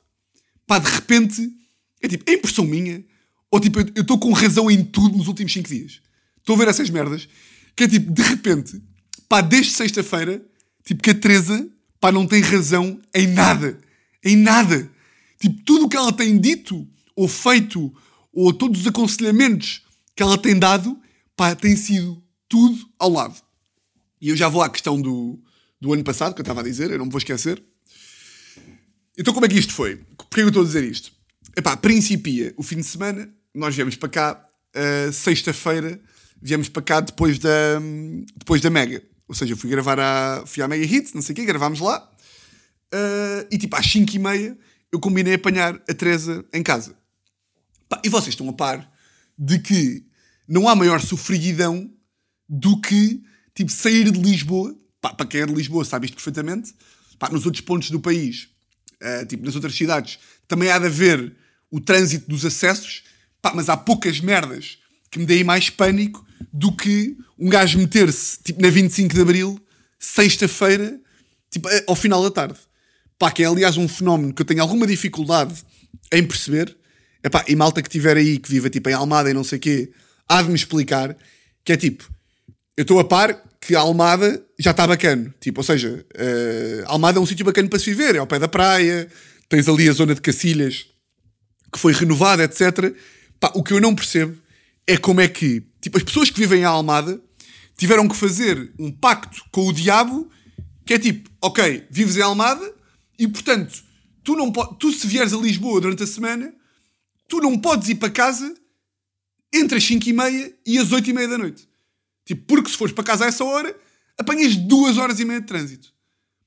Pá, 0.66 0.78
de 0.78 0.90
repente, 0.90 1.50
é 2.06 2.08
tipo, 2.08 2.30
é 2.30 2.34
impressão 2.34 2.64
minha, 2.64 3.04
ou 3.50 3.60
tipo, 3.60 3.80
eu 3.80 4.02
estou 4.02 4.18
com 4.18 4.32
razão 4.32 4.70
em 4.70 4.84
tudo 4.84 5.16
nos 5.16 5.28
últimos 5.28 5.52
5 5.52 5.68
dias. 5.68 6.00
Estou 6.38 6.54
a 6.56 6.58
ver 6.58 6.68
essas 6.68 6.90
merdas, 6.90 7.28
que 7.74 7.84
é 7.84 7.88
tipo, 7.88 8.12
de 8.12 8.22
repente, 8.22 8.80
pá, 9.28 9.40
desde 9.40 9.72
sexta-feira, 9.72 10.44
tipo 10.84 11.02
que 11.02 11.10
a 11.10 11.14
Teresa, 11.14 11.68
pá, 12.00 12.10
não 12.10 12.26
tem 12.26 12.40
razão 12.40 13.00
em 13.14 13.26
nada. 13.26 13.78
Em 14.24 14.36
nada. 14.36 14.90
Tipo, 15.40 15.62
tudo 15.64 15.86
o 15.86 15.88
que 15.88 15.96
ela 15.96 16.12
tem 16.12 16.38
dito, 16.38 16.86
ou 17.14 17.28
feito, 17.28 17.92
ou 18.32 18.52
todos 18.52 18.80
os 18.80 18.86
aconselhamentos 18.86 19.82
que 20.14 20.22
ela 20.22 20.38
tem 20.38 20.58
dado, 20.58 20.98
pá, 21.36 21.54
tem 21.54 21.76
sido 21.76 22.22
tudo 22.48 22.88
ao 22.98 23.10
lado. 23.10 23.36
E 24.20 24.28
eu 24.30 24.36
já 24.36 24.48
vou 24.48 24.62
à 24.62 24.70
questão 24.70 25.00
do, 25.00 25.38
do 25.80 25.92
ano 25.92 26.04
passado, 26.04 26.34
que 26.34 26.40
eu 26.40 26.44
estava 26.44 26.60
a 26.60 26.64
dizer, 26.64 26.90
eu 26.90 26.98
não 26.98 27.06
me 27.06 27.10
vou 27.10 27.18
esquecer. 27.18 27.62
Então 29.18 29.32
como 29.32 29.46
é 29.46 29.48
que 29.48 29.58
isto 29.58 29.72
foi? 29.72 29.96
Porquê 30.16 30.42
eu 30.42 30.48
estou 30.48 30.62
a 30.62 30.66
dizer 30.66 30.84
isto? 30.84 31.15
Epá, 31.56 31.74
principia 31.74 32.52
o 32.58 32.62
fim 32.62 32.76
de 32.76 32.84
semana, 32.84 33.32
nós 33.54 33.74
viemos 33.74 33.96
para 33.96 34.10
cá, 34.10 34.48
uh, 34.76 35.10
sexta-feira, 35.10 35.98
viemos 36.40 36.68
para 36.68 36.82
cá 36.82 37.00
depois 37.00 37.38
da, 37.38 37.80
depois 38.36 38.60
da 38.60 38.68
Mega. 38.68 39.02
Ou 39.26 39.34
seja, 39.34 39.54
eu 39.54 39.56
fui 39.56 39.70
gravar 39.70 39.98
a, 39.98 40.44
fui 40.44 40.62
à 40.62 40.68
Mega 40.68 40.84
Hits, 40.84 41.14
não 41.14 41.22
sei 41.22 41.32
o 41.32 41.36
quê, 41.36 41.46
gravámos 41.46 41.80
lá. 41.80 42.12
Uh, 42.92 43.48
e 43.50 43.56
tipo, 43.56 43.74
às 43.74 43.86
5 43.86 44.14
e 44.14 44.18
meia, 44.18 44.58
eu 44.92 45.00
combinei 45.00 45.32
apanhar 45.32 45.74
a 45.88 45.94
Teresa 45.94 46.44
em 46.52 46.62
casa. 46.62 46.94
E 48.04 48.08
vocês 48.10 48.34
estão 48.34 48.48
a 48.50 48.52
par 48.52 48.92
de 49.38 49.58
que 49.58 50.04
não 50.46 50.68
há 50.68 50.76
maior 50.76 51.00
sofreguidão 51.00 51.90
do 52.46 52.78
que, 52.82 53.22
tipo, 53.54 53.70
sair 53.72 54.10
de 54.10 54.20
Lisboa. 54.20 54.76
Pá, 55.00 55.14
para 55.14 55.26
quem 55.26 55.40
é 55.40 55.46
de 55.46 55.54
Lisboa 55.54 55.86
sabe 55.86 56.04
isto 56.04 56.16
perfeitamente. 56.16 56.74
Nos 57.32 57.46
outros 57.46 57.62
pontos 57.62 57.90
do 57.90 57.98
país, 57.98 58.50
uh, 59.02 59.24
tipo 59.24 59.42
nas 59.42 59.54
outras 59.54 59.74
cidades, 59.74 60.18
também 60.46 60.70
há 60.70 60.78
de 60.78 60.84
haver 60.84 61.34
o 61.70 61.80
trânsito 61.80 62.28
dos 62.28 62.44
acessos, 62.44 63.02
pá, 63.42 63.52
mas 63.54 63.68
há 63.68 63.76
poucas 63.76 64.20
merdas 64.20 64.78
que 65.10 65.18
me 65.18 65.26
deem 65.26 65.44
mais 65.44 65.70
pânico 65.70 66.24
do 66.52 66.74
que 66.74 67.16
um 67.38 67.48
gajo 67.48 67.78
meter-se, 67.78 68.38
tipo, 68.42 68.60
na 68.60 68.70
25 68.70 69.14
de 69.14 69.20
Abril, 69.20 69.60
sexta-feira, 69.98 70.98
tipo, 71.50 71.68
ao 71.86 71.94
final 71.94 72.22
da 72.22 72.30
tarde. 72.30 72.58
Pá, 73.18 73.30
que 73.30 73.42
é 73.42 73.46
aliás 73.46 73.76
um 73.76 73.88
fenómeno 73.88 74.32
que 74.34 74.42
eu 74.42 74.46
tenho 74.46 74.62
alguma 74.62 74.86
dificuldade 74.86 75.64
em 76.12 76.24
perceber. 76.24 76.76
Epá, 77.24 77.44
e 77.48 77.56
malta 77.56 77.82
que 77.82 77.88
tiver 77.88 78.16
aí, 78.16 78.38
que 78.38 78.50
viva 78.50 78.70
tipo 78.70 78.88
em 78.88 78.92
Almada 78.92 79.30
e 79.30 79.34
não 79.34 79.42
sei 79.42 79.58
o 79.58 79.60
quê, 79.60 79.90
há 80.28 80.42
de 80.42 80.48
me 80.48 80.54
explicar 80.54 81.16
que 81.64 81.72
é 81.72 81.76
tipo, 81.76 82.08
eu 82.76 82.82
estou 82.82 83.00
a 83.00 83.04
par 83.04 83.42
que 83.60 83.74
a 83.74 83.80
Almada 83.80 84.44
já 84.58 84.70
está 84.70 84.86
bacana. 84.86 85.34
Tipo, 85.40 85.60
ou 85.60 85.64
seja, 85.64 86.06
uh, 86.14 86.84
Almada 86.86 87.18
é 87.18 87.20
um 87.20 87.26
sítio 87.26 87.44
bacana 87.44 87.68
para 87.68 87.78
se 87.78 87.86
viver, 87.86 88.14
é 88.14 88.18
ao 88.18 88.26
pé 88.26 88.38
da 88.38 88.46
praia, 88.46 89.08
tens 89.48 89.68
ali 89.68 89.88
a 89.88 89.92
zona 89.92 90.14
de 90.14 90.20
Cacilhas 90.20 90.86
que 91.76 91.80
foi 91.80 91.92
renovada, 91.92 92.42
etc. 92.42 92.96
Pá, 93.38 93.52
o 93.54 93.62
que 93.62 93.74
eu 93.74 93.80
não 93.80 93.94
percebo 93.94 94.34
é 94.86 94.96
como 94.96 95.20
é 95.20 95.28
que, 95.28 95.62
tipo, 95.78 95.98
as 95.98 96.02
pessoas 96.02 96.30
que 96.30 96.40
vivem 96.40 96.60
em 96.60 96.64
Almada 96.64 97.20
tiveram 97.76 98.08
que 98.08 98.16
fazer 98.16 98.72
um 98.78 98.90
pacto 98.90 99.44
com 99.52 99.68
o 99.68 99.72
diabo 99.74 100.30
que 100.86 100.94
é 100.94 100.98
tipo, 100.98 101.28
ok, 101.42 101.86
vives 101.90 102.16
em 102.16 102.22
Almada 102.22 102.74
e 103.18 103.28
portanto, 103.28 103.84
tu, 104.24 104.34
não 104.34 104.50
tu 104.50 104.90
se 104.90 105.06
vieres 105.06 105.34
a 105.34 105.36
Lisboa 105.36 105.80
durante 105.80 106.02
a 106.02 106.06
semana, 106.06 106.54
tu 107.28 107.40
não 107.40 107.58
podes 107.58 107.90
ir 107.90 107.96
para 107.96 108.08
casa 108.08 108.54
entre 109.52 109.76
as 109.76 109.84
5 109.84 110.08
e 110.08 110.12
meia 110.14 110.54
e 110.64 110.78
as 110.78 110.92
8 110.92 111.10
e 111.10 111.12
meia 111.12 111.28
da 111.28 111.36
noite. 111.36 111.68
Tipo, 112.24 112.42
porque 112.46 112.70
se 112.70 112.76
fores 112.76 112.94
para 112.94 113.04
casa 113.04 113.26
a 113.26 113.28
essa 113.28 113.44
hora, 113.44 113.78
apanhas 114.16 114.56
duas 114.56 114.96
horas 114.96 115.20
e 115.20 115.26
meia 115.26 115.42
de 115.42 115.46
trânsito. 115.46 115.92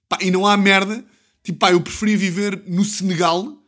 Pá, 0.07 0.17
e 0.21 0.31
não 0.31 0.47
há 0.47 0.57
merda. 0.57 1.05
Tipo, 1.43 1.59
pá, 1.59 1.71
eu 1.71 1.81
preferia 1.81 2.17
viver 2.17 2.63
no 2.65 2.83
Senegal 2.83 3.58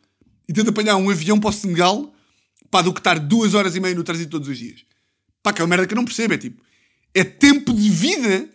e 0.47 0.53
de 0.53 0.61
apanhar 0.61 0.95
um 0.97 1.09
avião 1.09 1.39
para 1.39 1.49
o 1.49 1.53
Senegal 1.53 2.13
pá, 2.69 2.81
do 2.81 2.93
que 2.93 2.99
estar 2.99 3.19
duas 3.19 3.53
horas 3.53 3.75
e 3.75 3.79
meia 3.79 3.95
no 3.95 4.03
trânsito 4.03 4.31
todos 4.31 4.47
os 4.47 4.57
dias. 4.57 4.85
Pá, 5.43 5.51
que 5.51 5.61
é 5.61 5.63
uma 5.63 5.69
merda 5.69 5.87
que 5.87 5.93
eu 5.93 5.97
não 5.97 6.05
percebo. 6.05 6.33
É 6.33 6.37
tipo, 6.37 6.63
é 7.13 7.23
tempo 7.23 7.73
de 7.73 7.89
vida 7.89 8.49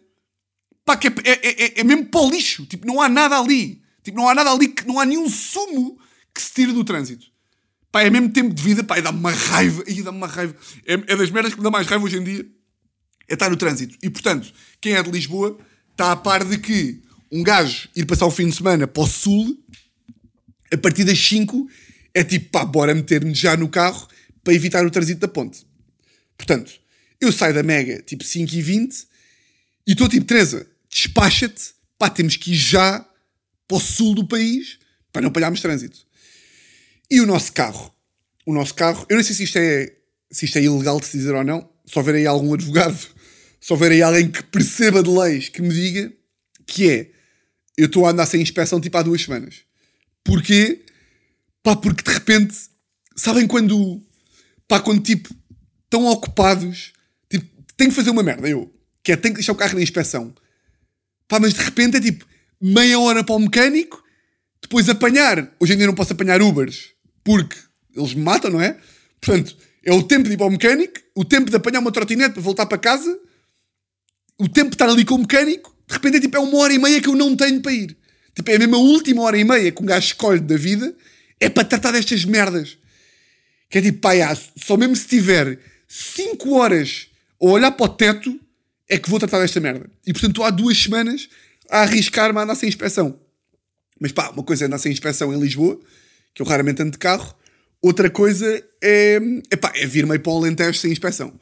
pá, 0.84 0.96
que 0.96 1.08
é, 1.08 1.12
é, 1.24 1.64
é, 1.64 1.80
é 1.80 1.84
mesmo 1.84 2.06
para 2.06 2.20
o 2.20 2.30
lixo. 2.30 2.66
Tipo, 2.66 2.86
não 2.86 3.00
há 3.00 3.08
nada 3.08 3.38
ali. 3.38 3.82
Tipo, 4.02 4.18
não 4.18 4.28
há 4.28 4.34
nada 4.34 4.52
ali 4.52 4.68
que 4.68 4.86
não 4.86 5.00
há 5.00 5.04
nenhum 5.04 5.28
sumo 5.28 5.98
que 6.32 6.40
se 6.40 6.52
tire 6.52 6.72
do 6.72 6.84
trânsito. 6.84 7.26
Pá, 7.90 8.02
é 8.02 8.10
mesmo 8.10 8.30
tempo 8.30 8.54
de 8.54 8.62
vida, 8.62 8.84
pá, 8.84 8.98
e 8.98 9.02
dá-me 9.02 9.18
uma 9.18 9.32
raiva. 9.32 9.82
E 9.86 10.02
dá-me 10.02 10.18
uma 10.18 10.26
raiva. 10.26 10.54
É, 10.86 10.94
é 10.94 11.16
das 11.16 11.30
merdas 11.30 11.52
que 11.52 11.58
me 11.58 11.64
dá 11.64 11.70
mais 11.70 11.86
raiva 11.86 12.04
hoje 12.04 12.18
em 12.18 12.24
dia 12.24 12.46
é 13.28 13.34
estar 13.34 13.50
no 13.50 13.56
trânsito. 13.56 13.96
E, 14.02 14.08
portanto, 14.08 14.52
quem 14.80 14.94
é 14.94 15.02
de 15.02 15.10
Lisboa 15.10 15.58
está 15.90 16.12
a 16.12 16.16
par 16.16 16.44
de 16.44 16.58
que 16.58 17.02
um 17.30 17.42
gajo 17.42 17.88
ir 17.94 18.04
passar 18.06 18.26
o 18.26 18.30
fim 18.30 18.48
de 18.48 18.56
semana 18.56 18.86
para 18.86 19.02
o 19.02 19.06
sul, 19.06 19.58
a 20.72 20.76
partir 20.76 21.04
das 21.04 21.18
5, 21.18 21.68
é 22.14 22.24
tipo, 22.24 22.50
pá, 22.50 22.64
bora 22.64 22.94
meter-nos 22.94 23.38
já 23.38 23.56
no 23.56 23.68
carro 23.68 24.08
para 24.42 24.54
evitar 24.54 24.84
o 24.84 24.90
trânsito 24.90 25.20
da 25.20 25.28
ponte. 25.28 25.66
Portanto, 26.36 26.72
eu 27.20 27.32
saio 27.32 27.54
da 27.54 27.62
Mega, 27.62 28.02
tipo 28.02 28.24
5 28.24 28.54
e 28.54 28.62
20, 28.62 29.06
e 29.86 29.92
estou 29.92 30.08
tipo, 30.08 30.26
Teresa, 30.26 30.66
despacha-te, 30.88 31.74
pá, 31.98 32.10
temos 32.10 32.36
que 32.36 32.52
ir 32.52 32.56
já 32.56 33.06
para 33.66 33.76
o 33.76 33.80
sul 33.80 34.14
do 34.14 34.26
país 34.26 34.78
para 35.12 35.22
não 35.22 35.28
apanharmos 35.28 35.60
trânsito. 35.60 35.98
E 37.10 37.20
o 37.20 37.26
nosso 37.26 37.52
carro? 37.52 37.94
O 38.44 38.52
nosso 38.52 38.74
carro, 38.74 39.06
eu 39.08 39.16
não 39.16 39.24
sei 39.24 39.34
se 39.34 39.44
isto 39.44 39.58
é, 39.58 39.92
se 40.30 40.44
isto 40.44 40.58
é 40.58 40.62
ilegal 40.62 41.00
de 41.00 41.06
se 41.06 41.16
dizer 41.16 41.34
ou 41.34 41.44
não, 41.44 41.68
só 41.84 42.02
ver 42.02 42.16
aí 42.16 42.26
algum 42.26 42.52
advogado 42.54 43.16
se 43.66 43.72
houver 43.72 43.90
aí 43.90 44.00
alguém 44.00 44.30
que 44.30 44.44
perceba 44.44 45.02
de 45.02 45.10
leis 45.10 45.48
que 45.48 45.60
me 45.60 45.74
diga 45.74 46.12
que 46.64 46.88
é 46.88 47.10
eu 47.76 47.86
estou 47.86 48.06
a 48.06 48.10
andar 48.10 48.24
sem 48.24 48.40
inspeção 48.40 48.80
tipo 48.80 48.96
há 48.96 49.02
duas 49.02 49.20
semanas. 49.20 49.65
Porquê? 50.26 50.84
Pá, 51.62 51.76
porque 51.76 52.02
de 52.02 52.12
repente, 52.12 52.54
sabem 53.16 53.46
quando, 53.46 54.02
pá, 54.66 54.80
quando 54.80 55.00
tipo, 55.00 55.34
estão 55.84 56.04
ocupados, 56.06 56.92
tipo, 57.30 57.46
tenho 57.76 57.90
que 57.90 57.96
fazer 57.96 58.10
uma 58.10 58.22
merda, 58.22 58.48
eu, 58.48 58.72
que 59.02 59.12
é, 59.12 59.16
tenho 59.16 59.34
que 59.34 59.38
deixar 59.38 59.52
o 59.52 59.56
carro 59.56 59.74
na 59.74 59.82
inspeção. 59.82 60.34
Pá, 61.28 61.38
mas 61.38 61.54
de 61.54 61.62
repente 61.62 61.96
é 61.96 62.00
tipo, 62.00 62.26
meia 62.60 62.98
hora 62.98 63.22
para 63.22 63.34
o 63.36 63.38
mecânico, 63.38 64.02
depois 64.60 64.88
apanhar, 64.88 65.54
hoje 65.60 65.74
em 65.74 65.76
dia 65.76 65.86
não 65.86 65.94
posso 65.94 66.12
apanhar 66.12 66.42
Ubers, 66.42 66.90
porque 67.22 67.56
eles 67.94 68.14
me 68.14 68.22
matam, 68.22 68.50
não 68.50 68.60
é? 68.60 68.78
Portanto, 69.20 69.56
é 69.84 69.92
o 69.92 70.02
tempo 70.02 70.24
de 70.24 70.34
ir 70.34 70.36
para 70.36 70.46
o 70.46 70.50
mecânico, 70.50 71.00
o 71.14 71.24
tempo 71.24 71.48
de 71.50 71.56
apanhar 71.56 71.78
uma 71.78 71.92
trotinete 71.92 72.34
para 72.34 72.42
voltar 72.42 72.66
para 72.66 72.78
casa, 72.78 73.16
o 74.38 74.48
tempo 74.48 74.70
de 74.70 74.74
estar 74.74 74.88
ali 74.88 75.04
com 75.04 75.14
o 75.14 75.18
mecânico, 75.18 75.74
de 75.86 75.94
repente 75.94 76.16
é 76.16 76.20
tipo, 76.20 76.36
é 76.36 76.40
uma 76.40 76.58
hora 76.58 76.72
e 76.72 76.78
meia 76.78 77.00
que 77.00 77.08
eu 77.08 77.14
não 77.14 77.36
tenho 77.36 77.60
para 77.60 77.72
ir. 77.72 77.96
Tipo, 78.36 78.50
é 78.50 78.56
a 78.56 78.58
mesma 78.58 78.76
última 78.76 79.22
hora 79.22 79.38
e 79.38 79.44
meia 79.44 79.72
que 79.72 79.82
um 79.82 79.86
gajo 79.86 80.08
escolhe 80.08 80.40
da 80.40 80.58
vida, 80.58 80.94
é 81.40 81.48
para 81.48 81.64
tratar 81.64 81.92
destas 81.92 82.22
merdas. 82.26 82.76
Que 83.70 83.78
é 83.78 83.82
tipo, 83.82 83.98
pá, 83.98 84.12
só 84.62 84.76
mesmo 84.76 84.94
se 84.94 85.08
tiver 85.08 85.58
5 85.88 86.54
horas 86.54 87.08
a 87.40 87.46
olhar 87.46 87.72
para 87.72 87.86
o 87.86 87.88
teto, 87.88 88.38
é 88.88 88.98
que 88.98 89.08
vou 89.08 89.18
tratar 89.18 89.40
desta 89.40 89.58
merda. 89.58 89.88
E 90.06 90.12
portanto 90.12 90.44
há 90.44 90.50
duas 90.50 90.76
semanas 90.76 91.30
a 91.70 91.80
arriscar-me 91.80 92.38
a 92.38 92.42
andar 92.42 92.54
sem 92.54 92.68
inspeção. 92.68 93.18
Mas 93.98 94.12
pá, 94.12 94.28
uma 94.28 94.42
coisa 94.42 94.64
é 94.64 94.66
andar 94.66 94.78
sem 94.78 94.92
inspeção 94.92 95.32
em 95.32 95.40
Lisboa, 95.40 95.80
que 96.34 96.42
eu 96.42 96.46
raramente 96.46 96.82
ando 96.82 96.92
de 96.92 96.98
carro. 96.98 97.34
Outra 97.80 98.10
coisa 98.10 98.46
é, 98.82 99.18
é, 99.50 99.56
pá, 99.56 99.72
é 99.74 99.86
vir 99.86 100.06
meio 100.06 100.20
para 100.20 100.32
o 100.32 100.36
Alentejo 100.36 100.78
sem 100.78 100.92
inspeção. 100.92 101.40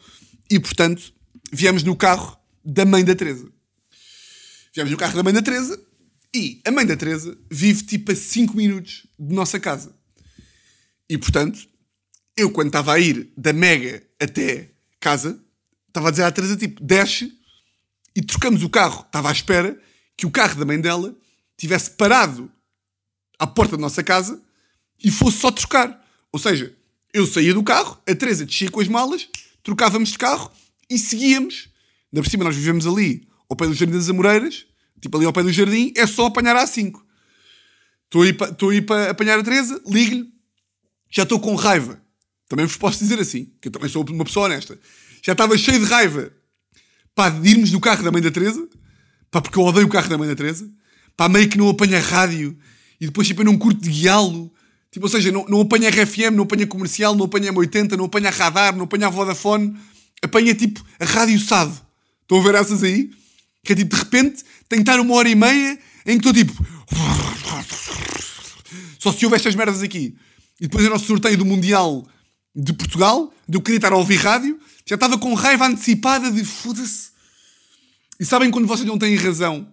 E 0.49 0.61
portanto, 0.61 1.13
viemos 1.53 1.83
no 1.83 1.97
carro 1.97 2.39
da 2.65 2.85
mãe 2.85 3.05
da 3.05 3.17
Teresa. 3.17 3.49
Viemos 4.73 4.93
no 4.93 4.97
carro 4.97 5.17
da 5.17 5.23
mãe 5.25 5.33
da 5.33 5.43
Teresa 5.43 5.79
e 6.35 6.61
a 6.65 6.71
mãe 6.71 6.85
da 6.85 6.97
Teresa 6.97 7.37
vive 7.51 7.85
tipo 7.85 8.11
a 8.11 8.17
5 8.17 8.57
minutos 8.57 9.07
de 9.19 9.35
nossa 9.35 9.61
casa. 9.61 9.95
E 11.09 11.17
portanto, 11.17 11.69
eu 12.37 12.51
quando 12.51 12.69
estava 12.69 12.93
a 12.93 12.99
ir 12.99 13.31
da 13.37 13.53
Mega 13.53 14.03
até 14.21 14.71
casa, 14.99 15.41
estava 15.89 16.09
a 16.09 16.11
dizer 16.11 16.25
à 16.25 16.33
Teresa 16.33 16.57
tipo, 16.57 16.83
desce 16.83 17.33
e 18.17 18.21
trocamos 18.21 18.63
o 18.63 18.69
carro. 18.69 19.05
Estava 19.07 19.29
à 19.29 19.33
espera 19.33 19.81
que 20.17 20.27
o 20.27 20.31
carro 20.31 20.59
da 20.59 20.65
mãe 20.65 20.81
dela 20.81 21.17
tivesse 21.57 21.91
parado 21.91 22.51
à 23.39 23.47
porta 23.47 23.77
da 23.77 23.81
nossa 23.81 24.03
casa 24.03 24.43
e 25.03 25.11
fosse 25.11 25.39
só 25.39 25.51
trocar. 25.51 26.05
Ou 26.33 26.39
seja, 26.39 26.75
eu 27.13 27.27
saía 27.27 27.55
do 27.55 27.63
carro, 27.63 28.01
a 28.09 28.15
Teresa 28.15 28.45
descia 28.45 28.71
com 28.71 28.81
as 28.81 28.89
malas, 28.89 29.29
trocávamos 29.63 30.11
de 30.11 30.19
carro 30.19 30.51
e 30.91 30.99
seguíamos 30.99 31.69
Ainda 32.15 32.23
por 32.23 32.31
cima, 32.31 32.45
nós 32.45 32.55
vivemos 32.55 32.87
ali, 32.87 33.27
ao 33.49 33.57
pé 33.57 33.67
do 33.67 33.75
Jardim 33.75 33.95
das 33.95 34.09
Amoreiras, 34.09 34.67
tipo 35.05 35.17
ali 35.19 35.27
ao 35.27 35.33
pé 35.33 35.43
do 35.43 35.53
jardim, 35.53 35.93
é 35.95 36.07
só 36.07 36.27
apanhar 36.27 36.57
a 36.57 36.67
5. 36.67 37.05
Estou 38.05 38.71
a 38.71 38.75
ir 38.75 38.83
para 38.83 39.11
apanhar 39.11 39.39
a 39.39 39.43
Teresa, 39.43 39.83
ligo-lhe, 39.87 40.27
já 41.11 41.25
estou 41.25 41.39
com 41.39 41.55
raiva. 41.55 42.01
Também 42.49 42.65
vos 42.65 42.77
posso 42.77 42.99
dizer 43.01 43.21
assim, 43.21 43.53
que 43.61 43.69
eu 43.69 43.73
também 43.73 43.89
sou 43.89 44.03
uma 44.09 44.25
pessoa 44.25 44.47
honesta. 44.47 44.79
Já 45.23 45.33
estava 45.33 45.57
cheio 45.59 45.79
de 45.79 45.85
raiva 45.85 46.33
de 47.43 47.51
irmos 47.51 47.71
no 47.71 47.81
carro 47.81 48.03
da 48.03 48.11
mãe 48.11 48.23
da 48.23 48.31
Teresa, 48.31 48.67
pá, 49.31 49.43
porque 49.43 49.59
eu 49.59 49.63
odeio 49.63 49.87
o 49.87 49.91
carro 49.91 50.09
da 50.09 50.17
mãe 50.17 50.27
da 50.27 50.35
Teresa, 50.35 50.69
pá, 51.17 51.29
meio 51.29 51.49
que 51.49 51.59
não 51.59 51.69
apanha 51.69 52.01
rádio 52.01 52.57
e 52.99 53.07
depois 53.07 53.27
tipo, 53.27 53.43
eu 53.43 53.45
não 53.45 53.59
curto 53.59 53.83
de 53.83 53.91
guiá-lo. 53.91 54.51
Tipo, 54.91 55.05
ou 55.05 55.11
seja, 55.11 55.31
não, 55.31 55.45
não 55.47 55.61
apanha 55.61 55.91
RFM, 55.91 56.33
não 56.33 56.45
apanha 56.45 56.67
comercial, 56.67 57.15
não 57.15 57.27
apanha 57.27 57.53
M80, 57.53 57.93
não 57.97 58.07
apanha 58.07 58.31
radar, 58.31 58.75
não 58.75 58.85
apanha 58.85 59.09
a 59.09 59.11
Vodafone, 59.11 59.77
apanha 60.23 60.55
tipo 60.55 60.83
a 60.99 61.05
rádio 61.05 61.39
SAD. 61.39 61.73
Estão 62.23 62.39
a 62.39 62.43
ver 62.43 62.55
essas 62.55 62.83
aí? 62.83 63.11
Que 63.65 63.73
é 63.73 63.77
tipo, 63.77 63.97
de 63.97 64.03
repente, 64.03 64.45
tem 64.69 64.79
que 64.79 64.91
estar 64.91 65.01
uma 65.01 65.15
hora 65.15 65.29
e 65.29 65.35
meia 65.35 65.79
em 66.07 66.19
que 66.19 66.29
estou 66.29 66.33
tipo. 66.33 66.53
Só 68.99 69.13
se 69.13 69.25
houve 69.25 69.37
estas 69.37 69.55
merdas 69.55 69.83
aqui. 69.83 70.17
E 70.61 70.69
depois 70.69 70.87
o 70.87 70.91
nosso 70.91 71.07
sorteio 71.07 71.37
do 71.37 71.45
Mundial 71.45 72.07
de 72.55 72.73
Portugal, 72.73 73.33
de 73.49 73.57
eu 73.57 73.63
querer 73.63 73.77
estar 73.77 73.93
a 73.93 73.97
ouvir 73.97 74.17
rádio, 74.17 74.59
já 74.87 74.95
estava 74.95 75.19
com 75.19 75.35
raiva 75.35 75.67
antecipada 75.67 76.31
de 76.31 76.45
foda-se. 76.45 77.11
E 78.21 78.25
sabem 78.25 78.51
quando 78.51 78.69
vocês 78.69 78.87
não 78.87 78.99
têm 78.99 79.17
razão? 79.17 79.69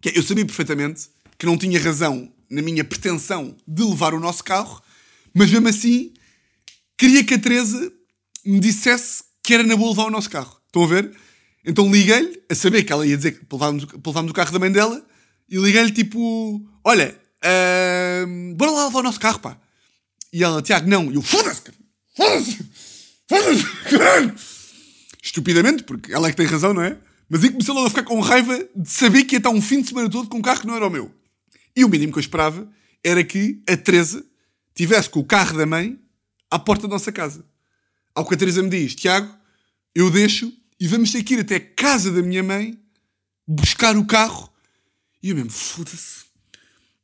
Que 0.00 0.10
é, 0.10 0.18
eu 0.18 0.22
sabia 0.22 0.44
perfeitamente 0.44 1.08
que 1.38 1.46
não 1.46 1.56
tinha 1.56 1.80
razão 1.80 2.30
na 2.50 2.60
minha 2.60 2.84
pretensão 2.84 3.56
de 3.66 3.82
levar 3.82 4.12
o 4.12 4.20
nosso 4.20 4.44
carro, 4.44 4.82
mas 5.32 5.50
mesmo 5.50 5.68
assim 5.68 6.12
queria 6.96 7.24
que 7.24 7.34
a 7.34 7.38
Teresa 7.38 7.92
me 8.44 8.60
dissesse 8.60 9.24
que 9.42 9.54
era 9.54 9.62
na 9.62 9.76
boa 9.76 9.90
levar 9.90 10.04
o 10.04 10.10
nosso 10.10 10.30
carro. 10.30 10.60
Estão 10.66 10.84
a 10.84 10.86
ver? 10.86 11.16
Então 11.64 11.90
liguei-lhe, 11.90 12.42
a 12.50 12.54
saber 12.54 12.84
que 12.84 12.92
ela 12.92 13.06
ia 13.06 13.16
dizer 13.16 13.32
que 13.32 13.46
levámos, 13.50 13.86
levámos 14.04 14.30
o 14.30 14.34
carro 14.34 14.52
da 14.52 14.58
mãe 14.58 14.70
dela, 14.70 15.04
e 15.48 15.56
liguei-lhe 15.56 15.92
tipo: 15.92 16.62
Olha, 16.84 17.18
uh, 17.44 18.54
bora 18.54 18.70
lá 18.70 18.84
levar 18.86 19.00
o 19.00 19.02
nosso 19.02 19.20
carro, 19.20 19.38
pá. 19.38 19.58
E 20.32 20.42
ela, 20.42 20.60
Tiago, 20.60 20.88
não. 20.88 21.10
E 21.10 21.14
eu, 21.14 21.22
foda-se, 21.22 21.62
foda-se, 22.16 22.58
foda-se, 23.28 23.64
caralho. 23.88 24.34
Estupidamente, 25.22 25.84
porque 25.84 26.12
ela 26.12 26.28
é 26.28 26.30
que 26.30 26.36
tem 26.36 26.46
razão, 26.46 26.74
não 26.74 26.82
é? 26.82 26.98
Mas 27.28 27.42
aí 27.42 27.50
comecei 27.50 27.72
logo 27.72 27.86
a 27.86 27.90
ficar 27.90 28.02
com 28.02 28.20
raiva 28.20 28.68
de 28.76 28.90
saber 28.90 29.24
que 29.24 29.36
ia 29.36 29.38
estar 29.38 29.50
um 29.50 29.62
fim 29.62 29.80
de 29.80 29.88
semana 29.88 30.10
todo 30.10 30.28
com 30.28 30.38
um 30.38 30.42
carro 30.42 30.60
que 30.60 30.66
não 30.66 30.76
era 30.76 30.86
o 30.86 30.90
meu. 30.90 31.10
E 31.74 31.84
o 31.84 31.88
mínimo 31.88 32.12
que 32.12 32.18
eu 32.18 32.20
esperava 32.20 32.68
era 33.02 33.24
que 33.24 33.62
a 33.68 33.76
Teresa 33.76 34.24
tivesse 34.74 35.08
com 35.08 35.20
o 35.20 35.24
carro 35.24 35.56
da 35.56 35.64
mãe 35.64 35.98
à 36.50 36.58
porta 36.58 36.86
da 36.86 36.94
nossa 36.94 37.10
casa. 37.10 37.44
Ao 38.14 38.26
que 38.26 38.34
a 38.34 38.36
Teresa 38.36 38.62
me 38.62 38.68
diz: 38.68 38.94
Tiago, 38.94 39.34
eu 39.94 40.10
deixo 40.10 40.52
e 40.78 40.88
vamos 40.88 41.12
ter 41.12 41.22
que 41.22 41.34
ir 41.34 41.40
até 41.40 41.56
a 41.56 41.60
casa 41.60 42.10
da 42.10 42.22
minha 42.22 42.42
mãe 42.42 42.78
buscar 43.46 43.96
o 43.96 44.04
carro. 44.04 44.52
E 45.22 45.30
eu 45.30 45.36
mesmo, 45.36 45.50
foda-se. 45.50 46.24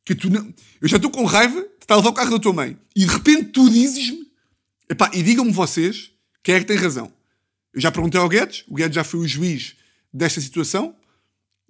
Que 0.04 0.14
tu 0.14 0.30
não... 0.30 0.52
Eu 0.80 0.88
já 0.88 0.96
estou 0.96 1.11
com 1.11 1.24
raiva 1.24 1.61
de 1.61 1.68
estar 1.80 1.94
a 1.94 1.96
levar 1.98 2.11
o 2.11 2.14
carro 2.14 2.30
da 2.33 2.38
tua 2.38 2.52
mãe. 2.52 2.76
E 2.94 3.04
de 3.04 3.12
repente 3.12 3.50
tu 3.50 3.68
dizes-me. 3.68 4.30
E 5.12 5.22
digam-me 5.22 5.52
vocês 5.52 6.11
quem 6.42 6.54
é 6.54 6.61
que 6.61 6.66
tem 6.66 6.76
razão. 6.76 7.12
Eu 7.72 7.80
já 7.80 7.92
perguntei 7.92 8.20
ao 8.20 8.28
Guedes, 8.28 8.64
o 8.66 8.74
Guedes 8.74 8.94
já 8.94 9.04
foi 9.04 9.20
o 9.20 9.28
juiz 9.28 9.76
desta 10.12 10.40
situação. 10.40 10.96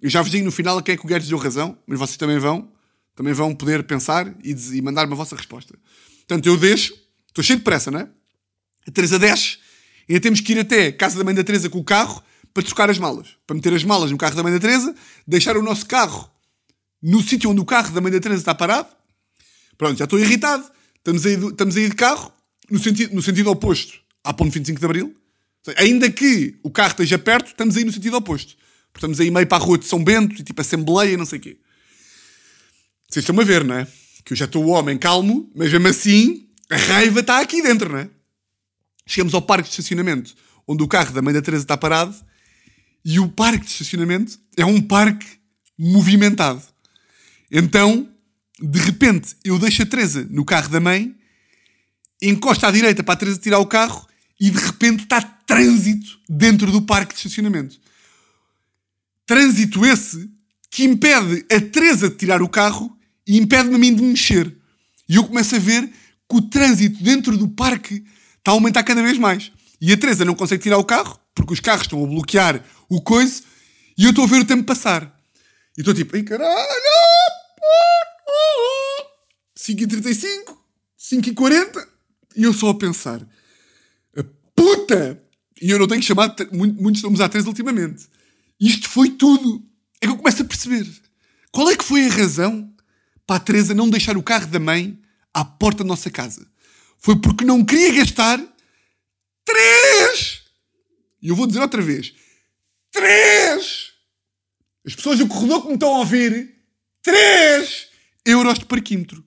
Eu 0.01 0.09
já 0.09 0.21
vos 0.21 0.31
digo 0.31 0.43
no 0.43 0.51
final 0.51 0.81
quem 0.81 0.93
é 0.93 0.97
que 0.97 1.05
o 1.05 1.07
Guedes 1.07 1.27
deu 1.27 1.37
razão, 1.37 1.77
mas 1.85 1.99
vocês 1.99 2.17
também 2.17 2.39
vão, 2.39 2.71
também 3.15 3.33
vão 3.33 3.53
poder 3.53 3.83
pensar 3.83 4.33
e, 4.43 4.51
e 4.51 4.81
mandar-me 4.81 5.13
a 5.13 5.15
vossa 5.15 5.35
resposta. 5.35 5.77
Portanto, 6.27 6.47
eu 6.47 6.57
deixo, 6.57 6.93
estou 7.27 7.43
cheio 7.43 7.59
de 7.59 7.63
pressa, 7.63 7.91
não 7.91 7.99
é? 7.99 8.09
A 8.87 8.91
Teresa 8.91 9.19
desce, 9.19 9.59
ainda 10.13 10.21
temos 10.21 10.41
que 10.41 10.53
ir 10.53 10.59
até 10.59 10.91
casa 10.91 11.17
da 11.17 11.23
mãe 11.23 11.33
da 11.33 11.43
Teresa 11.43 11.69
com 11.69 11.79
o 11.79 11.83
carro 11.83 12.23
para 12.53 12.63
trocar 12.63 12.89
as 12.89 12.97
malas. 12.97 13.29
Para 13.47 13.55
meter 13.55 13.73
as 13.73 13.83
malas 13.83 14.11
no 14.11 14.17
carro 14.17 14.35
da 14.35 14.43
mãe 14.43 14.51
da 14.51 14.59
Teresa, 14.59 14.93
deixar 15.25 15.57
o 15.57 15.61
nosso 15.61 15.85
carro 15.85 16.29
no 17.01 17.21
sítio 17.21 17.49
onde 17.49 17.61
o 17.61 17.65
carro 17.65 17.91
da 17.93 18.01
mãe 18.01 18.11
da 18.11 18.19
Teresa 18.19 18.41
está 18.41 18.53
parado. 18.53 18.89
Pronto, 19.77 19.97
já 19.97 20.03
estou 20.03 20.19
irritado. 20.19 20.63
Estamos 20.97 21.25
aí, 21.25 21.33
estamos 21.33 21.75
aí 21.75 21.89
de 21.89 21.95
carro 21.95 22.31
no 22.69 22.79
sentido, 22.79 23.15
no 23.15 23.21
sentido 23.21 23.49
oposto 23.49 23.99
à 24.23 24.33
ponto 24.33 24.51
25 24.51 24.79
de 24.79 24.85
Abril. 24.85 25.15
Ainda 25.77 26.09
que 26.11 26.59
o 26.63 26.69
carro 26.69 26.91
esteja 26.91 27.17
perto, 27.17 27.47
estamos 27.47 27.77
aí 27.77 27.83
no 27.83 27.91
sentido 27.91 28.17
oposto. 28.17 28.55
Estamos 28.93 29.19
aí 29.19 29.31
meio 29.31 29.47
para 29.47 29.63
a 29.63 29.65
rua 29.65 29.77
de 29.77 29.85
São 29.85 30.03
Bento 30.03 30.39
e 30.39 30.43
tipo 30.43 30.59
Assembleia, 30.61 31.17
não 31.17 31.25
sei 31.25 31.39
o 31.39 31.41
quê. 31.41 31.57
Vocês 33.09 33.23
estão 33.23 33.39
a 33.39 33.43
ver, 33.43 33.63
não 33.63 33.75
é? 33.75 33.87
Que 34.23 34.33
eu 34.33 34.37
já 34.37 34.45
estou 34.45 34.63
o 34.65 34.69
homem 34.69 34.97
calmo, 34.97 35.49
mas 35.55 35.71
mesmo 35.71 35.87
assim 35.87 36.47
a 36.69 36.77
raiva 36.77 37.19
está 37.19 37.39
aqui 37.39 37.61
dentro, 37.61 37.91
não 37.91 37.99
é? 37.99 38.09
Chegamos 39.11 39.33
ao 39.33 39.41
parque 39.41 39.67
de 39.67 39.71
estacionamento, 39.71 40.33
onde 40.65 40.81
o 40.81 40.87
carro 40.87 41.11
da 41.11 41.21
mãe 41.21 41.33
da 41.33 41.41
Teresa 41.41 41.65
está 41.65 41.75
parado, 41.75 42.15
e 43.03 43.19
o 43.19 43.27
parque 43.27 43.65
de 43.65 43.71
estacionamento 43.71 44.39
é 44.55 44.63
um 44.63 44.81
parque 44.81 45.27
movimentado. 45.77 46.63
Então, 47.51 48.09
de 48.57 48.79
repente, 48.79 49.35
eu 49.43 49.59
deixo 49.59 49.83
a 49.83 49.85
Teresa 49.85 50.25
no 50.29 50.45
carro 50.45 50.69
da 50.69 50.79
mãe, 50.79 51.13
encosta 52.21 52.69
à 52.69 52.71
direita 52.71 53.03
para 53.03 53.15
a 53.15 53.17
Teresa 53.17 53.37
tirar 53.37 53.59
o 53.59 53.65
carro, 53.65 54.07
e 54.39 54.49
de 54.49 54.57
repente 54.57 55.03
está 55.03 55.21
trânsito 55.21 56.17
dentro 56.29 56.71
do 56.71 56.81
parque 56.81 57.13
de 57.13 57.19
estacionamento. 57.19 57.81
Trânsito 59.25 59.85
esse 59.85 60.31
que 60.69 60.85
impede 60.85 61.45
a 61.53 61.59
Teresa 61.59 62.09
de 62.09 62.15
tirar 62.15 62.41
o 62.41 62.47
carro 62.47 62.97
e 63.27 63.37
impede-me 63.37 63.75
a 63.75 63.77
mim 63.77 63.93
de 63.93 64.01
me 64.01 64.11
mexer. 64.11 64.55
E 65.09 65.15
eu 65.17 65.25
começo 65.25 65.53
a 65.53 65.59
ver 65.59 65.85
que 65.85 66.37
o 66.37 66.41
trânsito 66.41 67.03
dentro 67.03 67.37
do 67.37 67.49
parque 67.49 68.05
está 68.41 68.51
a 68.51 68.53
aumentar 68.55 68.83
cada 68.83 69.01
vez 69.01 69.17
mais. 69.17 69.51
E 69.79 69.93
a 69.93 69.97
Teresa 69.97 70.25
não 70.25 70.35
consegue 70.35 70.63
tirar 70.63 70.77
o 70.77 70.83
carro, 70.83 71.19
porque 71.33 71.53
os 71.53 71.59
carros 71.59 71.83
estão 71.83 72.03
a 72.03 72.07
bloquear 72.07 72.63
o 72.89 73.01
coiso, 73.01 73.43
e 73.97 74.03
eu 74.03 74.09
estou 74.09 74.25
a 74.25 74.27
ver 74.27 74.41
o 74.41 74.45
tempo 74.45 74.63
passar. 74.63 75.15
E 75.77 75.81
estou 75.81 75.93
tipo, 75.93 76.15
ai 76.15 76.23
caralho! 76.23 76.81
5h35, 79.57 80.57
5h40, 80.99 81.87
e 82.35 82.43
eu 82.43 82.53
só 82.53 82.69
a 82.69 82.75
pensar, 82.75 83.25
puta! 84.55 85.21
E 85.61 85.69
eu 85.69 85.77
não 85.77 85.87
tenho 85.87 86.01
chamado 86.01 86.35
muitos 86.51 87.03
nomes 87.03 87.21
à 87.21 87.29
Teresa 87.29 87.47
ultimamente. 87.47 88.07
Isto 88.59 88.89
foi 88.89 89.11
tudo. 89.11 89.63
É 90.01 90.07
que 90.07 90.11
eu 90.11 90.17
começo 90.17 90.41
a 90.41 90.45
perceber. 90.45 90.87
Qual 91.51 91.69
é 91.69 91.75
que 91.75 91.83
foi 91.83 92.07
a 92.07 92.09
razão 92.09 92.73
para 93.27 93.35
a 93.35 93.39
Teresa 93.39 93.75
não 93.75 93.87
deixar 93.87 94.17
o 94.17 94.23
carro 94.23 94.47
da 94.47 94.59
mãe 94.59 94.99
à 95.31 95.45
porta 95.45 95.83
da 95.83 95.87
nossa 95.87 96.09
casa? 96.09 96.47
Foi 97.01 97.19
porque 97.19 97.43
não 97.43 97.65
queria 97.65 97.93
gastar 97.93 98.39
três. 99.43 100.43
E 101.21 101.27
eu 101.27 101.35
vou 101.35 101.45
dizer 101.45 101.59
outra 101.59 101.81
vez: 101.81 102.13
três. 102.91 103.91
As 104.85 104.95
pessoas 104.95 105.19
do 105.19 105.27
corredor 105.27 105.61
que 105.61 105.67
me 105.67 105.73
estão 105.73 105.93
a 105.93 105.99
ouvir, 105.99 106.55
três 107.03 107.89
euros 108.25 108.59
de 108.59 108.65
parquímetro. 108.65 109.23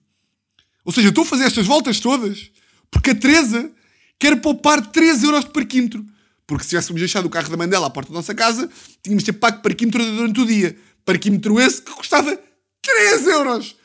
Ou 0.83 0.91
seja, 0.91 1.09
estou 1.09 1.23
a 1.23 1.27
fazer 1.27 1.45
estas 1.45 1.65
voltas 1.65 1.99
todas 1.99 2.51
porque 2.95 3.09
a 3.09 3.15
Teresa 3.15 3.69
quer 4.17 4.39
poupar 4.39 4.85
3 4.89 5.23
euros 5.23 5.43
de 5.43 5.51
parquímetro. 5.51 6.05
Porque 6.47 6.63
se 6.63 6.69
tivéssemos 6.69 6.99
deixado 6.99 7.25
o 7.25 7.29
carro 7.29 7.49
da 7.49 7.57
mãe 7.57 7.67
dela 7.67 7.87
à 7.87 7.89
porta 7.89 8.11
da 8.11 8.15
nossa 8.15 8.33
casa, 8.33 8.69
tínhamos 9.03 9.23
de 9.23 9.31
ter 9.31 9.37
pago 9.37 9.61
parquímetro 9.61 10.03
durante 10.05 10.39
o 10.39 10.45
dia. 10.45 10.77
Parquímetro 11.03 11.59
esse 11.59 11.81
que 11.81 11.91
custava 11.91 12.39
3 12.81 13.27
euros. 13.27 13.75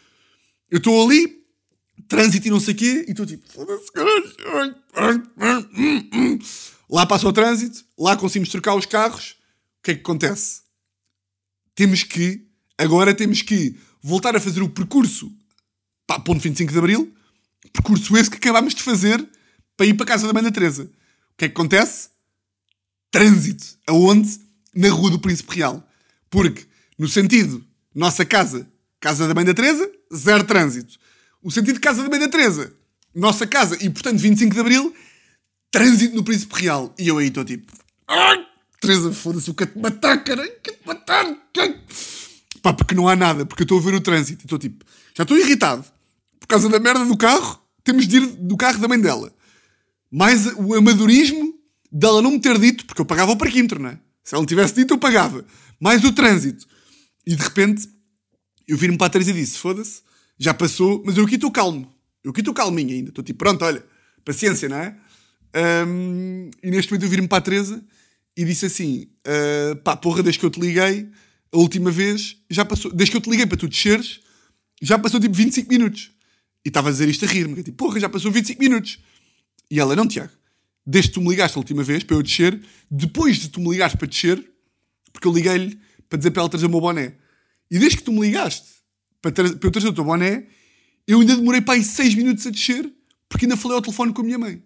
Eu 0.70 0.78
estou 0.78 1.04
ali, 1.04 1.39
trânsito 2.10 2.48
e 2.48 2.50
não 2.50 2.58
sei 2.58 2.74
o 2.74 2.76
quê, 2.76 3.04
e 3.06 3.12
estou 3.12 3.24
tipo, 3.24 3.50
foda-se, 3.50 3.90
caralho. 3.92 4.74
Lá 6.90 7.06
passa 7.06 7.28
o 7.28 7.32
trânsito, 7.32 7.84
lá 7.96 8.16
conseguimos 8.16 8.48
trocar 8.48 8.74
os 8.74 8.84
carros. 8.84 9.36
O 9.78 9.84
que 9.84 9.92
é 9.92 9.94
que 9.94 10.00
acontece? 10.00 10.62
Temos 11.74 12.02
que, 12.02 12.48
agora 12.76 13.14
temos 13.14 13.42
que 13.42 13.78
voltar 14.02 14.34
a 14.34 14.40
fazer 14.40 14.60
o 14.60 14.68
percurso 14.68 15.32
para 16.04 16.20
ponto 16.20 16.42
25 16.42 16.72
de 16.72 16.78
Abril, 16.78 17.14
percurso 17.72 18.16
esse 18.16 18.28
que 18.28 18.38
acabámos 18.38 18.74
de 18.74 18.82
fazer 18.82 19.24
para 19.76 19.86
ir 19.86 19.94
para 19.94 20.04
a 20.04 20.08
casa 20.08 20.26
da 20.26 20.32
mãe 20.32 20.42
da 20.42 20.50
Teresa. 20.50 20.82
O 20.82 21.36
que 21.38 21.44
é 21.44 21.48
que 21.48 21.54
acontece? 21.54 22.10
Trânsito. 23.10 23.78
Aonde? 23.86 24.40
Na 24.74 24.90
Rua 24.90 25.12
do 25.12 25.20
Príncipe 25.20 25.54
Real. 25.54 25.88
Porque, 26.28 26.66
no 26.98 27.08
sentido, 27.08 27.64
nossa 27.94 28.24
casa, 28.24 28.68
casa 29.00 29.28
da 29.28 29.34
mãe 29.34 29.44
da 29.44 29.54
Teresa, 29.54 29.90
zero 30.14 30.44
trânsito. 30.44 30.98
O 31.42 31.50
sentido 31.50 31.74
de 31.74 31.80
casa 31.80 32.02
da 32.02 32.08
mãe 32.08 32.18
da 32.18 32.28
Teresa, 32.28 32.72
nossa 33.14 33.46
casa, 33.46 33.76
e 33.80 33.88
portanto 33.88 34.18
25 34.18 34.54
de 34.54 34.60
Abril, 34.60 34.94
trânsito 35.70 36.14
no 36.14 36.22
Príncipe 36.22 36.54
Real. 36.54 36.94
E 36.98 37.08
eu 37.08 37.18
aí 37.18 37.28
estou 37.28 37.44
tipo, 37.44 37.72
ai, 38.06 38.46
Teresa, 38.80 39.12
foda-se, 39.12 39.48
eu 39.48 39.54
quero 39.54 39.72
te 39.72 39.78
matar, 39.78 40.22
caralho, 40.22 40.52
quero 40.62 40.76
te 40.76 40.86
matar. 40.86 41.26
Pá, 42.62 42.72
porque 42.72 42.94
não 42.94 43.08
há 43.08 43.16
nada, 43.16 43.46
porque 43.46 43.62
eu 43.62 43.64
estou 43.64 43.78
a 43.78 43.82
ver 43.82 43.94
o 43.94 44.00
trânsito 44.00 44.42
e 44.42 44.46
estou 44.46 44.58
tipo, 44.58 44.84
já 45.14 45.22
estou 45.22 45.38
irritado 45.38 45.84
por 46.38 46.46
causa 46.46 46.68
da 46.68 46.78
merda 46.78 47.04
do 47.04 47.16
carro, 47.16 47.60
temos 47.82 48.06
de 48.06 48.18
ir 48.18 48.26
do 48.26 48.56
carro 48.56 48.78
da 48.78 48.88
mãe 48.88 49.00
dela. 49.00 49.32
Mais 50.10 50.46
o 50.56 50.74
amadorismo 50.74 51.54
dela 51.90 52.20
não 52.20 52.32
me 52.32 52.40
ter 52.40 52.58
dito, 52.58 52.84
porque 52.84 53.00
eu 53.00 53.06
pagava 53.06 53.32
o 53.32 53.36
parquímetro, 53.36 53.80
não 53.80 53.90
é? 53.90 53.98
Se 54.22 54.34
ela 54.34 54.42
não 54.42 54.46
tivesse 54.46 54.74
dito, 54.74 54.94
eu 54.94 54.98
pagava. 54.98 55.44
Mais 55.78 56.04
o 56.04 56.12
trânsito. 56.12 56.66
E 57.26 57.34
de 57.34 57.42
repente, 57.42 57.88
eu 58.66 58.76
viro-me 58.76 58.98
para 58.98 59.06
a 59.06 59.10
Teresa 59.10 59.30
e 59.30 59.34
disse: 59.34 59.58
Foda-se, 59.58 60.02
já 60.40 60.54
passou, 60.54 61.02
mas 61.04 61.18
eu 61.18 61.24
aqui 61.24 61.34
estou 61.34 61.52
calmo. 61.52 61.86
Eu 62.24 62.30
aqui 62.30 62.40
estou 62.40 62.54
calminho 62.54 62.94
ainda. 62.94 63.10
Estou 63.10 63.22
tipo, 63.22 63.38
pronto, 63.38 63.62
olha, 63.62 63.84
paciência, 64.24 64.70
não 64.70 64.78
é? 64.78 64.96
Um, 65.86 66.50
e 66.62 66.70
neste 66.70 66.90
momento 66.90 67.04
eu 67.04 67.10
viro-me 67.10 67.28
para 67.28 67.38
a 67.38 67.42
Teresa 67.42 67.84
e 68.34 68.44
disse 68.44 68.64
assim: 68.64 69.10
uh, 69.26 69.76
pá, 69.76 69.94
porra, 69.96 70.22
desde 70.22 70.38
que 70.40 70.46
eu 70.46 70.50
te 70.50 70.58
liguei, 70.58 71.08
a 71.52 71.58
última 71.58 71.90
vez, 71.90 72.38
já 72.48 72.64
passou, 72.64 72.90
desde 72.90 73.10
que 73.10 73.16
eu 73.18 73.20
te 73.20 73.28
liguei 73.28 73.44
para 73.44 73.58
tu 73.58 73.68
desceres, 73.68 74.20
já 74.80 74.98
passou 74.98 75.20
tipo 75.20 75.34
25 75.34 75.68
minutos. 75.68 76.10
E 76.64 76.68
estava 76.68 76.88
a 76.88 76.92
dizer 76.92 77.08
isto 77.08 77.24
a 77.26 77.28
rir-me, 77.28 77.62
tipo, 77.62 77.76
porra, 77.76 78.00
já 78.00 78.08
passou 78.08 78.32
25 78.32 78.60
minutos. 78.60 78.98
E 79.70 79.78
ela, 79.78 79.94
não, 79.94 80.08
Tiago, 80.08 80.32
desde 80.86 81.10
que 81.10 81.14
tu 81.14 81.20
me 81.20 81.28
ligaste 81.28 81.56
a 81.56 81.60
última 81.60 81.82
vez 81.82 82.02
para 82.02 82.16
eu 82.16 82.22
descer, 82.22 82.58
depois 82.90 83.38
de 83.38 83.50
tu 83.50 83.60
me 83.60 83.70
ligaste 83.70 83.98
para 83.98 84.08
descer, 84.08 84.42
porque 85.12 85.28
eu 85.28 85.32
liguei-lhe 85.32 85.78
para 86.08 86.16
dizer 86.16 86.30
para 86.30 86.42
ela 86.42 86.48
trazer 86.48 86.66
o 86.66 86.70
meu 86.70 86.80
boné. 86.80 87.14
E 87.70 87.78
desde 87.78 87.98
que 87.98 88.04
tu 88.04 88.12
me 88.12 88.20
ligaste 88.20 88.79
para, 89.20 89.46
eu 89.46 89.70
trazer 89.70 89.88
o 89.88 89.92
teu 89.92 90.04
boné, 90.04 90.46
eu 91.06 91.20
ainda 91.20 91.36
demorei 91.36 91.60
para 91.60 91.74
aí 91.74 91.84
6 91.84 92.14
minutos 92.14 92.46
a 92.46 92.50
descer, 92.50 92.90
porque 93.28 93.44
ainda 93.44 93.56
falei 93.56 93.76
ao 93.76 93.82
telefone 93.82 94.12
com 94.12 94.22
a 94.22 94.24
minha 94.24 94.38
mãe. 94.38 94.62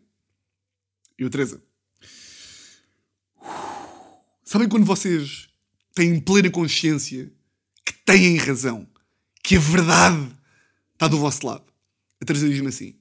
E 1.18 1.22
eu, 1.22 1.30
Teresa. 1.30 1.62
Sabem 4.44 4.68
quando 4.68 4.84
vocês 4.84 5.48
têm 5.94 6.20
plena 6.20 6.50
consciência 6.50 7.32
que 7.84 7.92
têm 8.04 8.36
razão, 8.36 8.86
que 9.42 9.56
a 9.56 9.60
verdade 9.60 10.30
está 10.92 11.08
do 11.08 11.18
vosso 11.18 11.46
lado? 11.46 11.64
A 12.20 12.24
Teresa 12.24 12.48
diz-me 12.48 12.68
assim: 12.68 12.96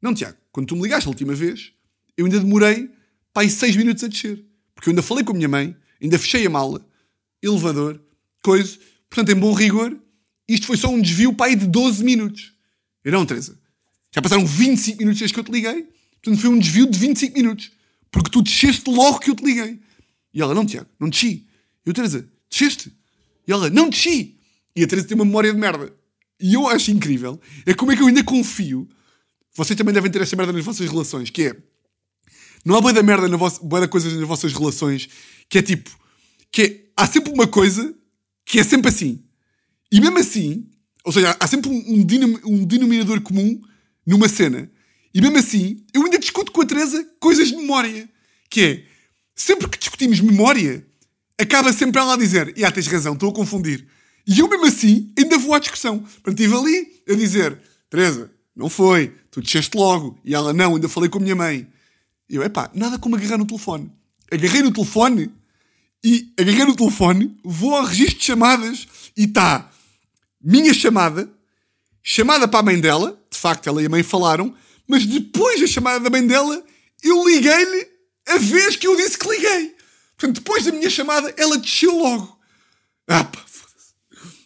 Não, 0.00 0.14
Tiago, 0.14 0.36
quando 0.52 0.68
tu 0.68 0.76
me 0.76 0.82
ligaste 0.82 1.06
a 1.06 1.10
última 1.10 1.34
vez, 1.34 1.72
eu 2.16 2.24
ainda 2.24 2.40
demorei 2.40 2.90
para 3.32 3.42
aí 3.42 3.50
6 3.50 3.76
minutos 3.76 4.02
a 4.04 4.08
descer. 4.08 4.44
Porque 4.74 4.88
eu 4.88 4.92
ainda 4.92 5.02
falei 5.02 5.24
com 5.24 5.32
a 5.32 5.34
minha 5.36 5.48
mãe, 5.48 5.76
ainda 6.00 6.18
fechei 6.18 6.46
a 6.46 6.50
mala, 6.50 6.86
elevador, 7.42 8.00
coisa. 8.42 8.78
Portanto, 9.08 9.30
em 9.30 9.40
bom 9.40 9.52
rigor, 9.52 9.96
isto 10.48 10.66
foi 10.66 10.76
só 10.76 10.88
um 10.88 11.00
desvio 11.00 11.32
para 11.34 11.46
aí 11.46 11.56
de 11.56 11.66
12 11.66 12.04
minutos. 12.04 12.52
Eu 13.04 13.12
não, 13.12 13.24
Teresa. 13.26 13.58
Já 14.14 14.22
passaram 14.22 14.46
25 14.46 14.98
minutos 14.98 15.18
desde 15.18 15.34
que 15.34 15.40
eu 15.40 15.44
te 15.44 15.52
liguei. 15.52 15.88
Portanto, 16.22 16.40
foi 16.40 16.50
um 16.50 16.58
desvio 16.58 16.86
de 16.86 16.98
25 16.98 17.36
minutos. 17.36 17.70
Porque 18.10 18.30
tu 18.30 18.42
desceste 18.42 18.90
logo 18.90 19.18
que 19.18 19.30
eu 19.30 19.34
te 19.34 19.44
liguei. 19.44 19.80
E 20.32 20.40
ela, 20.40 20.54
não, 20.54 20.64
Tiago, 20.64 20.88
não 20.98 21.08
desci. 21.08 21.46
Eu, 21.84 21.92
Teresa, 21.92 22.28
desceste? 22.48 22.92
E 23.46 23.52
ela, 23.52 23.70
não 23.70 23.88
desci. 23.90 24.36
E 24.74 24.82
a 24.82 24.86
Teresa 24.86 25.08
tem 25.08 25.14
uma 25.14 25.24
memória 25.24 25.52
de 25.52 25.58
merda. 25.58 25.92
E 26.40 26.54
eu 26.54 26.68
acho 26.68 26.90
incrível. 26.90 27.40
É 27.64 27.74
como 27.74 27.92
é 27.92 27.96
que 27.96 28.02
eu 28.02 28.06
ainda 28.06 28.22
confio. 28.22 28.88
Vocês 29.54 29.76
também 29.76 29.94
devem 29.94 30.10
ter 30.10 30.20
esta 30.20 30.36
merda 30.36 30.52
nas 30.52 30.64
vossas 30.64 30.88
relações, 30.88 31.30
que 31.30 31.42
é 31.44 31.56
não 32.64 32.74
há 32.74 32.80
boa 32.80 32.92
da 32.92 33.02
merda, 33.02 33.28
na 33.28 33.36
vossa, 33.36 33.62
boa 33.62 33.80
da 33.80 33.86
coisas 33.86 34.12
nas 34.12 34.26
vossas 34.26 34.52
relações 34.52 35.08
que 35.48 35.58
é 35.58 35.62
tipo, 35.62 35.88
que 36.50 36.62
é, 36.62 36.84
há 36.96 37.06
sempre 37.06 37.32
uma 37.32 37.46
coisa 37.46 37.94
que 38.44 38.58
é 38.58 38.64
sempre 38.64 38.88
assim. 38.88 39.22
E 39.96 40.00
mesmo 40.00 40.18
assim, 40.18 40.66
ou 41.02 41.10
seja, 41.10 41.34
há 41.40 41.46
sempre 41.46 41.70
um, 41.70 42.04
um 42.44 42.64
denominador 42.66 43.18
comum 43.22 43.58
numa 44.06 44.28
cena. 44.28 44.70
E 45.14 45.22
mesmo 45.22 45.38
assim, 45.38 45.82
eu 45.94 46.04
ainda 46.04 46.18
discuto 46.18 46.52
com 46.52 46.60
a 46.60 46.66
Teresa 46.66 47.02
coisas 47.18 47.48
de 47.48 47.56
memória. 47.56 48.06
Que 48.50 48.60
é, 48.60 48.84
sempre 49.34 49.66
que 49.70 49.78
discutimos 49.78 50.20
memória, 50.20 50.86
acaba 51.40 51.72
sempre 51.72 51.98
ela 51.98 52.12
a 52.12 52.18
dizer: 52.18 52.54
Ah, 52.62 52.70
tens 52.70 52.86
razão, 52.88 53.14
estou 53.14 53.30
a 53.30 53.32
confundir. 53.32 53.86
E 54.26 54.38
eu 54.38 54.46
mesmo 54.50 54.66
assim 54.66 55.10
ainda 55.18 55.38
vou 55.38 55.54
à 55.54 55.58
discussão. 55.58 56.00
Portanto, 56.00 56.40
estive 56.40 56.54
ali, 56.54 57.02
Eu 57.06 57.16
dizer, 57.16 57.58
Teresa, 57.88 58.30
não 58.54 58.68
foi, 58.68 59.14
tu 59.30 59.40
desceste 59.40 59.74
logo. 59.78 60.20
E 60.22 60.34
ela, 60.34 60.52
não, 60.52 60.74
ainda 60.74 60.90
falei 60.90 61.08
com 61.08 61.16
a 61.16 61.22
minha 61.22 61.34
mãe. 61.34 61.66
E 62.28 62.36
eu, 62.36 62.42
epá, 62.42 62.70
nada 62.74 62.98
como 62.98 63.16
agarrar 63.16 63.38
no 63.38 63.46
telefone. 63.46 63.90
Agarrei 64.30 64.60
no 64.60 64.72
telefone 64.72 65.30
e 66.04 66.34
agarrei 66.38 66.66
no 66.66 66.76
telefone, 66.76 67.34
vou 67.42 67.74
ao 67.74 67.84
registro 67.84 68.18
de 68.18 68.24
chamadas 68.26 68.86
e 69.16 69.24
está 69.24 69.72
minha 70.40 70.72
chamada, 70.72 71.30
chamada 72.02 72.46
para 72.46 72.60
a 72.60 72.62
mãe 72.62 72.80
dela, 72.80 73.20
de 73.30 73.38
facto 73.38 73.68
ela 73.68 73.82
e 73.82 73.86
a 73.86 73.90
mãe 73.90 74.02
falaram, 74.02 74.54
mas 74.86 75.04
depois 75.06 75.60
da 75.60 75.66
chamada 75.66 76.00
da 76.00 76.10
mãe 76.10 76.26
dela, 76.26 76.64
eu 77.02 77.26
liguei-lhe 77.28 77.88
a 78.28 78.38
vez 78.38 78.76
que 78.76 78.86
eu 78.86 78.96
disse 78.96 79.18
que 79.18 79.28
liguei. 79.28 79.76
Portanto, 80.16 80.36
depois 80.36 80.64
da 80.64 80.72
minha 80.72 80.88
chamada, 80.88 81.32
ela 81.36 81.58
desceu 81.58 81.96
logo. 81.96 82.38
Ah, 83.06 83.24
pá. 83.24 83.44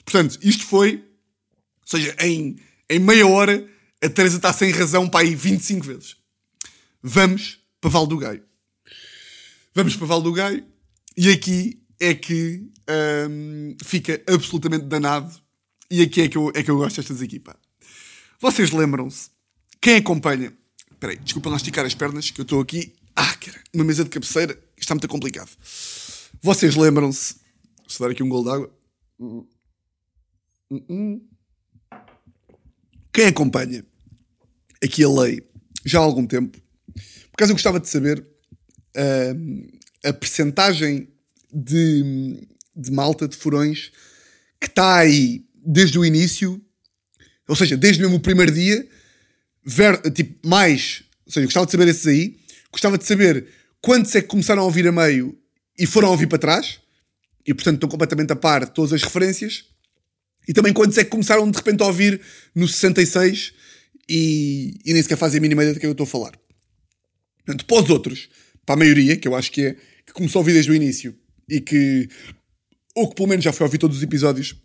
Portanto, 0.04 0.38
isto 0.42 0.66
foi, 0.66 0.96
ou 0.96 1.86
seja, 1.86 2.16
em, 2.20 2.56
em 2.88 2.98
meia 2.98 3.26
hora, 3.26 3.64
a 4.02 4.08
Teresa 4.08 4.36
está 4.36 4.52
sem 4.52 4.70
razão 4.70 5.08
para 5.08 5.20
aí 5.20 5.34
25 5.34 5.86
vezes. 5.86 6.16
Vamos 7.02 7.60
para 7.80 7.90
Val 7.90 8.06
do 8.06 8.18
Gaio. 8.18 8.42
Vamos 9.74 9.94
para 9.94 10.06
Val 10.06 10.20
do 10.20 10.32
Gaio 10.32 10.66
e 11.16 11.30
aqui 11.30 11.80
é 12.00 12.12
que 12.12 12.66
hum, 13.30 13.76
fica 13.84 14.20
absolutamente 14.26 14.86
danado 14.86 15.39
e 15.90 16.02
aqui 16.02 16.22
é 16.22 16.28
que 16.28 16.38
eu, 16.38 16.52
é 16.54 16.62
que 16.62 16.70
eu 16.70 16.76
gosto 16.76 16.96
destas 16.96 17.20
equipas. 17.20 17.56
Vocês 18.40 18.70
lembram-se? 18.70 19.30
Quem 19.80 19.96
acompanha? 19.96 20.52
Espera 20.90 21.12
aí, 21.12 21.18
desculpa 21.18 21.50
lá 21.50 21.56
esticar 21.56 21.84
as 21.84 21.94
pernas, 21.94 22.30
que 22.30 22.40
eu 22.40 22.44
estou 22.44 22.60
aqui. 22.60 22.94
Ah, 23.16 23.34
cara, 23.34 23.60
uma 23.74 23.84
mesa 23.84 24.04
de 24.04 24.10
cabeceira. 24.10 24.58
Está 24.76 24.94
muito 24.94 25.08
complicado. 25.08 25.50
Vocês 26.42 26.76
lembram-se? 26.76 27.36
Se 27.88 27.98
dar 27.98 28.10
aqui 28.10 28.22
um 28.22 28.28
gol 28.28 28.44
d'água. 28.44 28.72
Quem 33.12 33.26
acompanha 33.26 33.84
aqui 34.82 35.02
a 35.02 35.08
lei 35.08 35.42
já 35.84 35.98
há 35.98 36.02
algum 36.02 36.26
tempo, 36.26 36.58
por 36.94 37.34
acaso 37.34 37.52
eu 37.52 37.56
gostava 37.56 37.80
de 37.80 37.88
saber 37.88 38.20
uh, 38.96 40.08
a 40.08 40.12
percentagem 40.12 41.08
de, 41.52 42.46
de 42.76 42.90
malta, 42.92 43.26
de 43.26 43.36
furões, 43.36 43.90
que 44.60 44.68
está 44.68 44.98
aí 44.98 45.44
desde 45.64 45.98
o 45.98 46.04
início, 46.04 46.60
ou 47.48 47.56
seja, 47.56 47.76
desde 47.76 48.02
mesmo 48.02 48.16
o 48.16 48.20
primeiro 48.20 48.52
dia, 48.52 48.86
ver, 49.64 50.00
tipo, 50.12 50.48
mais, 50.48 51.02
ou 51.26 51.32
seja, 51.32 51.46
gostava 51.46 51.66
de 51.66 51.72
saber 51.72 51.88
esses 51.88 52.06
aí, 52.06 52.38
gostava 52.70 52.98
de 52.98 53.04
saber 53.04 53.46
quantos 53.80 54.14
é 54.14 54.20
que 54.20 54.28
começaram 54.28 54.62
a 54.62 54.64
ouvir 54.64 54.86
a 54.86 54.92
meio 54.92 55.38
e 55.78 55.86
foram 55.86 56.08
a 56.08 56.10
ouvir 56.12 56.26
para 56.26 56.38
trás, 56.38 56.80
e 57.46 57.54
portanto 57.54 57.74
estão 57.74 57.88
completamente 57.88 58.32
a 58.32 58.36
par 58.36 58.64
de 58.64 58.72
todas 58.72 58.92
as 58.92 59.02
referências, 59.02 59.64
e 60.48 60.52
também 60.52 60.72
quantos 60.72 60.96
é 60.98 61.04
que 61.04 61.10
começaram 61.10 61.50
de 61.50 61.56
repente 61.56 61.82
a 61.82 61.86
ouvir 61.86 62.20
no 62.54 62.66
66 62.66 63.52
e, 64.08 64.74
e 64.84 64.92
nem 64.92 65.02
sequer 65.02 65.16
fazem 65.16 65.38
a 65.38 65.40
mínima 65.40 65.62
ideia 65.62 65.74
do 65.74 65.80
que 65.80 65.86
é 65.86 65.88
eu 65.88 65.92
estou 65.92 66.04
a 66.04 66.08
falar. 66.08 66.32
Portanto, 67.44 67.64
para 67.64 67.82
os 67.82 67.90
outros, 67.90 68.28
para 68.66 68.74
a 68.74 68.78
maioria, 68.78 69.16
que 69.16 69.28
eu 69.28 69.34
acho 69.34 69.52
que 69.52 69.62
é, 69.62 69.76
que 70.06 70.12
começou 70.12 70.40
a 70.40 70.42
ouvir 70.42 70.52
desde 70.52 70.70
o 70.70 70.74
início 70.74 71.16
e 71.48 71.60
que, 71.60 72.08
ou 72.94 73.08
que 73.08 73.14
pelo 73.14 73.28
menos 73.28 73.44
já 73.44 73.52
foi 73.52 73.64
a 73.64 73.68
ouvir 73.68 73.78
todos 73.78 73.96
os 73.96 74.02
episódios, 74.02 74.56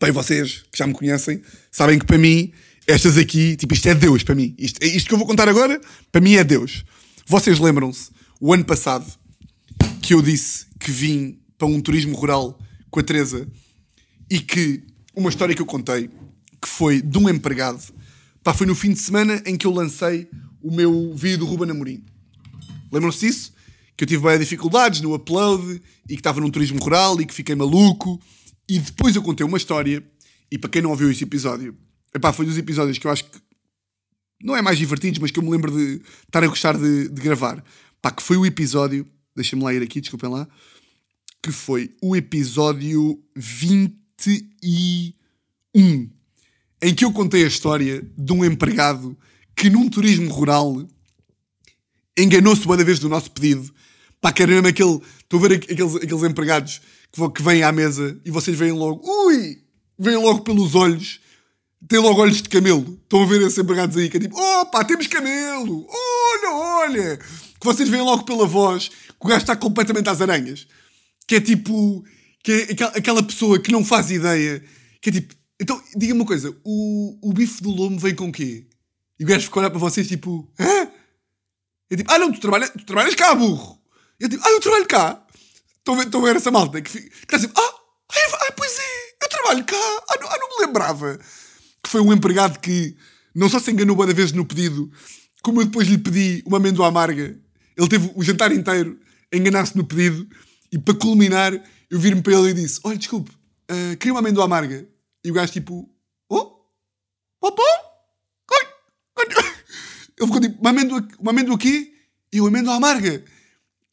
bem, 0.00 0.10
vocês 0.10 0.64
que 0.72 0.78
já 0.78 0.86
me 0.86 0.94
conhecem, 0.94 1.42
sabem 1.70 1.98
que 1.98 2.06
para 2.06 2.16
mim, 2.16 2.52
estas 2.86 3.18
aqui, 3.18 3.54
tipo, 3.56 3.74
isto 3.74 3.86
é 3.86 3.94
Deus 3.94 4.22
para 4.22 4.34
mim. 4.34 4.54
Isto, 4.58 4.82
isto 4.82 5.06
que 5.06 5.12
eu 5.12 5.18
vou 5.18 5.26
contar 5.26 5.48
agora, 5.48 5.78
para 6.10 6.20
mim 6.22 6.34
é 6.34 6.42
Deus. 6.42 6.84
Vocês 7.26 7.58
lembram-se, 7.58 8.10
o 8.40 8.52
ano 8.54 8.64
passado, 8.64 9.06
que 10.00 10.14
eu 10.14 10.22
disse 10.22 10.66
que 10.78 10.90
vim 10.90 11.38
para 11.58 11.68
um 11.68 11.80
turismo 11.80 12.16
rural 12.16 12.58
com 12.90 12.98
a 12.98 13.02
Teresa 13.02 13.46
e 14.30 14.40
que 14.40 14.82
uma 15.14 15.28
história 15.28 15.54
que 15.54 15.60
eu 15.60 15.66
contei, 15.66 16.08
que 16.60 16.68
foi 16.68 17.02
de 17.02 17.18
um 17.18 17.28
empregado, 17.28 17.82
pá, 18.42 18.54
foi 18.54 18.66
no 18.66 18.74
fim 18.74 18.92
de 18.92 18.98
semana 18.98 19.42
em 19.44 19.56
que 19.56 19.66
eu 19.66 19.70
lancei 19.70 20.28
o 20.62 20.74
meu 20.74 21.14
vídeo 21.14 21.40
do 21.40 21.44
Ruben 21.44 21.70
Amorim. 21.70 22.02
Lembram-se 22.90 23.26
disso? 23.26 23.52
Que 23.96 24.04
eu 24.04 24.08
tive 24.08 24.22
bem 24.22 24.38
dificuldades 24.38 25.02
no 25.02 25.14
upload 25.14 25.82
e 26.08 26.14
que 26.14 26.20
estava 26.20 26.40
num 26.40 26.50
turismo 26.50 26.82
rural 26.82 27.20
e 27.20 27.26
que 27.26 27.34
fiquei 27.34 27.54
maluco 27.54 28.18
e 28.70 28.78
depois 28.78 29.16
eu 29.16 29.22
contei 29.22 29.44
uma 29.44 29.58
história, 29.58 30.00
e 30.48 30.56
para 30.56 30.70
quem 30.70 30.80
não 30.80 30.90
ouviu 30.90 31.10
esse 31.10 31.24
episódio, 31.24 31.76
epá, 32.14 32.32
foi 32.32 32.46
dos 32.46 32.56
episódios 32.56 32.98
que 32.98 33.06
eu 33.06 33.10
acho 33.10 33.24
que 33.24 33.36
não 34.40 34.56
é 34.56 34.62
mais 34.62 34.78
divertidos, 34.78 35.18
mas 35.18 35.32
que 35.32 35.40
eu 35.40 35.42
me 35.42 35.50
lembro 35.50 35.72
de 35.72 36.00
estar 36.24 36.44
a 36.44 36.46
gostar 36.46 36.78
de, 36.78 37.08
de 37.08 37.20
gravar. 37.20 37.64
Pá, 38.00 38.12
que 38.12 38.22
foi 38.22 38.36
o 38.36 38.46
episódio, 38.46 39.04
deixem-me 39.34 39.64
lá 39.64 39.74
ir 39.74 39.82
aqui, 39.82 40.00
desculpem 40.00 40.30
lá, 40.30 40.46
que 41.42 41.50
foi 41.50 41.96
o 42.00 42.14
episódio 42.14 43.20
21, 43.34 45.12
em 46.80 46.94
que 46.94 47.04
eu 47.04 47.12
contei 47.12 47.42
a 47.42 47.48
história 47.48 48.08
de 48.16 48.32
um 48.32 48.44
empregado 48.44 49.18
que 49.56 49.68
num 49.68 49.88
turismo 49.88 50.30
rural 50.30 50.88
enganou-se 52.16 52.64
uma 52.64 52.76
vez 52.76 53.00
do 53.00 53.08
nosso 53.08 53.32
pedido. 53.32 53.68
Pá, 54.20 54.32
que 54.32 54.44
aquele. 54.44 55.00
Estou 55.18 55.44
a 55.44 55.48
ver 55.48 55.54
aqueles, 55.54 55.96
aqueles 55.96 56.22
empregados 56.22 56.80
que 57.34 57.42
vêm 57.42 57.62
à 57.62 57.72
mesa 57.72 58.20
e 58.24 58.30
vocês 58.30 58.56
veem 58.56 58.72
logo, 58.72 59.02
ui, 59.26 59.62
veem 59.98 60.16
logo 60.16 60.42
pelos 60.42 60.74
olhos, 60.74 61.20
têm 61.88 61.98
logo 61.98 62.20
olhos 62.20 62.42
de 62.42 62.48
camelo. 62.48 62.98
Estão 63.02 63.22
a 63.22 63.26
ver 63.26 63.42
esses 63.42 63.58
empregados 63.58 63.96
aí 63.96 64.08
que 64.08 64.16
é 64.16 64.20
tipo, 64.20 64.40
opa, 64.40 64.84
temos 64.84 65.06
camelo, 65.06 65.86
olha, 65.88 66.54
olha. 66.54 67.16
Que 67.16 67.66
vocês 67.66 67.88
veem 67.88 68.02
logo 68.02 68.24
pela 68.24 68.46
voz 68.46 68.88
que 68.88 69.26
o 69.26 69.28
gajo 69.28 69.42
está 69.42 69.56
completamente 69.56 70.08
às 70.08 70.20
aranhas. 70.20 70.66
Que 71.26 71.36
é 71.36 71.40
tipo, 71.40 72.04
que 72.42 72.52
é 72.52 72.84
aquela 72.96 73.22
pessoa 73.22 73.58
que 73.60 73.72
não 73.72 73.84
faz 73.84 74.10
ideia, 74.10 74.62
que 75.00 75.10
é 75.10 75.12
tipo, 75.12 75.34
então, 75.60 75.80
diga-me 75.94 76.20
uma 76.20 76.26
coisa, 76.26 76.56
o, 76.64 77.18
o 77.20 77.32
bife 77.34 77.62
do 77.62 77.70
lombo 77.70 77.98
vem 77.98 78.14
com 78.14 78.28
o 78.28 78.32
quê? 78.32 78.66
E 79.18 79.24
o 79.24 79.26
gajo 79.26 79.44
fica 79.44 79.58
a 79.58 79.60
olhar 79.60 79.70
para 79.70 79.78
vocês 79.78 80.08
tipo, 80.08 80.50
hã? 80.58 80.88
Eu 81.90 81.96
tipo, 81.98 82.10
ah 82.10 82.18
não, 82.18 82.32
tu, 82.32 82.40
trabalha, 82.40 82.68
tu 82.68 82.84
trabalhas 82.86 83.14
cá, 83.14 83.34
burro. 83.34 83.78
Eu 84.18 84.28
tipo, 84.28 84.42
ah, 84.46 84.50
eu 84.50 84.60
trabalho 84.60 84.86
cá. 84.86 85.26
Estão 85.80 86.20
a 86.20 86.24
ver, 86.24 86.36
essa 86.36 86.50
malta 86.50 86.80
que, 86.80 87.00
que 87.00 87.36
está 87.36 87.48
ah, 87.56 87.80
ah, 88.12 88.52
pois 88.56 88.78
é, 88.78 89.24
eu 89.24 89.28
trabalho 89.28 89.64
cá, 89.64 89.76
ah 90.08 90.16
não, 90.20 90.28
ah, 90.28 90.38
não 90.38 90.58
me 90.58 90.66
lembrava. 90.66 91.18
Que 91.82 91.88
foi 91.88 92.00
um 92.00 92.12
empregado 92.12 92.58
que 92.60 92.96
não 93.34 93.48
só 93.48 93.58
se 93.58 93.70
enganou 93.70 93.96
uma 93.96 94.06
vez 94.06 94.32
no 94.32 94.44
pedido, 94.44 94.90
como 95.42 95.60
eu 95.60 95.64
depois 95.64 95.88
lhe 95.88 95.98
pedi 95.98 96.42
uma 96.46 96.58
amêndoa 96.58 96.88
amarga. 96.88 97.38
Ele 97.76 97.88
teve 97.88 98.12
o 98.14 98.22
jantar 98.22 98.52
inteiro 98.52 99.00
a 99.32 99.36
enganar-se 99.36 99.76
no 99.76 99.84
pedido 99.84 100.28
e 100.70 100.78
para 100.78 100.94
culminar 100.94 101.52
eu 101.90 101.98
vir-me 101.98 102.22
para 102.22 102.34
ele 102.34 102.50
e 102.50 102.54
disse, 102.54 102.80
olha, 102.84 102.98
desculpe, 102.98 103.30
uh, 103.30 103.96
queria 103.96 104.12
uma 104.12 104.20
amêndoa 104.20 104.44
amarga. 104.44 104.86
E 105.24 105.30
o 105.30 105.34
gajo 105.34 105.52
tipo, 105.52 105.88
oh, 106.28 106.52
opa, 107.40 107.62
ele 110.18 110.26
ficou 110.26 110.40
tipo, 110.40 110.60
uma 110.60 110.70
amêndoa, 110.70 111.08
uma 111.18 111.30
amêndoa 111.30 111.54
aqui 111.54 111.94
e 112.32 112.40
uma 112.40 112.48
amêndoa 112.48 112.74
amarga. 112.74 113.24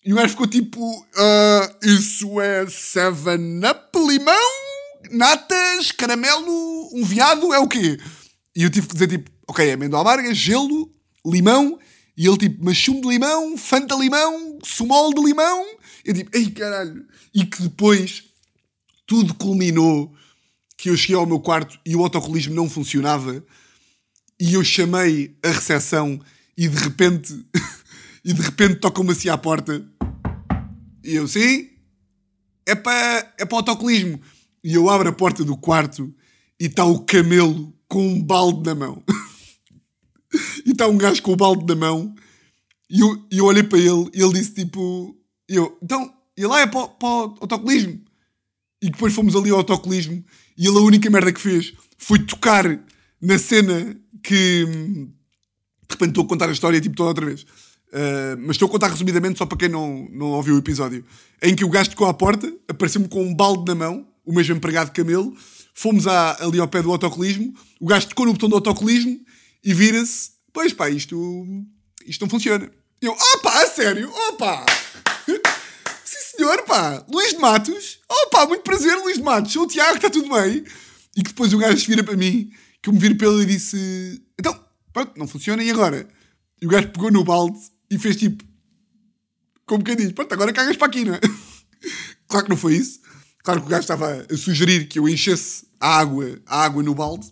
E 0.07 0.13
o 0.13 0.15
gajo 0.15 0.29
ficou 0.29 0.47
tipo: 0.47 0.79
uh, 0.79 1.85
Isso 1.85 2.39
é 2.39 2.63
7-up, 2.63 3.99
limão, 4.07 4.49
natas, 5.11 5.91
caramelo, 5.91 6.89
um 6.93 7.03
viado, 7.03 7.53
é 7.53 7.59
o 7.59 7.67
quê? 7.67 7.99
E 8.55 8.63
eu 8.63 8.69
tive 8.69 8.87
que 8.87 8.93
dizer 8.93 9.09
tipo: 9.09 9.29
Ok, 9.45 9.69
amêndoa 9.69 9.99
amarga, 9.99 10.33
gelo, 10.33 10.89
limão. 11.25 11.77
E 12.15 12.25
ele 12.25 12.37
tipo: 12.37 12.63
Mas 12.63 12.77
de 12.77 13.01
limão, 13.01 13.57
fanta 13.57 13.95
limão, 13.95 14.57
sumol 14.63 15.13
de 15.13 15.21
limão. 15.21 15.65
Eu 16.05 16.13
tipo: 16.13 16.37
Ei 16.37 16.51
caralho. 16.51 17.05
E 17.35 17.43
que 17.43 17.63
depois 17.63 18.23
tudo 19.05 19.33
culminou 19.33 20.15
que 20.77 20.89
eu 20.89 20.95
cheguei 20.95 21.17
ao 21.17 21.25
meu 21.25 21.41
quarto 21.41 21.77
e 21.85 21.97
o 21.97 22.01
autocolismo 22.01 22.55
não 22.55 22.69
funcionava. 22.69 23.43
E 24.39 24.53
eu 24.53 24.63
chamei 24.63 25.37
a 25.43 25.49
recepção 25.49 26.17
e 26.57 26.69
de 26.69 26.77
repente. 26.77 27.45
e 28.23 28.31
de 28.31 28.41
repente 28.41 28.75
tocam-me 28.75 29.11
assim 29.11 29.27
à 29.27 29.37
porta 29.37 29.85
e 31.07 31.15
eu, 31.15 31.25
sim, 31.25 31.69
é 32.65 32.75
para 32.75 33.33
é 33.39 33.45
o 33.49 33.55
autocolismo. 33.55 34.19
E 34.61 34.73
eu 34.73 34.89
abro 34.89 35.07
a 35.07 35.13
porta 35.13 35.41
do 35.41 35.55
quarto 35.55 36.13
e 36.59 36.65
está 36.65 36.83
o 36.83 36.99
camelo 36.99 37.73
com 37.87 38.05
um 38.05 38.21
balde 38.21 38.65
na 38.65 38.75
mão. 38.75 39.01
e 40.65 40.71
está 40.71 40.85
um 40.85 40.97
gajo 40.97 41.23
com 41.23 41.31
o 41.31 41.37
balde 41.37 41.65
na 41.65 41.75
mão. 41.75 42.13
E 42.89 42.99
eu, 42.99 43.25
eu 43.31 43.45
olhei 43.45 43.63
para 43.63 43.79
ele 43.79 44.09
e 44.13 44.21
ele 44.21 44.33
disse 44.33 44.53
tipo: 44.53 45.17
eu, 45.47 45.77
então, 45.81 46.13
e 46.35 46.45
lá 46.45 46.59
é 46.59 46.67
para, 46.67 46.89
para 46.89 47.07
o 47.07 47.37
autocolismo. 47.39 48.01
E 48.81 48.89
depois 48.89 49.13
fomos 49.13 49.33
ali 49.33 49.49
ao 49.49 49.59
autocolismo 49.59 50.21
e 50.57 50.67
ele 50.67 50.77
a 50.77 50.81
única 50.81 51.09
merda 51.09 51.31
que 51.31 51.39
fez 51.39 51.73
foi 51.97 52.19
tocar 52.19 52.65
na 53.21 53.37
cena 53.37 53.97
que. 54.21 54.65
De 54.65 55.93
repente 55.93 56.09
estou 56.09 56.25
a 56.25 56.27
contar 56.27 56.49
a 56.49 56.51
história 56.51 56.81
tipo 56.81 56.97
toda 56.97 57.09
outra 57.09 57.25
vez. 57.25 57.45
Uh, 57.89 58.37
mas 58.39 58.51
estou 58.51 58.67
a 58.67 58.71
contar 58.71 58.89
resumidamente 58.89 59.37
só 59.37 59.45
para 59.45 59.57
quem 59.57 59.69
não, 59.69 60.07
não 60.11 60.27
ouviu 60.31 60.55
o 60.55 60.59
episódio. 60.59 61.05
Em 61.41 61.55
que 61.55 61.63
o 61.63 61.69
gajo 61.69 61.91
tocou 61.91 62.07
à 62.07 62.13
porta, 62.13 62.51
apareceu-me 62.67 63.07
com 63.07 63.23
um 63.23 63.33
balde 63.33 63.65
na 63.65 63.75
mão, 63.75 64.07
o 64.25 64.33
mesmo 64.33 64.55
empregado 64.55 64.91
camelo. 64.91 65.35
Fomos 65.73 66.07
à, 66.07 66.37
ali 66.43 66.59
ao 66.59 66.67
pé 66.67 66.81
do 66.81 66.91
autocolismo. 66.91 67.53
O 67.79 67.87
gajo 67.87 68.07
tocou 68.07 68.25
no 68.25 68.33
botão 68.33 68.49
do 68.49 68.55
autocolismo 68.55 69.19
e 69.63 69.73
vira-se: 69.73 70.31
Pois 70.51 70.73
pá, 70.73 70.89
isto, 70.89 71.45
isto 72.05 72.21
não 72.21 72.29
funciona. 72.29 72.69
Eu, 73.01 73.11
opa, 73.11 73.61
a 73.61 73.67
sério, 73.67 74.11
opa! 74.29 74.65
Sim 76.03 76.37
senhor, 76.37 76.63
pá, 76.63 77.05
Luís 77.09 77.31
de 77.31 77.37
Matos, 77.37 77.99
opa, 78.09 78.47
muito 78.47 78.63
prazer, 78.63 78.95
Luís 78.97 79.17
de 79.17 79.23
Matos, 79.23 79.53
sou 79.53 79.63
o 79.63 79.67
Tiago, 79.67 79.97
está 79.97 80.09
tudo 80.09 80.29
bem? 80.29 80.63
E 81.15 81.23
que 81.23 81.29
depois 81.29 81.53
o 81.53 81.57
gajo 81.57 81.85
vira 81.87 82.03
para 82.03 82.17
mim 82.17 82.51
que 82.81 82.89
eu 82.89 82.93
me 82.93 82.99
viro 82.99 83.15
ele 83.25 83.43
e 83.43 83.45
disse: 83.45 84.21
Então, 84.39 84.57
pronto, 84.93 85.13
não 85.17 85.27
funciona, 85.27 85.63
e 85.63 85.69
agora? 85.69 86.07
E 86.61 86.65
o 86.65 86.69
gajo 86.69 86.89
pegou 86.89 87.11
no 87.11 87.23
balde 87.23 87.57
e 87.89 87.97
fez 87.97 88.15
tipo. 88.15 88.43
Como 89.65 89.83
quem 89.83 89.95
diz: 89.95 90.11
Pronto, 90.11 90.31
agora 90.33 90.53
cagas 90.53 90.77
para 90.77 90.87
aqui, 90.87 91.05
não 91.05 91.15
é? 91.15 91.19
claro 92.27 92.45
que 92.45 92.49
não 92.49 92.57
foi 92.57 92.75
isso. 92.75 92.99
Claro 93.43 93.61
que 93.61 93.67
o 93.67 93.69
gajo 93.69 93.81
estava 93.81 94.25
a 94.29 94.37
sugerir 94.37 94.87
que 94.87 94.99
eu 94.99 95.07
enchesse 95.07 95.65
a 95.79 95.99
água, 95.99 96.39
a 96.45 96.63
água 96.63 96.83
no 96.83 96.93
balde. 96.93 97.31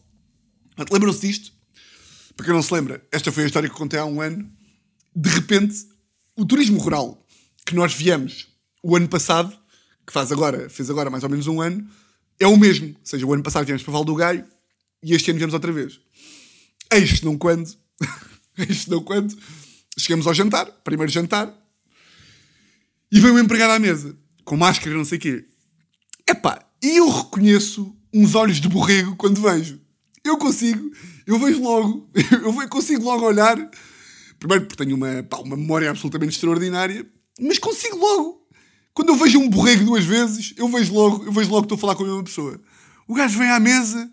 Lembram-se 0.92 1.28
disto? 1.28 1.52
Para 2.36 2.46
quem 2.46 2.56
não 2.56 2.62
se 2.62 2.74
lembra, 2.74 3.06
esta 3.12 3.32
foi 3.32 3.44
a 3.44 3.48
história 3.48 3.70
que 3.70 3.76
contei 3.76 4.00
há 4.00 4.06
um 4.06 4.22
ano. 4.22 4.50
De 5.16 5.30
repente, 5.30 5.88
o 6.36 6.46
turismo 6.46 6.80
rural 6.80 7.26
que 7.66 7.76
nós 7.76 7.94
viemos 7.94 8.48
o 8.84 8.96
ano 8.96 9.08
passado, 9.08 9.58
que 10.06 10.14
faz 10.14 10.32
agora, 10.32 10.70
fez 10.70 10.90
agora 10.90 11.10
mais 11.10 11.24
ou 11.24 11.30
menos 11.30 11.48
um 11.48 11.62
ano, 11.62 11.90
é 12.40 12.46
o 12.46 12.58
mesmo. 12.58 12.90
Ou 12.90 12.96
seja, 13.04 13.26
o 13.26 13.34
ano 13.34 13.44
passado 13.44 13.66
viemos 13.66 13.84
para 13.84 13.94
Val 13.94 14.06
do 14.06 14.16
Gaio 14.16 14.46
e 15.02 15.14
este 15.14 15.32
ano 15.32 15.38
viemos 15.38 15.54
outra 15.54 15.72
vez. 15.72 16.00
Eis 16.92 17.22
não 17.22 17.38
quando, 17.38 17.74
eis 18.58 18.86
não 18.88 19.02
quando, 19.02 19.36
chegamos 19.98 20.28
ao 20.28 20.34
jantar, 20.34 20.66
primeiro 20.84 21.12
jantar, 21.12 21.54
e 23.12 23.20
vem 23.20 23.32
um 23.32 23.40
empregado 23.40 23.72
à 23.72 23.80
mesa, 23.80 24.18
com 24.44 24.58
máscara 24.58 24.96
não 24.96 25.06
sei 25.06 25.18
o 25.18 25.22
quê. 25.22 25.46
Epá, 26.28 26.60
e 26.84 26.98
eu 26.98 27.10
reconheço 27.10 27.96
uns 28.14 28.36
olhos 28.36 28.60
de 28.60 28.68
borrego 28.68 29.16
quando 29.16 29.42
vejo. 29.42 29.80
Eu 30.24 30.38
consigo, 30.38 30.92
eu 31.26 31.38
vejo 31.38 31.62
logo, 31.62 32.10
eu 32.44 32.70
consigo 32.70 33.04
logo 33.04 33.26
olhar, 33.26 33.58
primeiro 34.40 34.66
porque 34.66 34.84
tenho 34.84 34.96
uma, 34.96 35.24
pá, 35.24 35.38
uma 35.38 35.56
memória 35.56 35.90
absolutamente 35.90 36.34
extraordinária, 36.34 37.06
mas 37.40 37.60
consigo 37.60 37.98
logo. 37.98 38.46
Quando 38.94 39.10
eu 39.10 39.18
vejo 39.18 39.40
um 39.40 39.50
borrego 39.50 39.84
duas 39.84 40.06
vezes, 40.06 40.54
eu 40.58 40.70
vejo 40.70 40.94
logo, 40.94 41.26
eu 41.26 41.32
vejo 41.32 41.50
logo 41.52 41.64
que 41.64 41.74
estou 41.74 41.78
a 41.78 41.80
falar 41.80 41.96
com 41.96 42.04
a 42.04 42.08
mesma 42.08 42.24
pessoa. 42.24 42.60
O 43.08 43.14
gajo 43.14 43.38
vem 43.38 43.50
à 43.50 43.60
mesa 43.60 44.10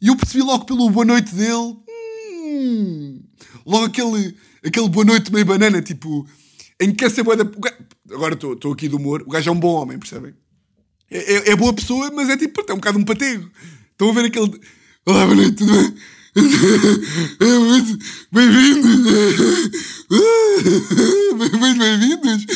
e 0.00 0.08
eu 0.08 0.16
percebi 0.16 0.42
logo 0.42 0.64
pelo 0.64 0.88
boa 0.90 1.04
noite 1.04 1.34
dele. 1.34 1.76
Hum, 1.88 3.11
logo 3.66 3.86
aquele, 3.86 4.36
aquele 4.64 4.88
boa 4.88 5.04
noite 5.04 5.32
meio 5.32 5.44
banana, 5.44 5.82
tipo, 5.82 6.26
em 6.80 6.92
que 6.92 7.08
ser 7.10 7.22
boa 7.22 7.36
da. 7.36 7.44
Agora 8.10 8.34
estou 8.34 8.72
aqui 8.72 8.88
do 8.88 8.96
humor. 8.96 9.22
O 9.22 9.30
gajo 9.30 9.48
é 9.48 9.52
um 9.52 9.60
bom 9.60 9.74
homem, 9.74 9.98
percebem? 9.98 10.34
É, 11.10 11.18
é, 11.18 11.50
é 11.50 11.56
boa 11.56 11.72
pessoa, 11.72 12.10
mas 12.10 12.28
é 12.28 12.36
tipo, 12.36 12.64
é 12.68 12.72
um 12.72 12.76
bocado 12.76 12.98
um 12.98 13.04
patego. 13.04 13.48
Estão 13.90 14.10
a 14.10 14.12
ver 14.12 14.26
aquele. 14.26 14.60
Olá, 15.06 15.24
boa 15.24 15.36
noite, 15.36 15.56
tudo 15.56 15.72
bem? 15.72 15.94
Bem-vindos! 18.32 18.96
Muito 21.60 21.78
bem-vindos! 21.78 22.46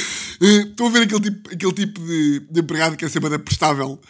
Estão 0.41 0.87
a 0.87 0.91
ver 0.91 1.03
aquele 1.03 1.21
tipo, 1.21 1.51
aquele 1.53 1.73
tipo 1.73 2.01
de, 2.01 2.41
de 2.51 2.61
empregado 2.61 2.97
que 2.97 3.05
é 3.05 3.09
sempre 3.09 3.39
prestável, 3.39 4.01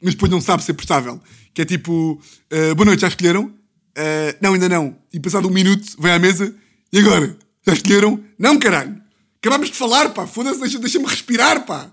mas 0.00 0.14
depois 0.14 0.30
não 0.30 0.40
sabe 0.40 0.62
ser 0.62 0.74
prestável. 0.74 1.20
Que 1.52 1.62
é 1.62 1.64
tipo: 1.64 2.20
uh, 2.52 2.74
Boa 2.76 2.86
noite, 2.86 3.00
já 3.00 3.08
escolheram? 3.08 3.52
Uh, 3.96 4.36
não, 4.42 4.52
ainda 4.52 4.68
não. 4.68 4.98
E 5.10 5.18
passado 5.18 5.48
um 5.48 5.50
minuto, 5.50 5.96
vem 5.98 6.12
à 6.12 6.18
mesa 6.18 6.54
e 6.92 6.98
agora? 6.98 7.36
Já 7.66 7.72
escolheram? 7.72 8.22
Não, 8.38 8.58
caralho! 8.58 9.00
Acabámos 9.38 9.70
de 9.70 9.76
falar, 9.76 10.10
pá! 10.10 10.26
Foda-se, 10.26 10.60
deixa-me 10.60 10.82
deixa 10.82 11.08
respirar, 11.08 11.64
pá! 11.64 11.90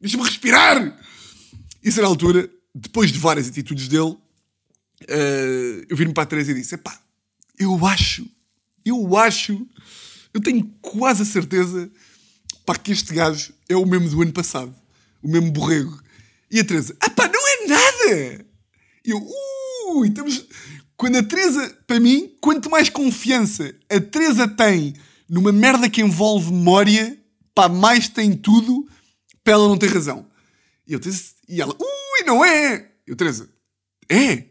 Deixa-me 0.00 0.22
respirar! 0.22 0.96
Isso 1.82 1.98
era 1.98 2.06
a 2.06 2.10
altura, 2.10 2.48
depois 2.72 3.10
de 3.10 3.18
várias 3.18 3.48
atitudes 3.48 3.88
dele, 3.88 4.10
uh, 4.12 5.86
eu 5.88 5.96
vim-me 5.96 6.14
para 6.14 6.22
a 6.22 6.26
Teresa 6.26 6.52
e 6.52 6.54
disse: 6.54 6.76
pá, 6.76 6.96
eu 7.58 7.84
acho, 7.86 8.24
eu 8.84 9.16
acho, 9.16 9.66
eu 10.32 10.40
tenho 10.40 10.64
quase 10.80 11.22
a 11.22 11.26
certeza 11.26 11.90
pá, 12.64 12.76
que 12.76 12.92
este 12.92 13.12
gajo 13.12 13.52
é 13.68 13.76
o 13.76 13.84
mesmo 13.84 14.08
do 14.08 14.22
ano 14.22 14.32
passado, 14.32 14.74
o 15.20 15.28
mesmo 15.28 15.50
borrego. 15.50 16.00
E 16.50 16.60
a 16.60 16.64
Teresa: 16.64 16.96
ah 17.00 17.10
pá, 17.10 17.28
não 17.28 17.48
é 17.48 17.66
nada! 17.66 18.46
E 19.04 19.10
eu, 19.10 19.28
ui, 19.96 20.08
estamos. 20.08 20.44
Quando 21.02 21.16
a 21.16 21.22
Teresa, 21.24 21.76
para 21.84 21.98
mim, 21.98 22.32
quanto 22.40 22.70
mais 22.70 22.88
confiança 22.88 23.74
a 23.90 24.00
Teresa 24.00 24.46
tem 24.46 24.94
numa 25.28 25.50
merda 25.50 25.90
que 25.90 26.00
envolve 26.00 26.52
memória, 26.52 27.20
pá, 27.52 27.68
mais 27.68 28.08
tem 28.08 28.36
tudo 28.36 28.88
para 29.42 29.54
ela 29.54 29.66
não 29.66 29.76
ter 29.76 29.92
razão. 29.92 30.24
E, 30.86 30.92
eu, 30.92 31.00
e 31.48 31.60
ela, 31.60 31.74
ui, 31.74 32.24
não 32.24 32.44
é! 32.44 32.88
Eu, 33.04 33.16
Teresa, 33.16 33.50
é! 34.08 34.44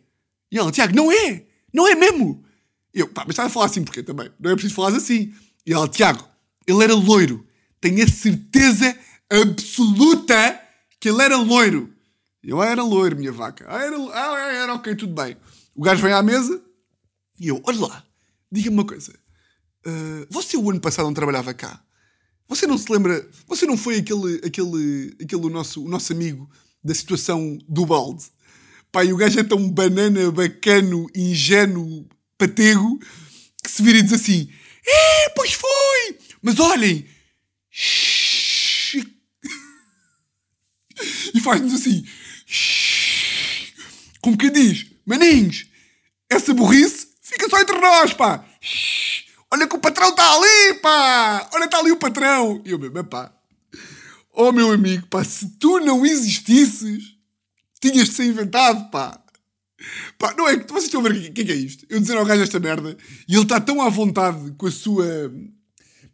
E 0.51 0.57
ela, 0.57 0.73
Tiago, 0.73 0.93
não 0.93 1.09
é! 1.09 1.45
Não 1.73 1.87
é 1.87 1.95
mesmo! 1.95 2.43
Eu, 2.93 3.07
pá, 3.07 3.21
mas 3.21 3.29
estava 3.31 3.47
a 3.47 3.49
falar 3.49 3.67
assim 3.67 3.85
porquê 3.85 4.03
também? 4.03 4.29
Não 4.37 4.51
é 4.51 4.53
preciso 4.53 4.75
falar 4.75 4.93
assim. 4.93 5.33
E 5.65 5.71
ela, 5.71 5.87
Tiago, 5.87 6.27
ele 6.67 6.83
era 6.83 6.93
loiro. 6.93 7.47
Tenho 7.79 8.03
a 8.03 8.07
certeza 8.09 8.93
absoluta 9.29 10.61
que 10.99 11.07
ele 11.07 11.23
era 11.23 11.37
loiro. 11.37 11.93
Eu, 12.43 12.61
ah, 12.61 12.65
era 12.65 12.83
loiro, 12.83 13.15
minha 13.15 13.31
vaca. 13.31 13.65
Ah, 13.69 13.81
era, 13.81 13.95
ah, 13.95 14.51
era 14.51 14.73
ok, 14.73 14.95
tudo 14.95 15.13
bem. 15.13 15.37
O 15.75 15.81
gajo 15.83 16.01
vem 16.01 16.13
à 16.13 16.21
mesa 16.21 16.61
e 17.39 17.47
eu, 17.47 17.61
olha 17.65 17.79
lá, 17.79 18.05
diga-me 18.51 18.77
uma 18.77 18.85
coisa. 18.85 19.13
Uh, 19.85 20.27
você 20.29 20.57
o 20.57 20.69
ano 20.69 20.79
passado 20.79 21.05
não 21.05 21.13
trabalhava 21.13 21.53
cá? 21.53 21.83
Você 22.47 22.67
não 22.67 22.77
se 22.77 22.91
lembra? 22.91 23.27
Você 23.47 23.65
não 23.65 23.77
foi 23.77 23.97
aquele, 23.97 24.41
aquele, 24.45 25.15
aquele 25.21 25.49
nosso, 25.49 25.83
o 25.83 25.87
nosso 25.87 26.11
amigo 26.11 26.49
da 26.83 26.93
situação 26.93 27.57
do 27.67 27.85
balde? 27.85 28.25
E 29.05 29.13
o 29.13 29.17
gajo 29.17 29.39
é 29.39 29.43
tão 29.43 29.69
banana, 29.69 30.29
bacano, 30.31 31.07
ingênuo, 31.15 32.05
patego, 32.37 32.99
que 33.63 33.71
se 33.71 33.81
vira 33.81 33.99
e 33.99 34.01
diz 34.01 34.11
assim: 34.11 34.51
É, 34.85 35.29
pois 35.29 35.53
foi! 35.53 36.17
Mas 36.41 36.59
olhem! 36.59 37.05
E 41.33 41.39
faz-nos 41.39 41.73
assim: 41.73 42.05
Como 44.19 44.37
que 44.37 44.51
diz? 44.51 44.90
Maninhos, 45.05 45.67
essa 46.29 46.53
burrice 46.53 47.07
fica 47.21 47.49
só 47.49 47.59
entre 47.59 47.79
nós, 47.79 48.13
pá! 48.13 48.43
Olha 49.51 49.67
que 49.67 49.75
o 49.75 49.79
patrão 49.79 50.09
está 50.09 50.33
ali, 50.33 50.73
pá! 50.81 51.49
Olha, 51.53 51.65
está 51.65 51.79
ali 51.79 51.91
o 51.91 51.97
patrão! 51.97 52.61
E 52.65 52.71
eu 52.71 52.79
mesmo, 52.79 53.03
pá. 53.03 53.31
Oh, 54.33 54.51
meu 54.51 54.71
amigo, 54.71 55.07
pá, 55.07 55.23
se 55.23 55.49
tu 55.59 55.79
não 55.79 56.05
existisses, 56.05 57.15
tinhas 57.81 58.09
de 58.09 58.15
ser 58.15 58.25
inventado, 58.25 58.89
pá. 58.89 59.21
Pá, 60.17 60.33
não 60.37 60.47
é 60.47 60.57
que 60.57 60.71
vocês 60.71 60.85
estão 60.85 61.01
a 61.01 61.03
ver 61.09 61.29
o 61.29 61.33
que, 61.33 61.43
que, 61.43 61.51
é 61.51 61.55
isto? 61.55 61.85
Eu 61.89 61.99
dizer 61.99 62.17
ao 62.17 62.25
gajo 62.25 62.43
esta 62.43 62.59
merda 62.59 62.95
e 63.27 63.33
ele 63.33 63.43
está 63.43 63.59
tão 63.59 63.81
à 63.81 63.89
vontade 63.89 64.51
com 64.57 64.67
a 64.67 64.71
sua. 64.71 65.05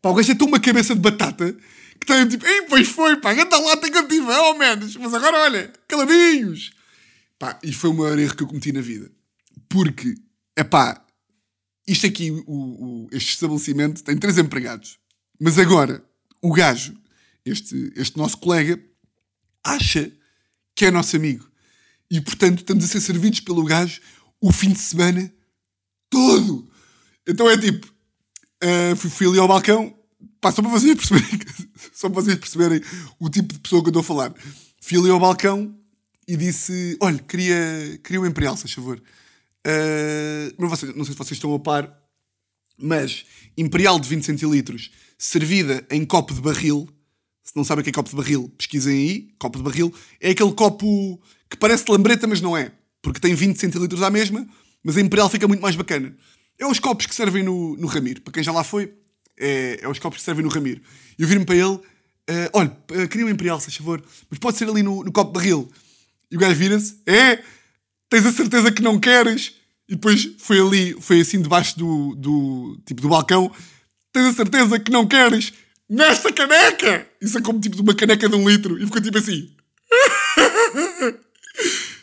Pá, 0.01 0.09
o 0.09 0.13
gajo 0.13 0.31
é 0.31 0.35
tão 0.35 0.47
uma 0.47 0.59
cabeça 0.59 0.95
de 0.95 1.01
batata 1.01 1.53
que 1.53 2.11
está 2.11 2.25
tipo, 2.25 2.45
ei, 2.45 2.63
pois 2.63 2.87
foi, 2.87 3.17
pá, 3.17 3.33
anda 3.33 3.57
lá, 3.59 3.77
tem 3.77 3.91
que 3.91 3.97
eu 3.97 4.27
oh, 4.27 4.53
menos. 4.53 4.95
Mas 4.95 5.13
agora 5.13 5.37
olha, 5.43 5.71
calabinhos. 5.87 6.71
Pá, 7.39 7.59
e 7.63 7.71
foi 7.71 7.89
o 7.89 7.93
maior 7.93 8.17
erro 8.17 8.35
que 8.35 8.43
eu 8.43 8.47
cometi 8.47 8.71
na 8.71 8.81
vida. 8.81 9.11
Porque, 9.69 10.15
é 10.55 10.63
pá, 10.63 11.05
isto 11.87 12.05
aqui, 12.05 12.31
o, 12.31 12.43
o, 12.47 13.07
este 13.11 13.33
estabelecimento 13.33 14.03
tem 14.03 14.17
três 14.17 14.37
empregados. 14.37 14.97
Mas 15.39 15.57
agora, 15.57 16.03
o 16.41 16.51
gajo, 16.51 16.97
este, 17.45 17.93
este 17.95 18.17
nosso 18.17 18.37
colega, 18.37 18.79
acha 19.63 20.11
que 20.75 20.85
é 20.85 20.91
nosso 20.91 21.15
amigo. 21.15 21.49
E 22.09 22.21
portanto 22.21 22.59
estamos 22.59 22.85
a 22.85 22.87
ser 22.87 23.01
servidos 23.01 23.41
pelo 23.41 23.63
gajo 23.63 24.01
o 24.39 24.51
fim 24.51 24.71
de 24.71 24.79
semana 24.79 25.31
todo. 26.09 26.69
Então 27.27 27.49
é 27.49 27.57
tipo, 27.57 27.87
uh, 28.63 28.95
fui, 28.95 29.09
fui 29.09 29.27
ali 29.27 29.39
ao 29.39 29.47
balcão, 29.47 29.93
pá, 30.39 30.51
só 30.51 30.61
para 30.61 30.71
vocês 30.71 30.95
perceberem, 30.95 31.39
só 31.93 32.09
para 32.09 32.21
vocês 32.21 32.37
perceberem 32.37 32.81
o 33.19 33.29
tipo 33.29 33.53
de 33.53 33.59
pessoa 33.59 33.81
que 33.81 33.87
eu 33.87 33.91
estou 33.91 34.01
a 34.01 34.03
falar. 34.03 34.33
Fui 34.81 34.97
ali 34.97 35.09
ao 35.09 35.19
balcão 35.19 35.77
e 36.27 36.35
disse: 36.35 36.97
Olha, 36.99 37.17
queria, 37.19 37.99
queria 38.03 38.21
um 38.21 38.25
Imperial, 38.25 38.57
se 38.57 38.67
favor. 38.67 39.01
Uh, 39.65 40.53
não, 40.59 40.69
não 40.69 40.75
sei 40.75 41.13
se 41.13 41.17
vocês 41.17 41.31
estão 41.31 41.53
a 41.53 41.59
par, 41.59 41.91
mas 42.77 43.25
Imperial 43.57 43.99
de 43.99 44.07
20 44.07 44.23
centilitros, 44.23 44.91
servida 45.17 45.85
em 45.89 46.05
copo 46.05 46.33
de 46.33 46.41
barril. 46.41 46.87
Se 47.43 47.55
não 47.55 47.63
sabem 47.63 47.81
o 47.81 47.83
que 47.83 47.89
é 47.89 47.93
copo 47.93 48.09
de 48.09 48.15
barril, 48.15 48.51
pesquisem 48.57 48.93
aí. 48.93 49.29
Copo 49.39 49.57
de 49.57 49.63
barril 49.63 49.93
é 50.19 50.31
aquele 50.31 50.51
copo 50.51 51.19
que 51.49 51.57
parece 51.57 51.89
lambreta, 51.89 52.27
mas 52.27 52.41
não 52.41 52.57
é. 52.57 52.71
Porque 53.01 53.19
tem 53.19 53.33
20 53.33 53.57
centilitros 53.57 54.01
à 54.01 54.09
mesma, 54.09 54.45
mas 54.83 54.97
a 54.97 55.01
Imperial 55.01 55.29
fica 55.29 55.47
muito 55.47 55.61
mais 55.61 55.75
bacana. 55.75 56.15
É 56.59 56.65
os 56.65 56.79
copos 56.79 57.05
que 57.05 57.15
servem 57.15 57.43
no, 57.43 57.77
no 57.77 57.87
Ramiro. 57.87 58.21
Para 58.21 58.33
quem 58.33 58.43
já 58.43 58.51
lá 58.51 58.63
foi, 58.63 58.93
é, 59.37 59.79
é 59.81 59.87
os 59.87 59.99
copos 59.99 60.19
que 60.19 60.25
servem 60.25 60.43
no 60.43 60.49
Ramiro. 60.49 60.81
E 61.17 61.21
eu 61.21 61.27
viro-me 61.27 61.45
para 61.45 61.55
ele: 61.55 61.75
uh, 61.75 61.81
olha, 62.53 62.75
uh, 62.91 63.07
queria 63.07 63.25
um 63.25 63.29
Imperial, 63.29 63.59
se 63.59 63.71
favor, 63.71 64.03
mas 64.29 64.39
pode 64.39 64.57
ser 64.57 64.67
ali 64.67 64.83
no, 64.83 65.03
no 65.03 65.11
copo 65.11 65.31
de 65.31 65.39
barril. 65.39 65.71
E 66.31 66.35
o 66.35 66.39
gajo 66.39 66.55
vira-se: 66.55 67.01
é, 67.05 67.41
tens 68.09 68.25
a 68.25 68.31
certeza 68.31 68.71
que 68.71 68.81
não 68.81 68.99
queres? 68.99 69.55
E 69.89 69.95
depois 69.95 70.29
foi 70.37 70.59
ali, 70.59 70.97
foi 70.99 71.21
assim 71.21 71.41
debaixo 71.41 71.77
do, 71.77 72.13
do, 72.15 72.77
tipo, 72.85 73.01
do 73.01 73.09
balcão. 73.09 73.51
Tens 74.11 74.25
a 74.25 74.33
certeza 74.33 74.79
que 74.79 74.91
não 74.91 75.07
queres 75.07 75.53
nesta 75.89 76.31
caneca? 76.31 77.07
Isso 77.21 77.37
é 77.37 77.41
como 77.41 77.59
tipo 77.59 77.81
uma 77.81 77.95
caneca 77.95 78.27
de 78.27 78.35
um 78.35 78.47
litro. 78.47 78.77
E 78.77 78.85
ficou 78.85 79.01
tipo 79.01 79.17
assim. 79.17 79.49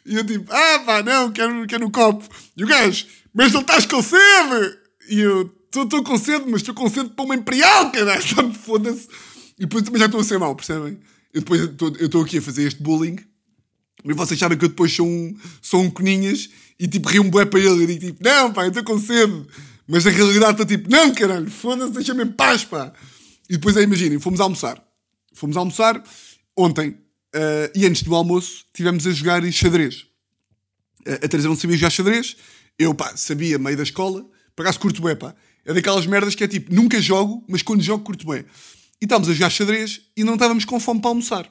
e 0.07 0.15
eu 0.15 0.25
tipo, 0.25 0.51
ah 0.51 0.79
pá, 0.81 1.03
não, 1.03 1.31
quero, 1.31 1.67
quero 1.67 1.87
um 1.87 1.91
copo. 1.91 2.27
E 2.57 2.65
o 2.65 2.67
gajo, 2.67 3.07
mas 3.35 3.53
não 3.53 3.61
estás 3.61 3.85
com 3.85 4.03
sede? 4.03 4.79
E 5.11 5.21
eu, 5.21 5.55
estou 5.67 6.03
com 6.03 6.17
sede, 6.17 6.47
mas 6.49 6.63
estou 6.63 6.75
com 6.75 6.89
sede 6.89 7.11
para 7.11 7.25
uma 7.25 7.35
imperial, 7.35 7.91
caralho, 7.93 8.23
sabe? 8.35 8.57
Foda-se. 8.57 9.09
E 9.59 9.63
depois 9.63 9.85
também 9.85 10.01
já 10.01 10.07
estou 10.07 10.21
a 10.21 10.25
ser 10.25 10.39
mau, 10.39 10.57
percebem? 10.57 10.99
Eu 11.35 11.41
depois 11.41 11.61
eu 11.61 12.07
estou 12.07 12.23
aqui 12.23 12.39
a 12.39 12.43
fazer 12.43 12.67
este 12.67 12.83
bullying 12.83 13.19
Mas 14.05 14.17
vocês 14.17 14.39
sabem 14.39 14.59
que 14.59 14.67
eu 14.67 14.69
depois 14.69 14.93
sou 14.93 15.07
um, 15.07 15.35
sou 15.63 15.81
um 15.83 15.91
coninhas 15.91 16.51
e 16.79 16.87
tipo 16.87 17.09
rio 17.09 17.23
um 17.23 17.31
bué 17.31 17.47
para 17.47 17.59
ele 17.59 17.85
e 17.85 17.87
digo 17.87 18.07
tipo, 18.07 18.23
não 18.23 18.53
pá, 18.53 18.65
eu 18.65 18.69
estou 18.69 18.85
com 18.85 19.01
sede. 19.01 19.47
Mas 19.89 20.05
na 20.05 20.11
realidade 20.11 20.53
estou 20.53 20.67
tipo, 20.67 20.91
não 20.91 21.13
caralho, 21.15 21.51
foda-se, 21.51 21.93
deixa-me 21.93 22.25
em 22.25 22.31
paz 22.31 22.65
pá. 22.65 22.93
E 23.49 23.55
depois 23.55 23.77
aí 23.77 23.85
imaginem, 23.85 24.21
fomos 24.21 24.41
almoçar. 24.41 24.83
Fomos 25.33 25.57
almoçar 25.57 26.03
ontem 26.57 26.91
uh, 26.91 27.71
e 27.75 27.87
antes 27.87 28.03
do 28.03 28.15
almoço 28.15 28.67
tivemos 28.75 29.07
a 29.07 29.11
jogar 29.11 29.43
xadrez. 29.51 30.03
Uh, 31.07 31.25
a 31.25 31.29
Teresa 31.29 31.49
não 31.49 31.57
sabia 31.57 31.77
jogar 31.77 31.91
xadrez, 31.91 32.37
eu 32.79 32.95
pá, 32.95 33.17
sabia 33.17 33.59
meio 33.59 33.77
da 33.77 33.83
escola, 33.83 34.25
acaso 34.57 34.79
curto 34.79 35.01
bué 35.01 35.15
pá. 35.15 35.35
É 35.65 35.73
daquelas 35.73 36.07
merdas 36.07 36.35
que 36.35 36.45
é 36.45 36.49
tipo, 36.49 36.75
nunca 36.75 37.01
jogo, 37.01 37.43
mas 37.49 37.63
quando 37.63 37.83
jogo 37.83 38.05
curto 38.05 38.27
bué. 38.27 38.45
E 39.01 39.07
estávamos 39.07 39.31
a 39.31 39.33
jogar 39.33 39.51
xadrez 39.51 40.03
e 40.15 40.23
não 40.23 40.35
estávamos 40.35 40.67
com 40.67 40.79
fome 40.79 41.01
para 41.01 41.11
almoçar. 41.11 41.51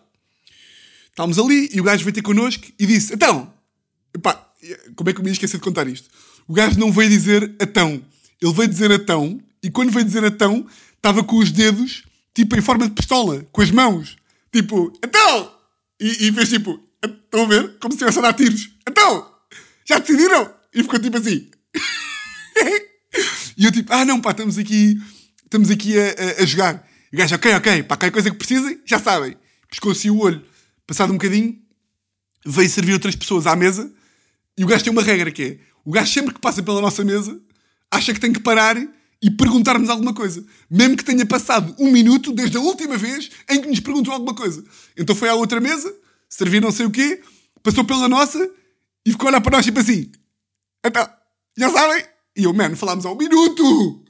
Estávamos 1.14 1.38
ali 1.38 1.70
e 1.72 1.80
o 1.80 1.84
gajo 1.84 2.04
veio 2.04 2.14
ter 2.14 2.24
connosco 2.24 2.66
e 2.78 2.88
disse: 2.88 3.14
Então, 3.14 3.54
epá, 4.16 4.34
como 4.96 5.10
é 5.10 5.14
que 5.14 5.20
eu 5.20 5.24
me 5.24 5.30
ia 5.30 5.34
esquecer 5.34 5.58
de 5.58 5.64
contar 5.64 5.88
isto? 5.88 6.10
O 6.48 6.54
gajo 6.54 6.80
não 6.80 6.92
veio 6.92 7.10
dizer 7.10 7.56
atão. 7.60 8.04
Ele 8.42 8.54
veio 8.54 8.68
dizer 8.68 8.92
atão 8.92 9.40
e 9.62 9.70
quando 9.70 9.92
veio 9.92 10.04
dizer 10.04 10.26
atão, 10.26 10.66
estava 10.96 11.24
com 11.24 11.38
os 11.38 11.52
dedos 11.52 12.04
tipo 12.34 12.58
em 12.58 12.62
forma 12.62 12.88
de 12.88 12.96
pistola, 12.96 13.46
com 13.52 13.62
as 13.62 13.70
mãos. 13.70 14.18
Tipo, 14.52 14.92
atão! 15.04 15.54
E, 16.02 16.28
e 16.28 16.34
fez 16.34 16.50
tipo, 16.50 16.80
estão 17.04 17.44
a 17.44 17.48
ver? 17.48 17.78
Como 17.80 17.94
se 17.94 17.98
estivesse 17.98 18.18
a 18.18 18.22
dar 18.24 18.34
tiros. 18.34 18.72
Atão! 18.84 19.32
Já 19.86 20.00
decidiram? 20.00 20.52
E 20.74 20.82
ficou 20.82 21.00
tipo 21.00 21.18
assim. 21.18 21.48
e 23.56 23.66
eu 23.66 23.72
tipo, 23.72 23.94
ah 23.94 24.04
não, 24.04 24.20
pá, 24.20 24.32
estamos 24.32 24.58
aqui, 24.58 25.00
estamos 25.44 25.70
aqui 25.70 25.96
a, 26.00 26.06
a, 26.06 26.42
a 26.42 26.46
jogar. 26.46 26.90
E 27.12 27.16
o 27.16 27.20
gajo, 27.20 27.36
ok, 27.36 27.54
ok, 27.54 27.84
pá, 27.84 27.96
qualquer 27.96 28.12
coisa 28.12 28.32
que 28.32 28.38
precisem, 28.38 28.82
já 28.84 28.98
sabem. 28.98 29.38
Pescou 29.70 29.92
assim 29.92 30.10
o 30.10 30.18
olho 30.18 30.44
Passado 30.86 31.12
um 31.12 31.18
bocadinho, 31.18 31.60
veio 32.46 32.70
servir 32.70 32.94
outras 32.94 33.16
pessoas 33.16 33.48
à 33.48 33.56
mesa 33.56 33.92
e 34.58 34.64
o 34.64 34.68
gajo 34.68 34.84
tem 34.84 34.92
uma 34.92 35.02
regra 35.02 35.32
que 35.32 35.44
é: 35.44 35.60
o 35.86 35.92
gajo 35.92 36.12
sempre 36.12 36.34
que 36.34 36.40
passa 36.40 36.62
pela 36.62 36.82
nossa 36.82 37.04
mesa 37.04 37.40
acha 37.90 38.14
que 38.14 38.20
tem 38.20 38.34
que 38.34 38.40
parar 38.40 38.78
e 39.22 39.32
perguntar-nos 39.32 39.90
alguma 39.90 40.14
coisa. 40.14 40.46
Mesmo 40.70 40.98
que 40.98 41.06
tenha 41.06 41.26
passado 41.26 41.76
um 41.80 41.92
minuto 41.92 42.34
desde 42.34 42.58
a 42.58 42.60
última 42.60 42.98
vez 42.98 43.30
em 43.50 43.62
que 43.62 43.68
nos 43.68 43.80
perguntou 43.80 44.14
alguma 44.14 44.36
coisa. 44.36 44.64
Então 44.98 45.16
foi 45.16 45.30
à 45.30 45.36
outra 45.36 45.62
mesa, 45.62 45.94
serviu 46.28 46.60
não 46.60 46.72
sei 46.72 46.86
o 46.86 46.92
quê, 46.92 47.22
passou 47.62 47.86
pela 47.86 48.10
nossa 48.10 48.52
e 49.06 49.12
ficou 49.12 49.28
a 49.28 49.32
olhar 49.32 49.42
para 49.42 49.58
nós 49.58 49.66
tipo 49.66 49.80
assim: 49.80 50.12
então, 50.86 51.08
já 51.58 51.70
sabem? 51.70 52.04
E 52.36 52.44
eu, 52.44 52.54
mano, 52.54 52.76
falámos 52.76 53.06
há 53.06 53.12
um 53.12 53.18
minuto! 53.18 54.04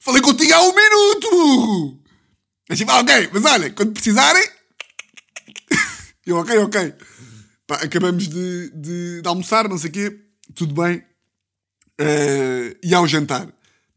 Falei 0.00 0.20
contigo 0.20 0.52
há 0.52 0.62
um 0.62 0.74
minuto! 0.74 2.00
Mas 2.68 2.78
tipo, 2.78 2.90
ah, 2.90 3.00
ok, 3.00 3.30
mas 3.32 3.44
olha, 3.44 3.70
quando 3.70 3.92
precisarem, 3.92 4.44
eu, 6.26 6.36
ok, 6.36 6.58
ok. 6.58 6.94
Pá, 7.66 7.76
acabamos 7.76 8.28
de, 8.28 8.70
de, 8.70 9.22
de, 9.22 9.28
almoçar, 9.28 9.68
não 9.68 9.78
sei 9.78 9.90
o 9.90 9.92
quê, 9.92 10.20
tudo 10.54 10.74
bem. 10.74 10.98
Uh, 12.00 12.76
e 12.82 12.94
ao 12.94 13.06
jantar, 13.06 13.48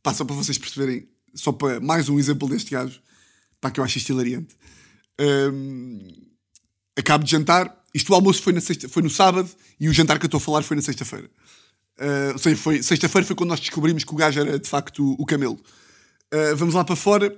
pá, 0.01 0.13
só 0.13 0.23
para 0.23 0.35
vocês 0.35 0.57
perceberem, 0.57 1.09
só 1.33 1.51
para 1.51 1.79
mais 1.79 2.07
um 2.07 2.17
exemplo 2.17 2.47
deste 2.47 2.71
gajo, 2.71 3.01
pá, 3.59 3.71
que 3.71 3.79
eu 3.79 3.83
acho 3.83 3.97
isto 3.97 4.11
hilariante. 4.11 4.55
Um, 5.19 5.99
acabo 6.97 7.23
de 7.23 7.31
jantar, 7.31 7.83
isto 7.93 8.11
o 8.11 8.15
almoço 8.15 8.41
foi, 8.41 8.53
na 8.53 8.61
sexta, 8.61 8.87
foi 8.87 9.03
no 9.03 9.09
sábado 9.09 9.49
e 9.79 9.89
o 9.89 9.93
jantar 9.93 10.17
que 10.17 10.25
eu 10.25 10.27
estou 10.27 10.37
a 10.37 10.41
falar 10.41 10.61
foi 10.61 10.75
na 10.75 10.81
sexta-feira. 10.81 11.29
Uh, 11.99 12.33
ou 12.33 12.39
seja, 12.39 12.55
foi, 12.55 12.81
sexta-feira 12.81 13.27
foi 13.27 13.35
quando 13.35 13.49
nós 13.49 13.59
descobrimos 13.59 14.03
que 14.03 14.13
o 14.13 14.15
gajo 14.15 14.39
era 14.39 14.57
de 14.57 14.69
facto 14.69 15.15
o 15.19 15.25
camelo. 15.25 15.59
Uh, 16.33 16.55
vamos 16.55 16.75
lá 16.75 16.83
para 16.83 16.95
fora 16.95 17.37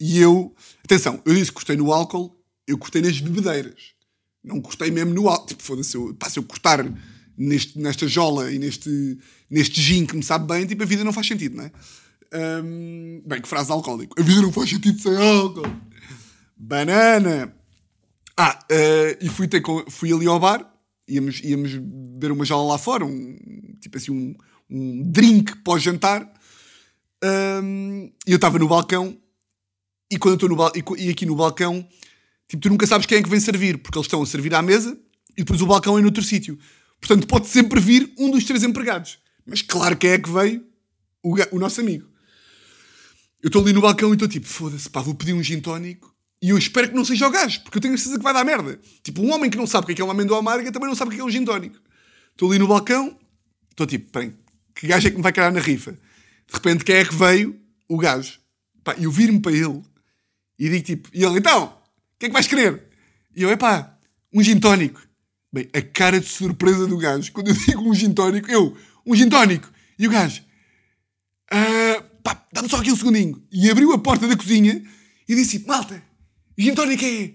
e 0.00 0.18
eu. 0.18 0.54
Atenção, 0.84 1.22
eu 1.24 1.34
disse 1.34 1.50
que 1.50 1.54
cortei 1.54 1.76
no 1.76 1.92
álcool, 1.92 2.36
eu 2.66 2.76
cortei 2.76 3.00
nas 3.02 3.20
bebedeiras. 3.20 3.99
Não 4.42 4.60
cortei 4.60 4.90
mesmo 4.90 5.12
no 5.12 5.28
alto. 5.28 5.48
Tipo, 5.48 5.62
foda-se, 5.62 5.90
se 5.90 6.38
eu 6.38 6.42
cortar 6.42 6.84
neste, 7.36 7.78
nesta 7.78 8.06
jola 8.06 8.52
e 8.52 8.58
neste, 8.58 9.18
neste 9.50 9.80
gin 9.80 10.06
que 10.06 10.16
me 10.16 10.22
sabe 10.22 10.46
bem, 10.46 10.66
tipo, 10.66 10.82
a 10.82 10.86
vida 10.86 11.04
não 11.04 11.12
faz 11.12 11.26
sentido, 11.26 11.56
não 11.56 11.64
é? 11.64 11.72
Um, 12.32 13.22
bem, 13.26 13.40
que 13.40 13.48
frase 13.48 13.72
alcoólico. 13.72 14.20
A 14.20 14.22
vida 14.22 14.42
não 14.42 14.52
faz 14.52 14.70
sentido 14.70 15.00
sem 15.00 15.16
álcool. 15.16 15.70
Banana. 16.56 17.54
Ah, 18.36 18.58
uh, 18.70 19.24
e 19.24 19.28
fui, 19.28 19.48
ter 19.48 19.60
com, 19.60 19.84
fui 19.90 20.12
ali 20.12 20.26
ao 20.26 20.40
bar, 20.40 20.66
íamos, 21.06 21.40
íamos 21.40 21.74
beber 21.74 22.32
uma 22.32 22.44
jola 22.44 22.72
lá 22.72 22.78
fora, 22.78 23.04
um, 23.04 23.36
tipo 23.80 23.98
assim, 23.98 24.10
um, 24.10 24.34
um 24.70 25.02
drink 25.10 25.56
pós-jantar. 25.56 26.30
Um, 27.22 28.10
e 28.26 28.30
eu 28.30 28.36
estava 28.36 28.58
no 28.58 28.68
balcão, 28.68 29.18
e 30.10 30.18
quando 30.18 30.34
estou 30.34 30.48
no 30.48 30.56
e, 30.74 31.06
e 31.06 31.10
aqui 31.10 31.26
no 31.26 31.36
balcão 31.36 31.86
Tipo, 32.50 32.62
tu 32.64 32.68
nunca 32.68 32.84
sabes 32.84 33.06
quem 33.06 33.18
é 33.18 33.22
que 33.22 33.28
vem 33.28 33.38
servir, 33.38 33.78
porque 33.78 33.96
eles 33.96 34.06
estão 34.06 34.20
a 34.20 34.26
servir 34.26 34.52
à 34.56 34.60
mesa 34.60 34.98
e 35.36 35.42
depois 35.44 35.62
o 35.62 35.66
balcão 35.66 35.96
é 35.96 36.02
noutro 36.02 36.20
sítio. 36.20 36.58
Portanto, 37.00 37.24
pode 37.28 37.46
sempre 37.46 37.78
vir 37.78 38.12
um 38.18 38.28
dos 38.28 38.42
três 38.42 38.64
empregados. 38.64 39.20
Mas 39.46 39.62
claro 39.62 39.96
que 39.96 40.08
é 40.08 40.18
que 40.18 40.28
veio 40.28 40.66
o, 41.22 41.36
o 41.52 41.58
nosso 41.60 41.80
amigo. 41.80 42.08
Eu 43.40 43.46
estou 43.46 43.62
ali 43.62 43.72
no 43.72 43.80
balcão 43.80 44.10
e 44.10 44.14
estou 44.14 44.26
tipo, 44.26 44.48
foda-se, 44.48 44.90
pá, 44.90 45.00
vou 45.00 45.14
pedir 45.14 45.32
um 45.32 45.40
gin 45.40 45.60
tónico 45.60 46.12
e 46.42 46.48
eu 46.48 46.58
espero 46.58 46.88
que 46.88 46.94
não 46.94 47.04
seja 47.04 47.28
o 47.28 47.30
gajo, 47.30 47.60
porque 47.62 47.78
eu 47.78 47.82
tenho 47.82 47.94
a 47.94 47.96
certeza 47.96 48.18
que 48.18 48.24
vai 48.24 48.34
dar 48.34 48.44
merda. 48.44 48.80
Tipo, 49.04 49.22
um 49.22 49.32
homem 49.32 49.48
que 49.48 49.56
não 49.56 49.66
sabe 49.66 49.84
o 49.84 49.86
que 49.86 49.92
é, 49.92 49.94
que 49.94 50.02
é 50.02 50.04
uma 50.04 50.12
amêndoa 50.12 50.40
amarga 50.40 50.72
também 50.72 50.88
não 50.88 50.96
sabe 50.96 51.12
o 51.12 51.14
que 51.14 51.20
é 51.20 51.24
um 51.24 51.30
gin 51.30 51.44
tónico. 51.44 51.78
Estou 52.32 52.50
ali 52.50 52.58
no 52.58 52.66
balcão, 52.66 53.16
estou 53.70 53.86
tipo, 53.86 54.10
bem, 54.18 54.34
que 54.74 54.88
gajo 54.88 55.06
é 55.06 55.10
que 55.12 55.16
me 55.16 55.22
vai 55.22 55.32
cair 55.32 55.52
na 55.52 55.60
rifa? 55.60 55.92
De 55.92 56.52
repente, 56.52 56.84
quem 56.84 56.96
é 56.96 57.04
que 57.04 57.14
veio? 57.14 57.56
O 57.88 57.96
gajo. 57.96 58.40
Pá, 58.82 58.96
eu 58.98 59.12
viro-me 59.12 59.38
para 59.38 59.52
ele 59.52 59.82
e 60.58 60.68
digo 60.68 60.84
tipo, 60.84 61.08
e 61.14 61.24
ele, 61.24 61.38
então, 61.38 61.79
que 62.20 62.26
é 62.26 62.28
que 62.28 62.34
vais 62.34 62.46
querer? 62.46 62.82
E 63.34 63.42
eu, 63.42 63.50
epá, 63.50 63.96
um 64.32 64.42
gin 64.42 64.60
tónico. 64.60 65.00
Bem, 65.50 65.68
a 65.72 65.80
cara 65.80 66.20
de 66.20 66.26
surpresa 66.26 66.86
do 66.86 66.98
gajo, 66.98 67.32
quando 67.32 67.48
eu 67.48 67.54
digo 67.66 67.80
um 67.88 67.94
gin 67.94 68.12
tónico, 68.12 68.50
eu, 68.50 68.76
um 69.06 69.16
gin 69.16 69.28
tónico. 69.28 69.72
E 69.98 70.06
o 70.06 70.10
gajo, 70.10 70.42
ah, 71.50 72.04
pá, 72.22 72.46
dá-me 72.52 72.68
só 72.68 72.76
aqui 72.76 72.92
um 72.92 72.96
segundinho. 72.96 73.42
E 73.50 73.70
abriu 73.70 73.90
a 73.92 73.98
porta 73.98 74.28
da 74.28 74.36
cozinha 74.36 74.84
e 75.26 75.34
disse, 75.34 75.64
malta, 75.66 76.02
gin 76.58 76.74
tónico 76.74 77.02
é, 77.04 77.32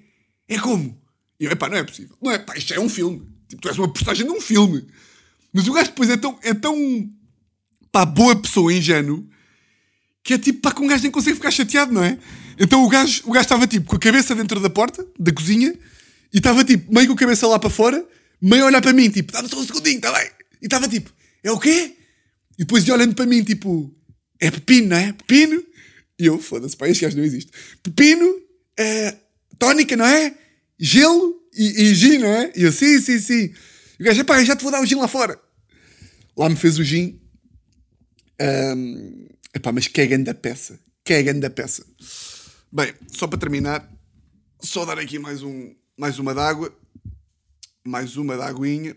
é 0.48 0.60
como? 0.60 1.02
E 1.40 1.46
eu, 1.46 1.52
epá, 1.52 1.68
não 1.68 1.78
é 1.78 1.84
possível. 1.84 2.16
Não 2.22 2.32
é, 2.32 2.38
pá, 2.38 2.56
isto 2.56 2.72
é 2.72 2.80
um 2.80 2.88
filme. 2.88 3.28
Tipo, 3.50 3.64
tu 3.64 3.68
és 3.68 3.78
uma 3.80 3.92
postagem 3.92 4.26
de 4.26 4.32
um 4.32 4.40
filme. 4.40 4.86
Mas 5.52 5.68
o 5.68 5.74
gajo 5.74 5.90
depois 5.90 6.10
é 6.12 6.18
tão, 6.18 6.38
é 6.44 6.54
tão, 6.54 7.10
pá, 7.92 8.06
boa 8.06 8.36
pessoa, 8.36 8.72
ingênuo, 8.72 9.28
que 10.24 10.36
é 10.36 10.38
tipo, 10.38 10.62
pá, 10.62 10.72
que 10.72 10.82
um 10.82 10.88
gajo 10.88 11.02
nem 11.02 11.12
consegue 11.12 11.38
ficar 11.38 11.50
chateado, 11.50 11.92
não 11.92 12.04
é? 12.04 12.20
Então 12.60 12.84
o 12.84 12.90
gajo, 12.90 13.24
o 13.26 13.38
estava 13.38 13.68
tipo 13.68 13.86
com 13.86 13.96
a 13.96 14.00
cabeça 14.00 14.34
dentro 14.34 14.60
da 14.60 14.70
porta, 14.70 15.06
da 15.20 15.32
cozinha, 15.32 15.74
e 16.34 16.38
estava 16.38 16.64
tipo 16.64 16.94
meio 16.94 17.08
com 17.08 17.14
a 17.14 17.18
cabeça 17.18 17.48
lá 17.48 17.60
para 17.60 17.70
fora, 17.70 18.06
meio 18.42 18.64
a 18.64 18.68
olhar 18.68 18.82
para 18.82 18.94
mim, 18.94 19.10
tipo, 19.10 19.32
dá-me 19.32 19.50
só 19.50 19.60
um 19.60 19.66
segundinho, 19.66 19.98
está 19.98 20.12
bem? 20.12 20.30
E 20.62 20.66
estava 20.66 20.88
tipo, 20.88 21.12
é 21.44 21.52
o 21.52 21.60
quê? 21.60 21.96
E 22.58 22.60
depois 22.60 22.86
de 22.86 22.92
olhando 22.92 23.16
para 23.16 23.26
mim, 23.26 23.44
tipo, 23.44 23.94
é 24.40 24.50
pepino, 24.50 24.90
não 24.90 24.98
é? 24.98 25.14
Pepino? 25.14 25.64
E 26.18 26.26
eu, 26.26 26.40
foda-se, 26.40 26.78
pá, 26.78 26.88
este 26.88 27.04
gajo 27.04 27.18
não 27.18 27.24
existe. 27.24 27.52
Pepino, 27.84 28.40
é, 28.78 29.16
tónica, 29.60 29.96
não 29.98 30.06
é? 30.06 30.34
Gelo 30.80 31.36
e, 31.54 31.84
e 31.84 31.96
gin, 31.96 32.20
não 32.20 32.28
é? 32.28 32.52
E 32.56 32.64
eu, 32.64 32.72
sim, 32.72 33.00
sim, 33.02 33.20
sim. 33.20 33.54
E 34.00 34.04
o 34.04 34.06
gajo, 34.06 34.24
pá, 34.24 34.44
já 34.44 34.56
te 34.56 34.64
vou 34.64 34.72
dar 34.72 34.82
o 34.82 34.86
gin 34.86 34.96
lá 34.96 35.08
fora. 35.08 35.40
Lá 36.38 36.50
me 36.50 36.56
fez 36.56 36.78
o 36.80 36.84
gin. 36.84 37.20
Um, 38.42 39.28
epá, 39.54 39.72
mas 39.72 39.88
que 39.88 40.02
é 40.02 40.08
grande 40.08 40.30
a 40.30 40.34
peça. 40.34 40.80
Que 41.04 41.14
é 41.14 41.24
grande 41.24 41.46
a 41.46 41.50
peça. 41.50 41.86
Bem, 42.72 42.94
só 43.08 43.28
para 43.28 43.40
terminar, 43.40 43.90
só 44.60 44.86
dar 44.86 45.00
aqui 45.00 45.20
mais, 45.20 45.44
um, 45.44 45.74
mais 45.98 46.20
uma 46.20 46.34
d'água. 46.34 46.76
Mais 47.84 48.18
uma 48.18 48.36
d'águinha. 48.36 48.96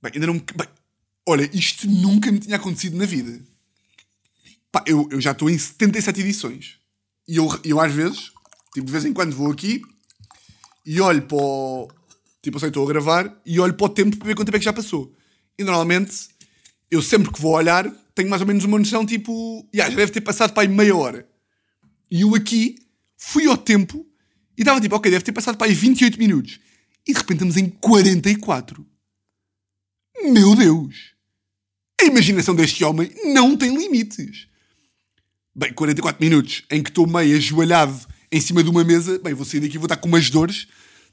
Bem, 0.00 0.12
ainda 0.14 0.26
não 0.26 0.34
me. 0.34 0.40
Bem, 0.40 0.68
olha, 1.26 1.50
isto 1.52 1.88
nunca 1.88 2.30
me 2.30 2.38
tinha 2.38 2.56
acontecido 2.56 2.96
na 2.96 3.04
vida. 3.04 3.40
Pá, 4.70 4.84
eu, 4.86 5.08
eu 5.10 5.20
já 5.20 5.32
estou 5.32 5.50
em 5.50 5.58
77 5.58 6.20
edições. 6.20 6.78
E 7.26 7.36
eu, 7.36 7.48
eu 7.64 7.80
às 7.80 7.92
vezes, 7.92 8.32
tipo, 8.72 8.86
de 8.86 8.92
vez 8.92 9.04
em 9.04 9.12
quando 9.12 9.34
vou 9.34 9.50
aqui 9.50 9.82
e 10.84 11.00
olho 11.00 11.22
para 11.22 11.36
o. 11.36 11.88
Tipo, 12.40 12.58
eu 12.58 12.68
estou 12.68 12.84
a 12.84 12.88
gravar 12.88 13.40
e 13.44 13.60
olho 13.60 13.74
para 13.74 13.86
o 13.86 13.88
tempo 13.88 14.16
para 14.16 14.26
ver 14.26 14.34
quanto 14.34 14.46
tempo 14.46 14.56
é 14.56 14.60
que 14.60 14.64
já 14.64 14.72
passou. 14.72 15.14
E 15.58 15.62
normalmente, 15.62 16.28
eu 16.90 17.00
sempre 17.00 17.32
que 17.32 17.40
vou 17.40 17.52
olhar, 17.52 17.88
tenho 18.14 18.28
mais 18.28 18.42
ou 18.42 18.48
menos 18.48 18.64
uma 18.64 18.78
noção, 18.78 19.06
tipo, 19.06 19.68
já 19.72 19.88
deve 19.88 20.10
ter 20.10 20.20
passado 20.20 20.52
para 20.52 20.62
aí 20.62 20.68
meia 20.68 20.96
hora. 20.96 21.31
E 22.12 22.20
eu 22.20 22.34
aqui 22.34 22.76
fui 23.16 23.46
ao 23.46 23.56
tempo 23.56 24.06
e 24.54 24.60
estava 24.60 24.78
tipo, 24.78 24.94
ok, 24.94 25.10
deve 25.10 25.24
ter 25.24 25.32
passado 25.32 25.56
para 25.56 25.66
aí 25.66 25.72
28 25.72 26.18
minutos. 26.18 26.60
E 27.08 27.14
de 27.14 27.18
repente 27.18 27.38
estamos 27.38 27.56
em 27.56 27.70
44. 27.70 28.86
Meu 30.24 30.54
Deus! 30.54 31.14
A 31.98 32.04
imaginação 32.04 32.54
deste 32.54 32.84
homem 32.84 33.10
não 33.32 33.56
tem 33.56 33.74
limites. 33.74 34.46
Bem, 35.54 35.72
44 35.72 36.22
minutos 36.22 36.64
em 36.70 36.82
que 36.82 36.90
estou 36.90 37.06
meio 37.06 37.34
ajoelhado 37.34 37.98
em 38.30 38.40
cima 38.42 38.62
de 38.62 38.68
uma 38.68 38.84
mesa. 38.84 39.18
Bem, 39.20 39.32
vou 39.32 39.46
sair 39.46 39.60
daqui 39.60 39.78
vou 39.78 39.86
estar 39.86 39.96
com 39.96 40.08
umas 40.08 40.28
dores. 40.28 40.68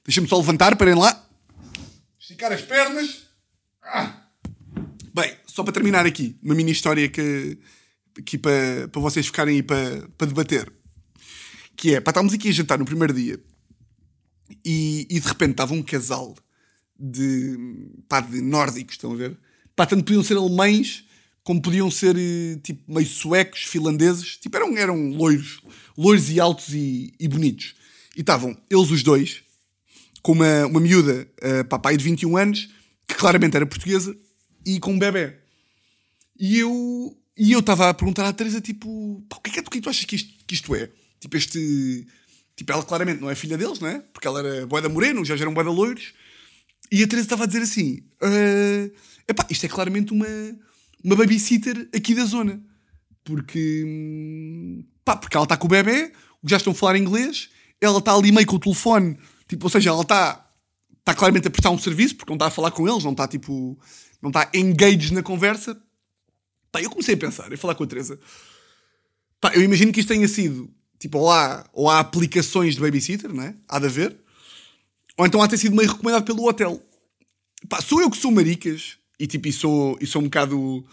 Deixa-me 0.05 0.27
só 0.27 0.35
levantar, 0.35 0.75
parem 0.75 0.95
lá. 0.95 1.25
Esticar 2.19 2.51
as 2.51 2.61
pernas. 2.61 3.23
Ah. 3.81 4.21
Bem, 5.13 5.33
só 5.47 5.63
para 5.63 5.71
terminar 5.71 6.05
aqui, 6.05 6.37
uma 6.43 6.53
mini 6.53 6.73
história 6.73 7.07
que, 7.07 7.57
aqui 8.17 8.37
para, 8.37 8.89
para 8.89 9.01
vocês 9.01 9.27
ficarem 9.27 9.55
aí 9.55 9.63
para, 9.63 10.09
para 10.17 10.27
debater 10.27 10.78
que 11.79 11.95
é, 11.95 12.01
pá, 12.01 12.11
estávamos 12.11 12.33
aqui 12.33 12.49
a 12.49 12.51
jantar 12.51 12.77
no 12.77 12.83
primeiro 12.83 13.13
dia 13.13 13.39
e, 14.65 15.07
e 15.09 15.17
de 15.17 15.25
repente 15.25 15.51
estava 15.51 15.73
um 15.73 15.81
casal 15.81 16.35
de, 16.99 17.57
pá, 18.09 18.19
de 18.19 18.41
nórdicos, 18.41 18.95
estão 18.95 19.13
a 19.13 19.15
ver? 19.15 19.39
Pá, 19.77 19.85
tanto 19.85 20.03
podiam 20.03 20.21
ser 20.21 20.35
alemães 20.35 21.05
como 21.41 21.61
podiam 21.61 21.89
ser 21.89 22.17
eh, 22.17 22.59
tipo 22.61 22.93
meio 22.93 23.07
suecos, 23.07 23.61
finlandeses, 23.63 24.35
tipo 24.35 24.57
eram, 24.57 24.77
eram 24.77 25.09
loiros, 25.11 25.61
loiros 25.97 26.29
e 26.29 26.37
altos 26.37 26.67
e, 26.73 27.13
e 27.17 27.29
bonitos. 27.29 27.75
E 28.15 28.19
estavam 28.19 28.57
eles 28.69 28.91
os 28.91 29.01
dois, 29.01 29.41
com 30.21 30.33
uma, 30.33 30.65
uma 30.65 30.81
miúda, 30.81 31.29
uh, 31.41 31.63
papai 31.69 31.95
de 31.95 32.03
21 32.03 32.35
anos, 32.35 32.69
que 33.07 33.15
claramente 33.15 33.55
era 33.55 33.65
portuguesa, 33.65 34.15
e 34.65 34.81
com 34.81 34.91
um 34.91 34.99
bebê. 34.99 35.37
E 36.37 36.59
eu 36.59 37.17
e 37.37 37.53
eu 37.53 37.61
estava 37.61 37.89
a 37.89 37.93
perguntar 37.93 38.27
à 38.27 38.33
Teresa, 38.33 38.59
tipo, 38.59 38.89
o 38.89 39.41
que 39.41 39.49
é 39.49 39.53
que, 39.53 39.59
o 39.59 39.63
que, 39.63 39.77
é 39.77 39.79
que 39.79 39.81
tu 39.81 39.89
achas 39.89 40.03
que 40.03 40.17
isto, 40.17 40.45
que 40.45 40.53
isto 40.53 40.75
é? 40.75 40.89
Tipo, 41.19 41.37
este. 41.37 42.07
Tipo, 42.55 42.71
ela 42.71 42.83
claramente 42.83 43.21
não 43.21 43.29
é 43.29 43.35
filha 43.35 43.57
deles, 43.57 43.79
não 43.79 43.87
é? 43.87 43.99
Porque 44.13 44.27
ela 44.27 44.39
era 44.39 44.67
boeda 44.67 44.89
moreno, 44.89 45.23
já 45.23 45.35
eram 45.35 45.53
boeda 45.53 45.69
loiros. 45.69 46.13
E 46.91 47.03
a 47.03 47.07
Teresa 47.07 47.25
estava 47.25 47.43
a 47.43 47.47
dizer 47.47 47.61
assim: 47.61 48.03
uh, 48.21 48.91
epá, 49.27 49.45
isto 49.49 49.65
é 49.65 49.69
claramente 49.69 50.11
uma, 50.11 50.27
uma 51.03 51.15
babysitter 51.15 51.89
aqui 51.95 52.13
da 52.13 52.25
zona. 52.25 52.61
Porque. 53.23 53.85
Pá, 55.05 55.15
porque 55.15 55.35
ela 55.35 55.45
está 55.45 55.57
com 55.57 55.67
o 55.67 55.69
bebê, 55.69 56.11
já 56.43 56.57
estão 56.57 56.71
a 56.71 56.75
falar 56.75 56.97
inglês, 56.97 57.49
ela 57.79 57.99
está 57.99 58.13
ali 58.13 58.31
meio 58.31 58.47
com 58.47 58.55
o 58.55 58.59
telefone, 58.59 59.17
tipo, 59.47 59.65
ou 59.65 59.69
seja, 59.69 59.89
ela 59.89 60.01
está. 60.01 60.45
Está 60.99 61.15
claramente 61.15 61.47
a 61.47 61.51
prestar 61.51 61.71
um 61.71 61.77
serviço, 61.79 62.15
porque 62.15 62.29
não 62.29 62.35
está 62.35 62.47
a 62.47 62.51
falar 62.51 62.71
com 62.71 62.87
eles, 62.87 63.03
não 63.03 63.11
está 63.11 63.27
tipo. 63.27 63.79
Não 64.21 64.29
está 64.29 64.49
engaged 64.53 65.13
na 65.13 65.23
conversa 65.23 65.81
Pá, 66.71 66.81
eu 66.81 66.89
comecei 66.89 67.15
a 67.15 67.17
pensar, 67.17 67.51
a 67.51 67.57
falar 67.57 67.75
com 67.75 67.83
a 67.83 67.87
Teresa. 67.87 68.19
Pá, 69.41 69.53
eu 69.55 69.63
imagino 69.63 69.91
que 69.91 69.99
isto 69.99 70.09
tenha 70.09 70.27
sido, 70.27 70.69
tipo, 70.99 71.17
ou 71.17 71.31
há, 71.31 71.65
ou 71.73 71.89
há 71.89 71.99
aplicações 71.99 72.75
de 72.75 72.81
babysitter, 72.81 73.33
não 73.33 73.43
é? 73.43 73.55
Há 73.67 73.79
de 73.79 73.85
haver. 73.85 74.15
Ou 75.17 75.25
então 75.25 75.41
há 75.41 75.47
de 75.47 75.51
ter 75.51 75.57
sido 75.57 75.75
meio 75.75 75.89
recomendado 75.89 76.25
pelo 76.25 76.47
hotel. 76.47 76.81
Pá, 77.67 77.81
sou 77.81 78.01
eu 78.01 78.09
que 78.09 78.17
sou 78.17 78.31
maricas 78.31 78.97
e, 79.19 79.25
tipo, 79.25 79.47
e 79.47 79.53
sou, 79.53 79.97
e 79.99 80.05
sou 80.05 80.21
um 80.21 80.25
bocado, 80.25 80.85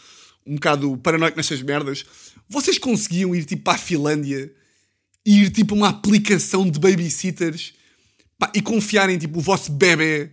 um 0.47 0.55
bocado 0.55 0.97
paranoico 0.99 1.37
nessas 1.37 1.61
merdas. 1.63 2.05
Vocês 2.49 2.79
conseguiam 2.79 3.35
ir, 3.35 3.45
tipo, 3.45 3.63
para 3.63 3.75
a 3.75 3.79
Finlândia 3.79 4.53
e 5.25 5.43
ir, 5.43 5.51
tipo, 5.51 5.75
uma 5.75 5.89
aplicação 5.89 6.69
de 6.69 6.79
babysitters 6.79 7.75
pá, 8.39 8.51
e 8.55 8.63
confiarem, 8.63 9.19
tipo, 9.19 9.39
o 9.39 9.43
vosso 9.43 9.73
bebê. 9.73 10.31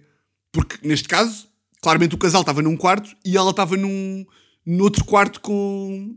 Porque, 0.51 0.88
neste 0.88 1.07
caso, 1.07 1.47
claramente 1.82 2.15
o 2.15 2.17
casal 2.17 2.41
estava 2.41 2.61
num 2.61 2.78
quarto 2.78 3.15
e 3.26 3.36
ela 3.36 3.51
estava 3.51 3.76
num 3.76 4.26
no 4.65 4.84
outro 4.84 5.03
quarto 5.03 5.41
com, 5.41 6.15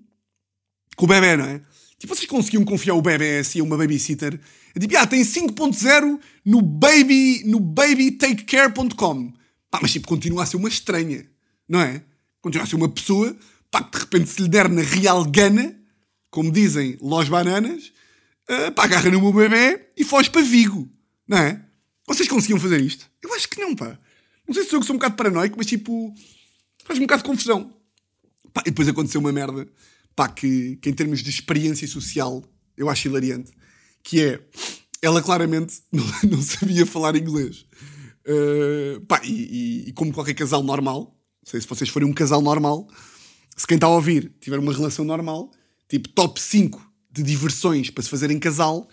com 0.95 1.05
o 1.05 1.09
bebê, 1.09 1.37
não 1.37 1.47
é? 1.47 1.61
Tipo, 2.07 2.15
vocês 2.15 2.29
conseguiam 2.29 2.65
confiar 2.65 2.95
o 2.95 3.03
bebê 3.03 3.39
assim 3.39 3.59
a 3.59 3.65
uma 3.65 3.77
babysitter? 3.77 4.39
É 4.73 4.79
tipo, 4.79 4.97
ah, 4.97 5.07
tem 5.09 5.23
5.0 5.23 6.21
no 6.45 6.63
baby, 6.63 7.43
no 7.45 7.59
babytakecare.com. 7.59 9.33
Pá, 9.69 9.81
mas 9.83 9.93
tipo, 9.93 10.07
continua 10.07 10.45
a 10.45 10.47
ser 10.47 10.57
uma 10.57 10.69
estranha, 10.69 11.29
não 11.69 11.81
é? 11.81 12.05
Continua 12.41 12.63
a 12.63 12.67
ser 12.69 12.77
uma 12.77 12.89
pessoa, 12.89 13.37
pá, 13.73 13.83
que 13.83 13.91
de 13.91 14.05
repente 14.05 14.31
se 14.31 14.41
lhe 14.41 14.49
der 14.49 14.69
na 14.69 14.83
real 14.83 15.25
gana, 15.25 15.77
como 16.31 16.53
dizem 16.53 16.97
Los 17.01 17.29
Bananas, 17.29 17.93
uh, 18.49 18.71
pá, 18.71 18.85
agarra 18.85 19.11
no 19.11 19.21
meu 19.21 19.33
bebê 19.33 19.89
e 19.97 20.05
foge 20.05 20.31
para 20.31 20.43
Vigo, 20.43 20.89
não 21.27 21.39
é? 21.39 21.61
Vocês 22.07 22.29
conseguiam 22.29 22.61
fazer 22.61 22.81
isto? 22.81 23.11
Eu 23.21 23.35
acho 23.35 23.49
que 23.49 23.61
não, 23.61 23.75
pá. 23.75 23.99
Não 24.47 24.55
sei 24.55 24.63
se 24.63 24.71
sou 24.71 24.77
eu 24.77 24.81
que 24.81 24.87
sou 24.87 24.95
um 24.95 24.99
bocado 24.99 25.17
paranoico, 25.17 25.57
mas 25.59 25.67
tipo, 25.67 26.15
faz-me 26.85 27.05
um 27.05 27.09
bocado 27.09 27.25
de 27.25 27.29
confusão. 27.29 27.75
Pá, 28.53 28.63
e 28.65 28.71
depois 28.71 28.87
aconteceu 28.87 29.21
uma 29.21 29.33
merda, 29.33 29.67
pá, 30.17 30.29
que, 30.29 30.77
que 30.77 30.89
em 30.89 30.95
termos 30.95 31.23
de 31.23 31.29
experiência 31.29 31.87
social 31.87 32.43
eu 32.77 32.89
acho 32.89 33.07
hilariante, 33.07 33.53
que 34.03 34.23
é, 34.23 34.41
ela 35.03 35.23
claramente 35.23 35.83
não, 35.93 36.05
não 36.31 36.43
sabia 36.43 36.87
falar 36.87 37.15
inglês. 37.15 37.67
Uh, 38.27 39.01
pá, 39.07 39.21
e, 39.23 39.31
e, 39.31 39.89
e, 39.89 39.93
como 39.93 40.13
qualquer 40.13 40.35
casal 40.35 40.63
normal, 40.63 41.17
não 41.45 41.51
sei 41.51 41.61
se 41.61 41.69
vocês 41.69 41.89
forem 41.89 42.09
um 42.09 42.13
casal 42.13 42.43
normal, 42.43 42.89
se 43.57 43.67
quem 43.67 43.77
está 43.77 43.87
a 43.87 43.91
ouvir 43.91 44.33
tiver 44.41 44.59
uma 44.59 44.73
relação 44.73 45.05
normal, 45.05 45.53
tipo 45.89 46.09
top 46.09 46.41
5 46.41 46.85
de 47.13 47.23
diversões 47.23 47.91
para 47.91 48.03
se 48.03 48.11
fazer 48.11 48.31
em 48.31 48.39
casal, 48.39 48.89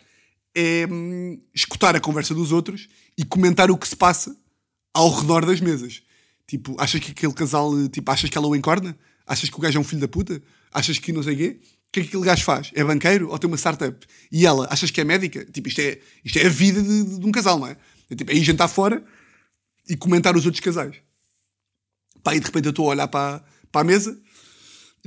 é 0.55 0.87
hum, 0.89 1.41
escutar 1.53 1.95
a 1.95 1.99
conversa 1.99 2.33
dos 2.35 2.51
outros 2.51 2.87
e 3.17 3.25
comentar 3.25 3.71
o 3.71 3.77
que 3.77 3.87
se 3.87 3.95
passa 3.95 4.37
ao 4.93 5.09
redor 5.09 5.45
das 5.45 5.59
mesas. 5.59 6.03
Tipo, 6.47 6.79
achas 6.79 7.01
que 7.01 7.11
aquele 7.11 7.33
casal, 7.33 7.71
tipo, 7.89 8.11
achas 8.11 8.29
que 8.29 8.37
ela 8.37 8.47
o 8.47 8.55
encorna? 8.55 8.95
Achas 9.25 9.49
que 9.49 9.55
o 9.55 9.59
gajo 9.59 9.77
é 9.77 9.81
um 9.81 9.83
filho 9.83 10.01
da 10.01 10.07
puta? 10.07 10.41
Achas 10.73 10.97
que 10.99 11.11
não 11.11 11.23
sei 11.23 11.33
o 11.33 11.37
quê? 11.37 11.59
O 11.61 11.93
que 11.93 11.99
é 11.99 12.03
que 12.03 12.09
aquele 12.09 12.23
gajo 12.23 12.43
faz? 12.43 12.71
É 12.73 12.83
banqueiro 12.83 13.29
ou 13.29 13.37
tem 13.37 13.47
uma 13.47 13.57
startup? 13.57 14.05
E 14.31 14.45
ela, 14.45 14.67
achas 14.71 14.89
que 14.89 14.99
é 14.99 15.03
médica? 15.03 15.45
Tipo, 15.45 15.67
isto 15.67 15.79
é, 15.81 15.99
isto 16.25 16.39
é 16.39 16.45
a 16.45 16.49
vida 16.49 16.81
de, 16.81 17.19
de 17.19 17.25
um 17.25 17.31
casal, 17.31 17.59
não 17.59 17.67
é? 17.67 17.77
é 18.09 18.15
tipo, 18.15 18.31
aí 18.31 18.43
jantar 18.43 18.67
fora 18.67 19.03
e 19.87 19.95
comentar 19.95 20.35
os 20.35 20.45
outros 20.45 20.63
casais. 20.63 20.95
Pá, 22.23 22.35
e 22.35 22.39
de 22.39 22.45
repente 22.45 22.65
eu 22.65 22.71
estou 22.71 22.87
a 22.87 22.89
olhar 22.89 23.07
para, 23.07 23.43
para 23.71 23.81
a 23.81 23.83
mesa 23.83 24.17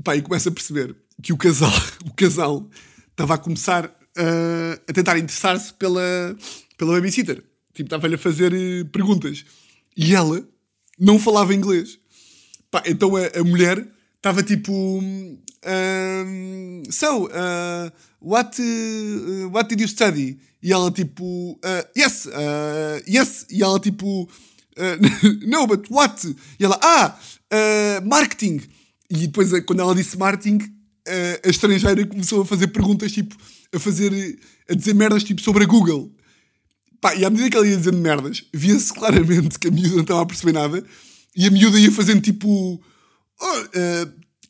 pá, 0.05 0.15
e 0.15 0.23
começo 0.23 0.49
a 0.49 0.53
perceber 0.53 0.95
que 1.23 1.33
o 1.33 1.37
casal, 1.37 1.73
o 2.05 2.15
casal 2.15 2.69
estava 3.11 3.35
a 3.35 3.39
começar 3.39 3.87
uh, 3.87 4.83
a 4.89 4.93
tentar 4.93 5.19
interessar-se 5.19 5.73
pela, 5.75 6.37
pela 6.77 6.93
babysitter. 6.95 7.43
Tipo, 7.75 7.87
estava-lhe 7.87 8.15
a 8.15 8.19
fazer 8.19 8.53
uh, 8.53 8.87
perguntas. 8.87 9.45
E 9.97 10.15
ela 10.15 10.47
não 10.99 11.19
falava 11.19 11.55
inglês. 11.55 11.99
Pá, 12.71 12.83
então 12.87 13.17
a, 13.17 13.27
a 13.39 13.45
mulher 13.45 13.87
estava 14.17 14.43
tipo. 14.43 14.73
Um, 15.67 16.85
so, 16.91 17.27
uh, 17.27 17.91
what, 18.21 18.57
uh, 18.61 19.49
what 19.51 19.69
did 19.69 19.81
you 19.81 19.89
study? 19.89 20.39
E 20.63 20.73
ela 20.73 20.91
tipo. 20.93 21.59
Uh, 21.65 21.83
yes, 21.97 22.29
yes. 23.07 23.47
E 23.51 23.63
ela 23.63 23.81
tipo. 23.81 24.29
No, 25.47 25.67
but 25.67 25.91
what? 25.91 26.37
E 26.61 26.65
ela. 26.65 26.79
Ah, 26.83 27.19
marketing. 28.05 28.61
E 29.11 29.27
depois, 29.27 29.51
quando 29.65 29.81
ela 29.81 29.95
disse 29.95 30.19
marketing, 30.19 30.59
a 31.45 31.49
estrangeira 31.49 32.07
começou 32.07 32.43
a 32.43 32.45
fazer 32.45 32.69
perguntas 32.69 33.13
tipo. 33.13 33.37
A 33.75 33.79
fazer. 33.79 34.39
A 34.69 34.75
dizer 34.75 34.95
merdas 34.95 35.25
tipo 35.25 35.41
sobre 35.41 35.65
a 35.65 35.67
Google. 35.67 36.13
Pá, 37.01 37.15
e 37.15 37.25
à 37.25 37.31
medida 37.31 37.51
que 37.51 37.57
ela 37.57 37.67
ia 37.67 37.77
dizendo 37.77 37.99
merdas, 37.99 38.45
via-se 38.53 38.93
claramente 38.93 39.59
que 39.59 39.69
a 39.69 39.71
miúda 39.71 39.95
não 39.95 40.03
estava 40.03 40.23
a 40.23 40.27
perceber 40.27 40.53
nada. 40.53 40.85
E 41.35 41.47
a 41.47 41.51
miúda 41.51 41.79
ia 41.79 41.93
fazendo 41.93 42.21
tipo. 42.21 42.81
Oh, 43.41 43.63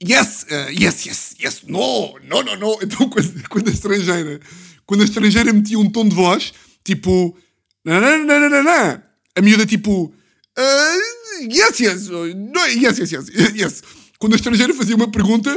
yes, 0.00 0.46
uh, 0.50 0.70
yes, 0.70 1.06
yes, 1.06 1.36
yes, 1.38 1.62
no, 1.66 2.18
no, 2.24 2.42
no, 2.42 2.56
no. 2.56 2.78
Então, 2.82 3.08
quando, 3.10 3.48
quando, 3.48 3.68
a 3.68 3.72
estrangeira, 3.72 4.40
quando 4.84 5.02
a 5.02 5.04
estrangeira 5.04 5.52
metia 5.52 5.78
um 5.78 5.90
tom 5.90 6.08
de 6.08 6.14
voz, 6.14 6.52
tipo, 6.84 7.36
nananana, 7.84 9.02
a 9.34 9.42
miúda, 9.42 9.66
tipo, 9.66 10.12
uh, 10.58 11.42
yes, 11.50 11.80
yes, 11.80 12.08
no, 12.08 12.26
yes, 12.66 12.98
yes, 12.98 13.12
yes, 13.12 13.28
yes. 13.54 13.82
Quando 14.18 14.34
a 14.34 14.36
estrangeira 14.36 14.72
fazia 14.74 14.96
uma 14.96 15.10
pergunta, 15.10 15.50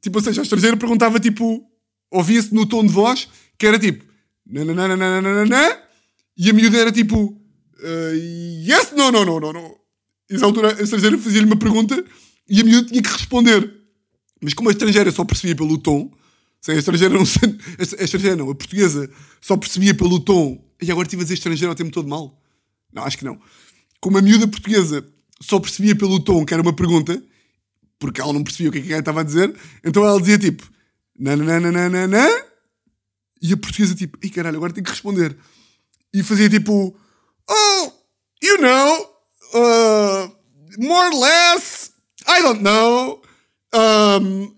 tipo, 0.00 0.18
ou 0.18 0.24
seja, 0.24 0.40
a 0.40 0.44
estrangeira 0.44 0.76
perguntava, 0.76 1.20
tipo, 1.20 1.64
ouvia-se 2.10 2.54
no 2.54 2.66
tom 2.66 2.84
de 2.84 2.92
voz, 2.92 3.28
que 3.58 3.66
era 3.66 3.78
tipo, 3.78 4.04
nananana, 4.46 5.78
e 6.36 6.50
a 6.50 6.52
miúda 6.52 6.78
era 6.78 6.92
tipo, 6.92 7.16
uh, 7.24 8.14
yes, 8.66 8.92
no, 8.96 9.10
no, 9.10 9.24
no, 9.24 9.40
no, 9.40 9.52
no. 9.52 9.76
E 10.28 10.34
nessa 10.34 10.46
altura 10.46 10.76
a 10.78 10.82
estrangeira 10.82 11.18
fazia-lhe 11.18 11.46
uma 11.46 11.58
pergunta 11.58 12.02
e 12.48 12.60
a 12.60 12.64
miúda 12.64 12.88
tinha 12.88 13.02
que 13.02 13.10
responder. 13.10 13.82
Mas 14.40 14.54
como 14.54 14.68
a 14.68 14.72
estrangeira 14.72 15.10
só 15.12 15.24
percebia 15.24 15.54
pelo 15.54 15.78
tom, 15.78 16.10
a 16.68 16.72
estrangeira 16.72 17.14
não, 17.14 17.22
a 17.22 18.04
estrangeira 18.04 18.36
não, 18.36 18.50
a 18.50 18.54
portuguesa 18.54 19.10
só 19.40 19.56
percebia 19.56 19.94
pelo 19.94 20.20
tom, 20.20 20.64
e 20.80 20.90
agora 20.90 21.06
estive 21.06 21.22
a 21.22 21.24
dizer 21.24 21.34
estrangeira 21.34 21.70
ao 21.70 21.76
tempo 21.76 21.90
todo 21.90 22.08
mal. 22.08 22.40
Não, 22.92 23.04
acho 23.04 23.18
que 23.18 23.24
não. 23.24 23.40
Como 24.00 24.18
a 24.18 24.22
miúda 24.22 24.46
portuguesa 24.48 25.06
só 25.40 25.58
percebia 25.58 25.96
pelo 25.96 26.20
tom 26.20 26.44
que 26.44 26.54
era 26.54 26.62
uma 26.62 26.74
pergunta, 26.74 27.22
porque 27.98 28.20
ela 28.20 28.32
não 28.32 28.42
percebia 28.42 28.68
o 28.68 28.72
que 28.72 28.78
é 28.78 28.82
que 28.82 28.92
estava 28.92 29.20
a 29.20 29.24
dizer, 29.24 29.54
então 29.84 30.04
ela 30.04 30.20
dizia 30.20 30.38
tipo, 30.38 30.68
nananana, 31.18 32.28
e 33.40 33.52
a 33.52 33.56
portuguesa 33.56 33.94
tipo, 33.94 34.18
e 34.22 34.30
caralho, 34.30 34.56
agora 34.56 34.72
tenho 34.72 34.84
que 34.84 34.90
responder. 34.90 35.36
E 36.14 36.22
fazia 36.22 36.48
tipo, 36.48 36.96
oh, 37.48 37.92
you 38.42 38.58
know, 38.58 39.12
uh, 39.54 40.36
more 40.78 41.08
or 41.08 41.20
less, 41.20 41.81
I 42.32 42.40
don't 42.40 42.62
know. 42.62 43.20
Um, 43.74 44.56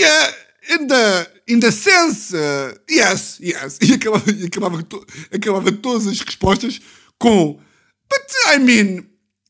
yeah, 0.00 0.30
in 0.74 0.88
the 0.88 1.28
in 1.46 1.60
the 1.60 1.70
sense, 1.70 2.34
uh, 2.34 2.74
yes, 2.90 3.38
yes. 3.40 3.78
E 3.82 3.94
acabava, 3.94 4.30
e 4.30 4.46
acabava, 4.46 4.82
to, 4.82 5.06
acabava 5.32 5.72
todas 5.72 6.06
as 6.08 6.20
respostas 6.20 6.80
com 7.18 7.58
But 8.08 8.26
I 8.48 8.58
mean, 8.58 9.06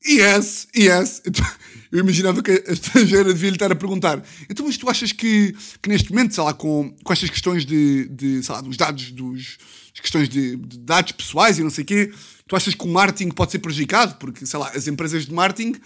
yes, 0.06 0.68
yes. 0.76 1.22
Então, 1.26 1.46
eu 1.92 2.00
imaginava 2.00 2.42
que 2.42 2.50
a 2.50 2.72
estrangeira 2.72 3.32
devia 3.32 3.50
lhe 3.50 3.56
estar 3.56 3.70
a 3.70 3.76
perguntar. 3.76 4.22
Então, 4.50 4.66
mas 4.66 4.76
tu 4.76 4.90
achas 4.90 5.12
que, 5.12 5.54
que 5.80 5.88
neste 5.88 6.10
momento, 6.10 6.34
sei 6.34 6.44
lá, 6.44 6.52
com, 6.52 6.94
com 7.02 7.12
estas 7.12 7.30
questões 7.30 7.64
de, 7.64 8.06
de 8.08 8.42
sei 8.42 8.54
lá, 8.54 8.60
dos 8.60 8.76
dados, 8.76 9.12
dos, 9.12 9.56
questões 10.00 10.28
de, 10.28 10.56
de 10.56 10.78
dados 10.78 11.12
pessoais 11.12 11.58
e 11.58 11.62
não 11.62 11.70
sei 11.70 11.84
o 11.84 11.86
quê, 11.86 12.12
tu 12.46 12.56
achas 12.56 12.74
que 12.74 12.84
o 12.84 12.88
marketing 12.88 13.30
pode 13.30 13.52
ser 13.52 13.60
prejudicado? 13.60 14.16
Porque, 14.16 14.44
sei 14.44 14.58
lá, 14.58 14.70
as 14.74 14.86
empresas 14.86 15.26
de 15.26 15.32
marketing 15.32 15.76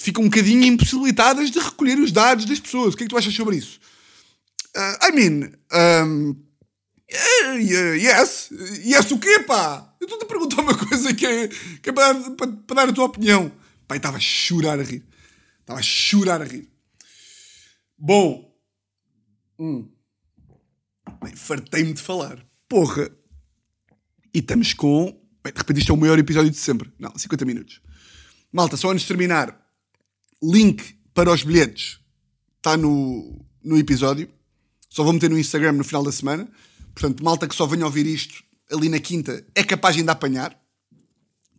ficam 0.00 0.22
um 0.24 0.28
bocadinho 0.28 0.62
impossibilitadas 0.64 1.50
de 1.50 1.58
recolher 1.58 1.98
os 1.98 2.12
dados 2.12 2.44
das 2.44 2.60
pessoas. 2.60 2.94
O 2.94 2.96
que 2.96 3.02
é 3.04 3.06
que 3.06 3.10
tu 3.10 3.18
achas 3.18 3.34
sobre 3.34 3.56
isso? 3.56 3.80
Uh, 4.76 5.08
I 5.08 5.12
mean, 5.12 5.52
um, 6.04 6.36
Yeah, 7.10 7.54
yeah, 7.58 7.94
yes. 7.96 8.50
Yes 8.84 9.10
o 9.10 9.18
quê, 9.18 9.40
pá? 9.40 9.94
Eu 9.98 10.04
estou-te 10.04 10.24
a 10.24 10.28
perguntar 10.28 10.60
uma 10.60 10.76
coisa 10.76 11.14
que 11.14 11.24
é, 11.26 11.48
que 11.48 11.88
é 11.88 11.92
para, 11.92 12.12
dar- 12.12 12.30
para- 12.32 12.52
para 12.52 12.76
dar 12.76 12.88
a 12.90 12.92
tua 12.92 13.04
opinião. 13.06 13.50
E 13.90 13.96
estava 13.96 14.18
a 14.18 14.20
chorar 14.20 14.78
a 14.78 14.82
rir. 14.82 15.02
Estava 15.60 15.78
a 15.80 15.82
chorar 15.82 16.42
a 16.42 16.44
rir. 16.44 16.70
Bom. 17.96 18.54
Hum. 19.58 19.88
Fartei-me 21.34 21.94
de 21.94 22.02
falar. 22.02 22.44
Porra. 22.68 23.10
E 24.34 24.40
estamos 24.40 24.74
com... 24.74 25.06
Bem, 25.42 25.52
de 25.52 25.58
repente 25.58 25.78
isto 25.80 25.90
é 25.90 25.94
o 25.94 25.98
maior 25.98 26.18
episódio 26.18 26.50
de 26.50 26.58
sempre. 26.58 26.92
Não, 26.98 27.16
50 27.16 27.44
minutos. 27.46 27.80
Malta, 28.52 28.76
só 28.76 28.90
antes 28.90 29.02
de 29.02 29.08
terminar. 29.08 29.58
Link 30.42 30.96
para 31.12 31.32
os 31.32 31.42
bilhetes 31.42 31.98
está 32.56 32.76
no, 32.76 33.44
no 33.62 33.76
episódio. 33.76 34.28
Só 34.88 35.02
vou 35.02 35.12
meter 35.12 35.30
no 35.30 35.38
Instagram 35.38 35.72
no 35.72 35.84
final 35.84 36.02
da 36.02 36.12
semana. 36.12 36.48
Portanto, 36.94 37.22
malta 37.22 37.46
que 37.48 37.54
só 37.54 37.66
venha 37.66 37.84
ouvir 37.84 38.06
isto 38.06 38.42
ali 38.70 38.88
na 38.88 38.98
quinta 38.98 39.44
é 39.54 39.64
capaz 39.64 39.94
de 39.94 40.02
ainda 40.02 40.12
apanhar. 40.12 40.58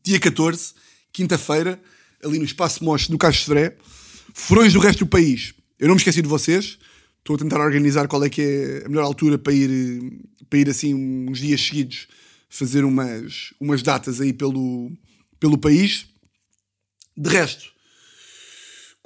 Dia 0.03 0.19
14, 0.19 0.73
quinta-feira, 1.11 1.82
ali 2.23 2.39
no 2.39 2.45
Espaço 2.45 2.84
Moche 2.84 3.11
do 3.11 3.17
de 3.17 3.38
Sodré. 3.38 3.75
Furões 4.34 4.73
do 4.73 4.80
resto 4.80 4.99
do 4.99 5.07
país. 5.07 5.53
Eu 5.77 5.88
não 5.88 5.95
me 5.95 5.99
esqueci 5.99 6.21
de 6.21 6.27
vocês. 6.27 6.77
Estou 7.19 7.36
a 7.36 7.39
tentar 7.39 7.59
organizar 7.59 8.07
qual 8.07 8.23
é 8.23 8.30
que 8.30 8.41
é 8.41 8.84
a 8.86 8.89
melhor 8.89 9.03
altura 9.03 9.38
para 9.38 9.53
ir, 9.53 10.21
para 10.49 10.59
ir 10.59 10.69
assim 10.69 10.93
uns 10.93 11.39
dias 11.39 11.61
seguidos 11.61 12.07
fazer 12.49 12.84
umas, 12.84 13.53
umas 13.59 13.84
datas 13.84 14.19
aí 14.19 14.34
pelo, 14.34 14.91
pelo 15.39 15.57
país. 15.57 16.07
De 17.15 17.30
resto, 17.30 17.71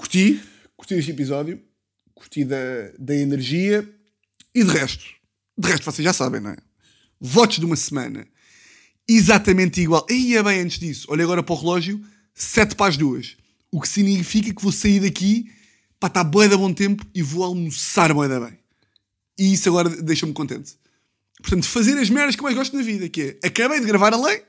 curti, 0.03 0.41
curti 0.75 0.95
este 0.95 1.11
episódio, 1.11 1.61
curti 2.13 2.43
da, 2.43 2.57
da 2.99 3.15
energia 3.15 3.89
e 4.53 4.61
de 4.61 4.69
resto, 4.69 5.05
de 5.57 5.65
resto 5.65 5.85
vocês 5.85 6.03
já 6.03 6.11
sabem, 6.11 6.41
não 6.41 6.49
é? 6.49 6.57
Votos 7.21 7.57
de 7.57 7.65
uma 7.65 7.77
semana, 7.77 8.27
exatamente 9.07 9.79
igual. 9.79 10.05
E 10.09 10.31
ia 10.31 10.43
bem 10.43 10.59
antes 10.59 10.77
disso, 10.77 11.07
olha 11.09 11.23
agora 11.23 11.41
para 11.41 11.55
o 11.55 11.57
relógio, 11.57 12.03
7 12.33 12.75
para 12.75 12.87
as 12.87 12.97
duas. 12.97 13.37
O 13.71 13.79
que 13.79 13.87
significa 13.87 14.53
que 14.53 14.61
vou 14.61 14.73
sair 14.73 14.99
daqui 14.99 15.49
para 16.01 16.07
estar 16.07 16.23
bué 16.25 16.49
da 16.49 16.57
bom 16.57 16.73
tempo 16.73 17.05
e 17.15 17.23
vou 17.23 17.45
almoçar 17.45 18.13
bué 18.13 18.27
da 18.27 18.41
bem. 18.41 18.59
E 19.39 19.53
isso 19.53 19.69
agora 19.69 19.87
deixa-me 19.89 20.33
contente. 20.33 20.73
Portanto, 21.41 21.65
fazer 21.65 21.97
as 21.97 22.09
merdas 22.09 22.35
que 22.35 22.43
mais 22.43 22.55
gosto 22.55 22.75
na 22.75 22.83
vida, 22.83 23.07
que 23.07 23.39
é, 23.41 23.47
acabei 23.47 23.79
de 23.79 23.85
gravar 23.85 24.13
a 24.13 24.21
lei, 24.21 24.43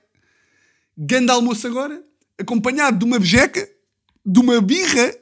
ganda 0.98 1.32
almoço 1.32 1.64
agora, 1.64 2.02
acompanhado 2.38 2.98
de 2.98 3.04
uma 3.04 3.20
bejeca, 3.20 3.68
de 4.26 4.40
uma 4.40 4.60
birra, 4.60 5.14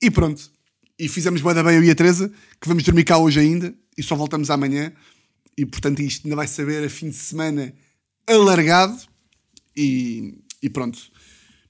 e 0.00 0.10
pronto. 0.10 0.50
E 0.98 1.08
fizemos 1.08 1.40
da 1.40 1.62
bem 1.62 1.76
eu 1.76 1.84
e 1.84 1.90
a 1.90 1.94
Teresa, 1.94 2.28
que 2.60 2.68
vamos 2.68 2.82
dormir 2.82 3.04
cá 3.04 3.18
hoje 3.18 3.38
ainda, 3.38 3.74
e 3.96 4.02
só 4.02 4.16
voltamos 4.16 4.50
amanhã. 4.50 4.92
E 5.56 5.64
portanto 5.64 6.00
isto 6.00 6.26
ainda 6.26 6.36
vai 6.36 6.46
saber 6.46 6.84
a 6.84 6.90
fim 6.90 7.08
de 7.10 7.16
semana 7.16 7.72
alargado. 8.26 8.98
E, 9.76 10.38
e 10.62 10.68
pronto. 10.68 10.98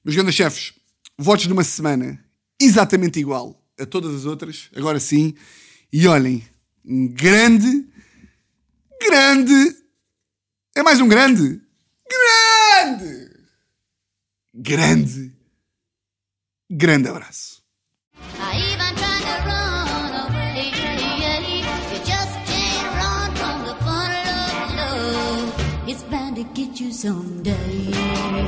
Meus 0.04 0.14
grandes 0.14 0.34
chefes, 0.34 0.72
votos 1.18 1.46
de 1.46 1.52
uma 1.52 1.64
semana 1.64 2.24
exatamente 2.60 3.20
igual 3.20 3.62
a 3.78 3.86
todas 3.86 4.14
as 4.14 4.24
outras, 4.24 4.70
agora 4.74 4.98
sim. 4.98 5.34
E 5.92 6.06
olhem, 6.06 6.44
um 6.84 7.08
grande, 7.08 7.86
grande, 9.00 9.76
é 10.74 10.82
mais 10.82 11.00
um 11.00 11.08
grande, 11.08 11.60
grande, 12.10 13.30
grande, 14.54 15.32
grande 16.70 17.08
abraço. 17.08 17.57
It's 25.90 26.02
bound 26.02 26.36
to 26.36 26.44
get 26.44 26.78
you 26.78 26.92
someday. 26.92 28.47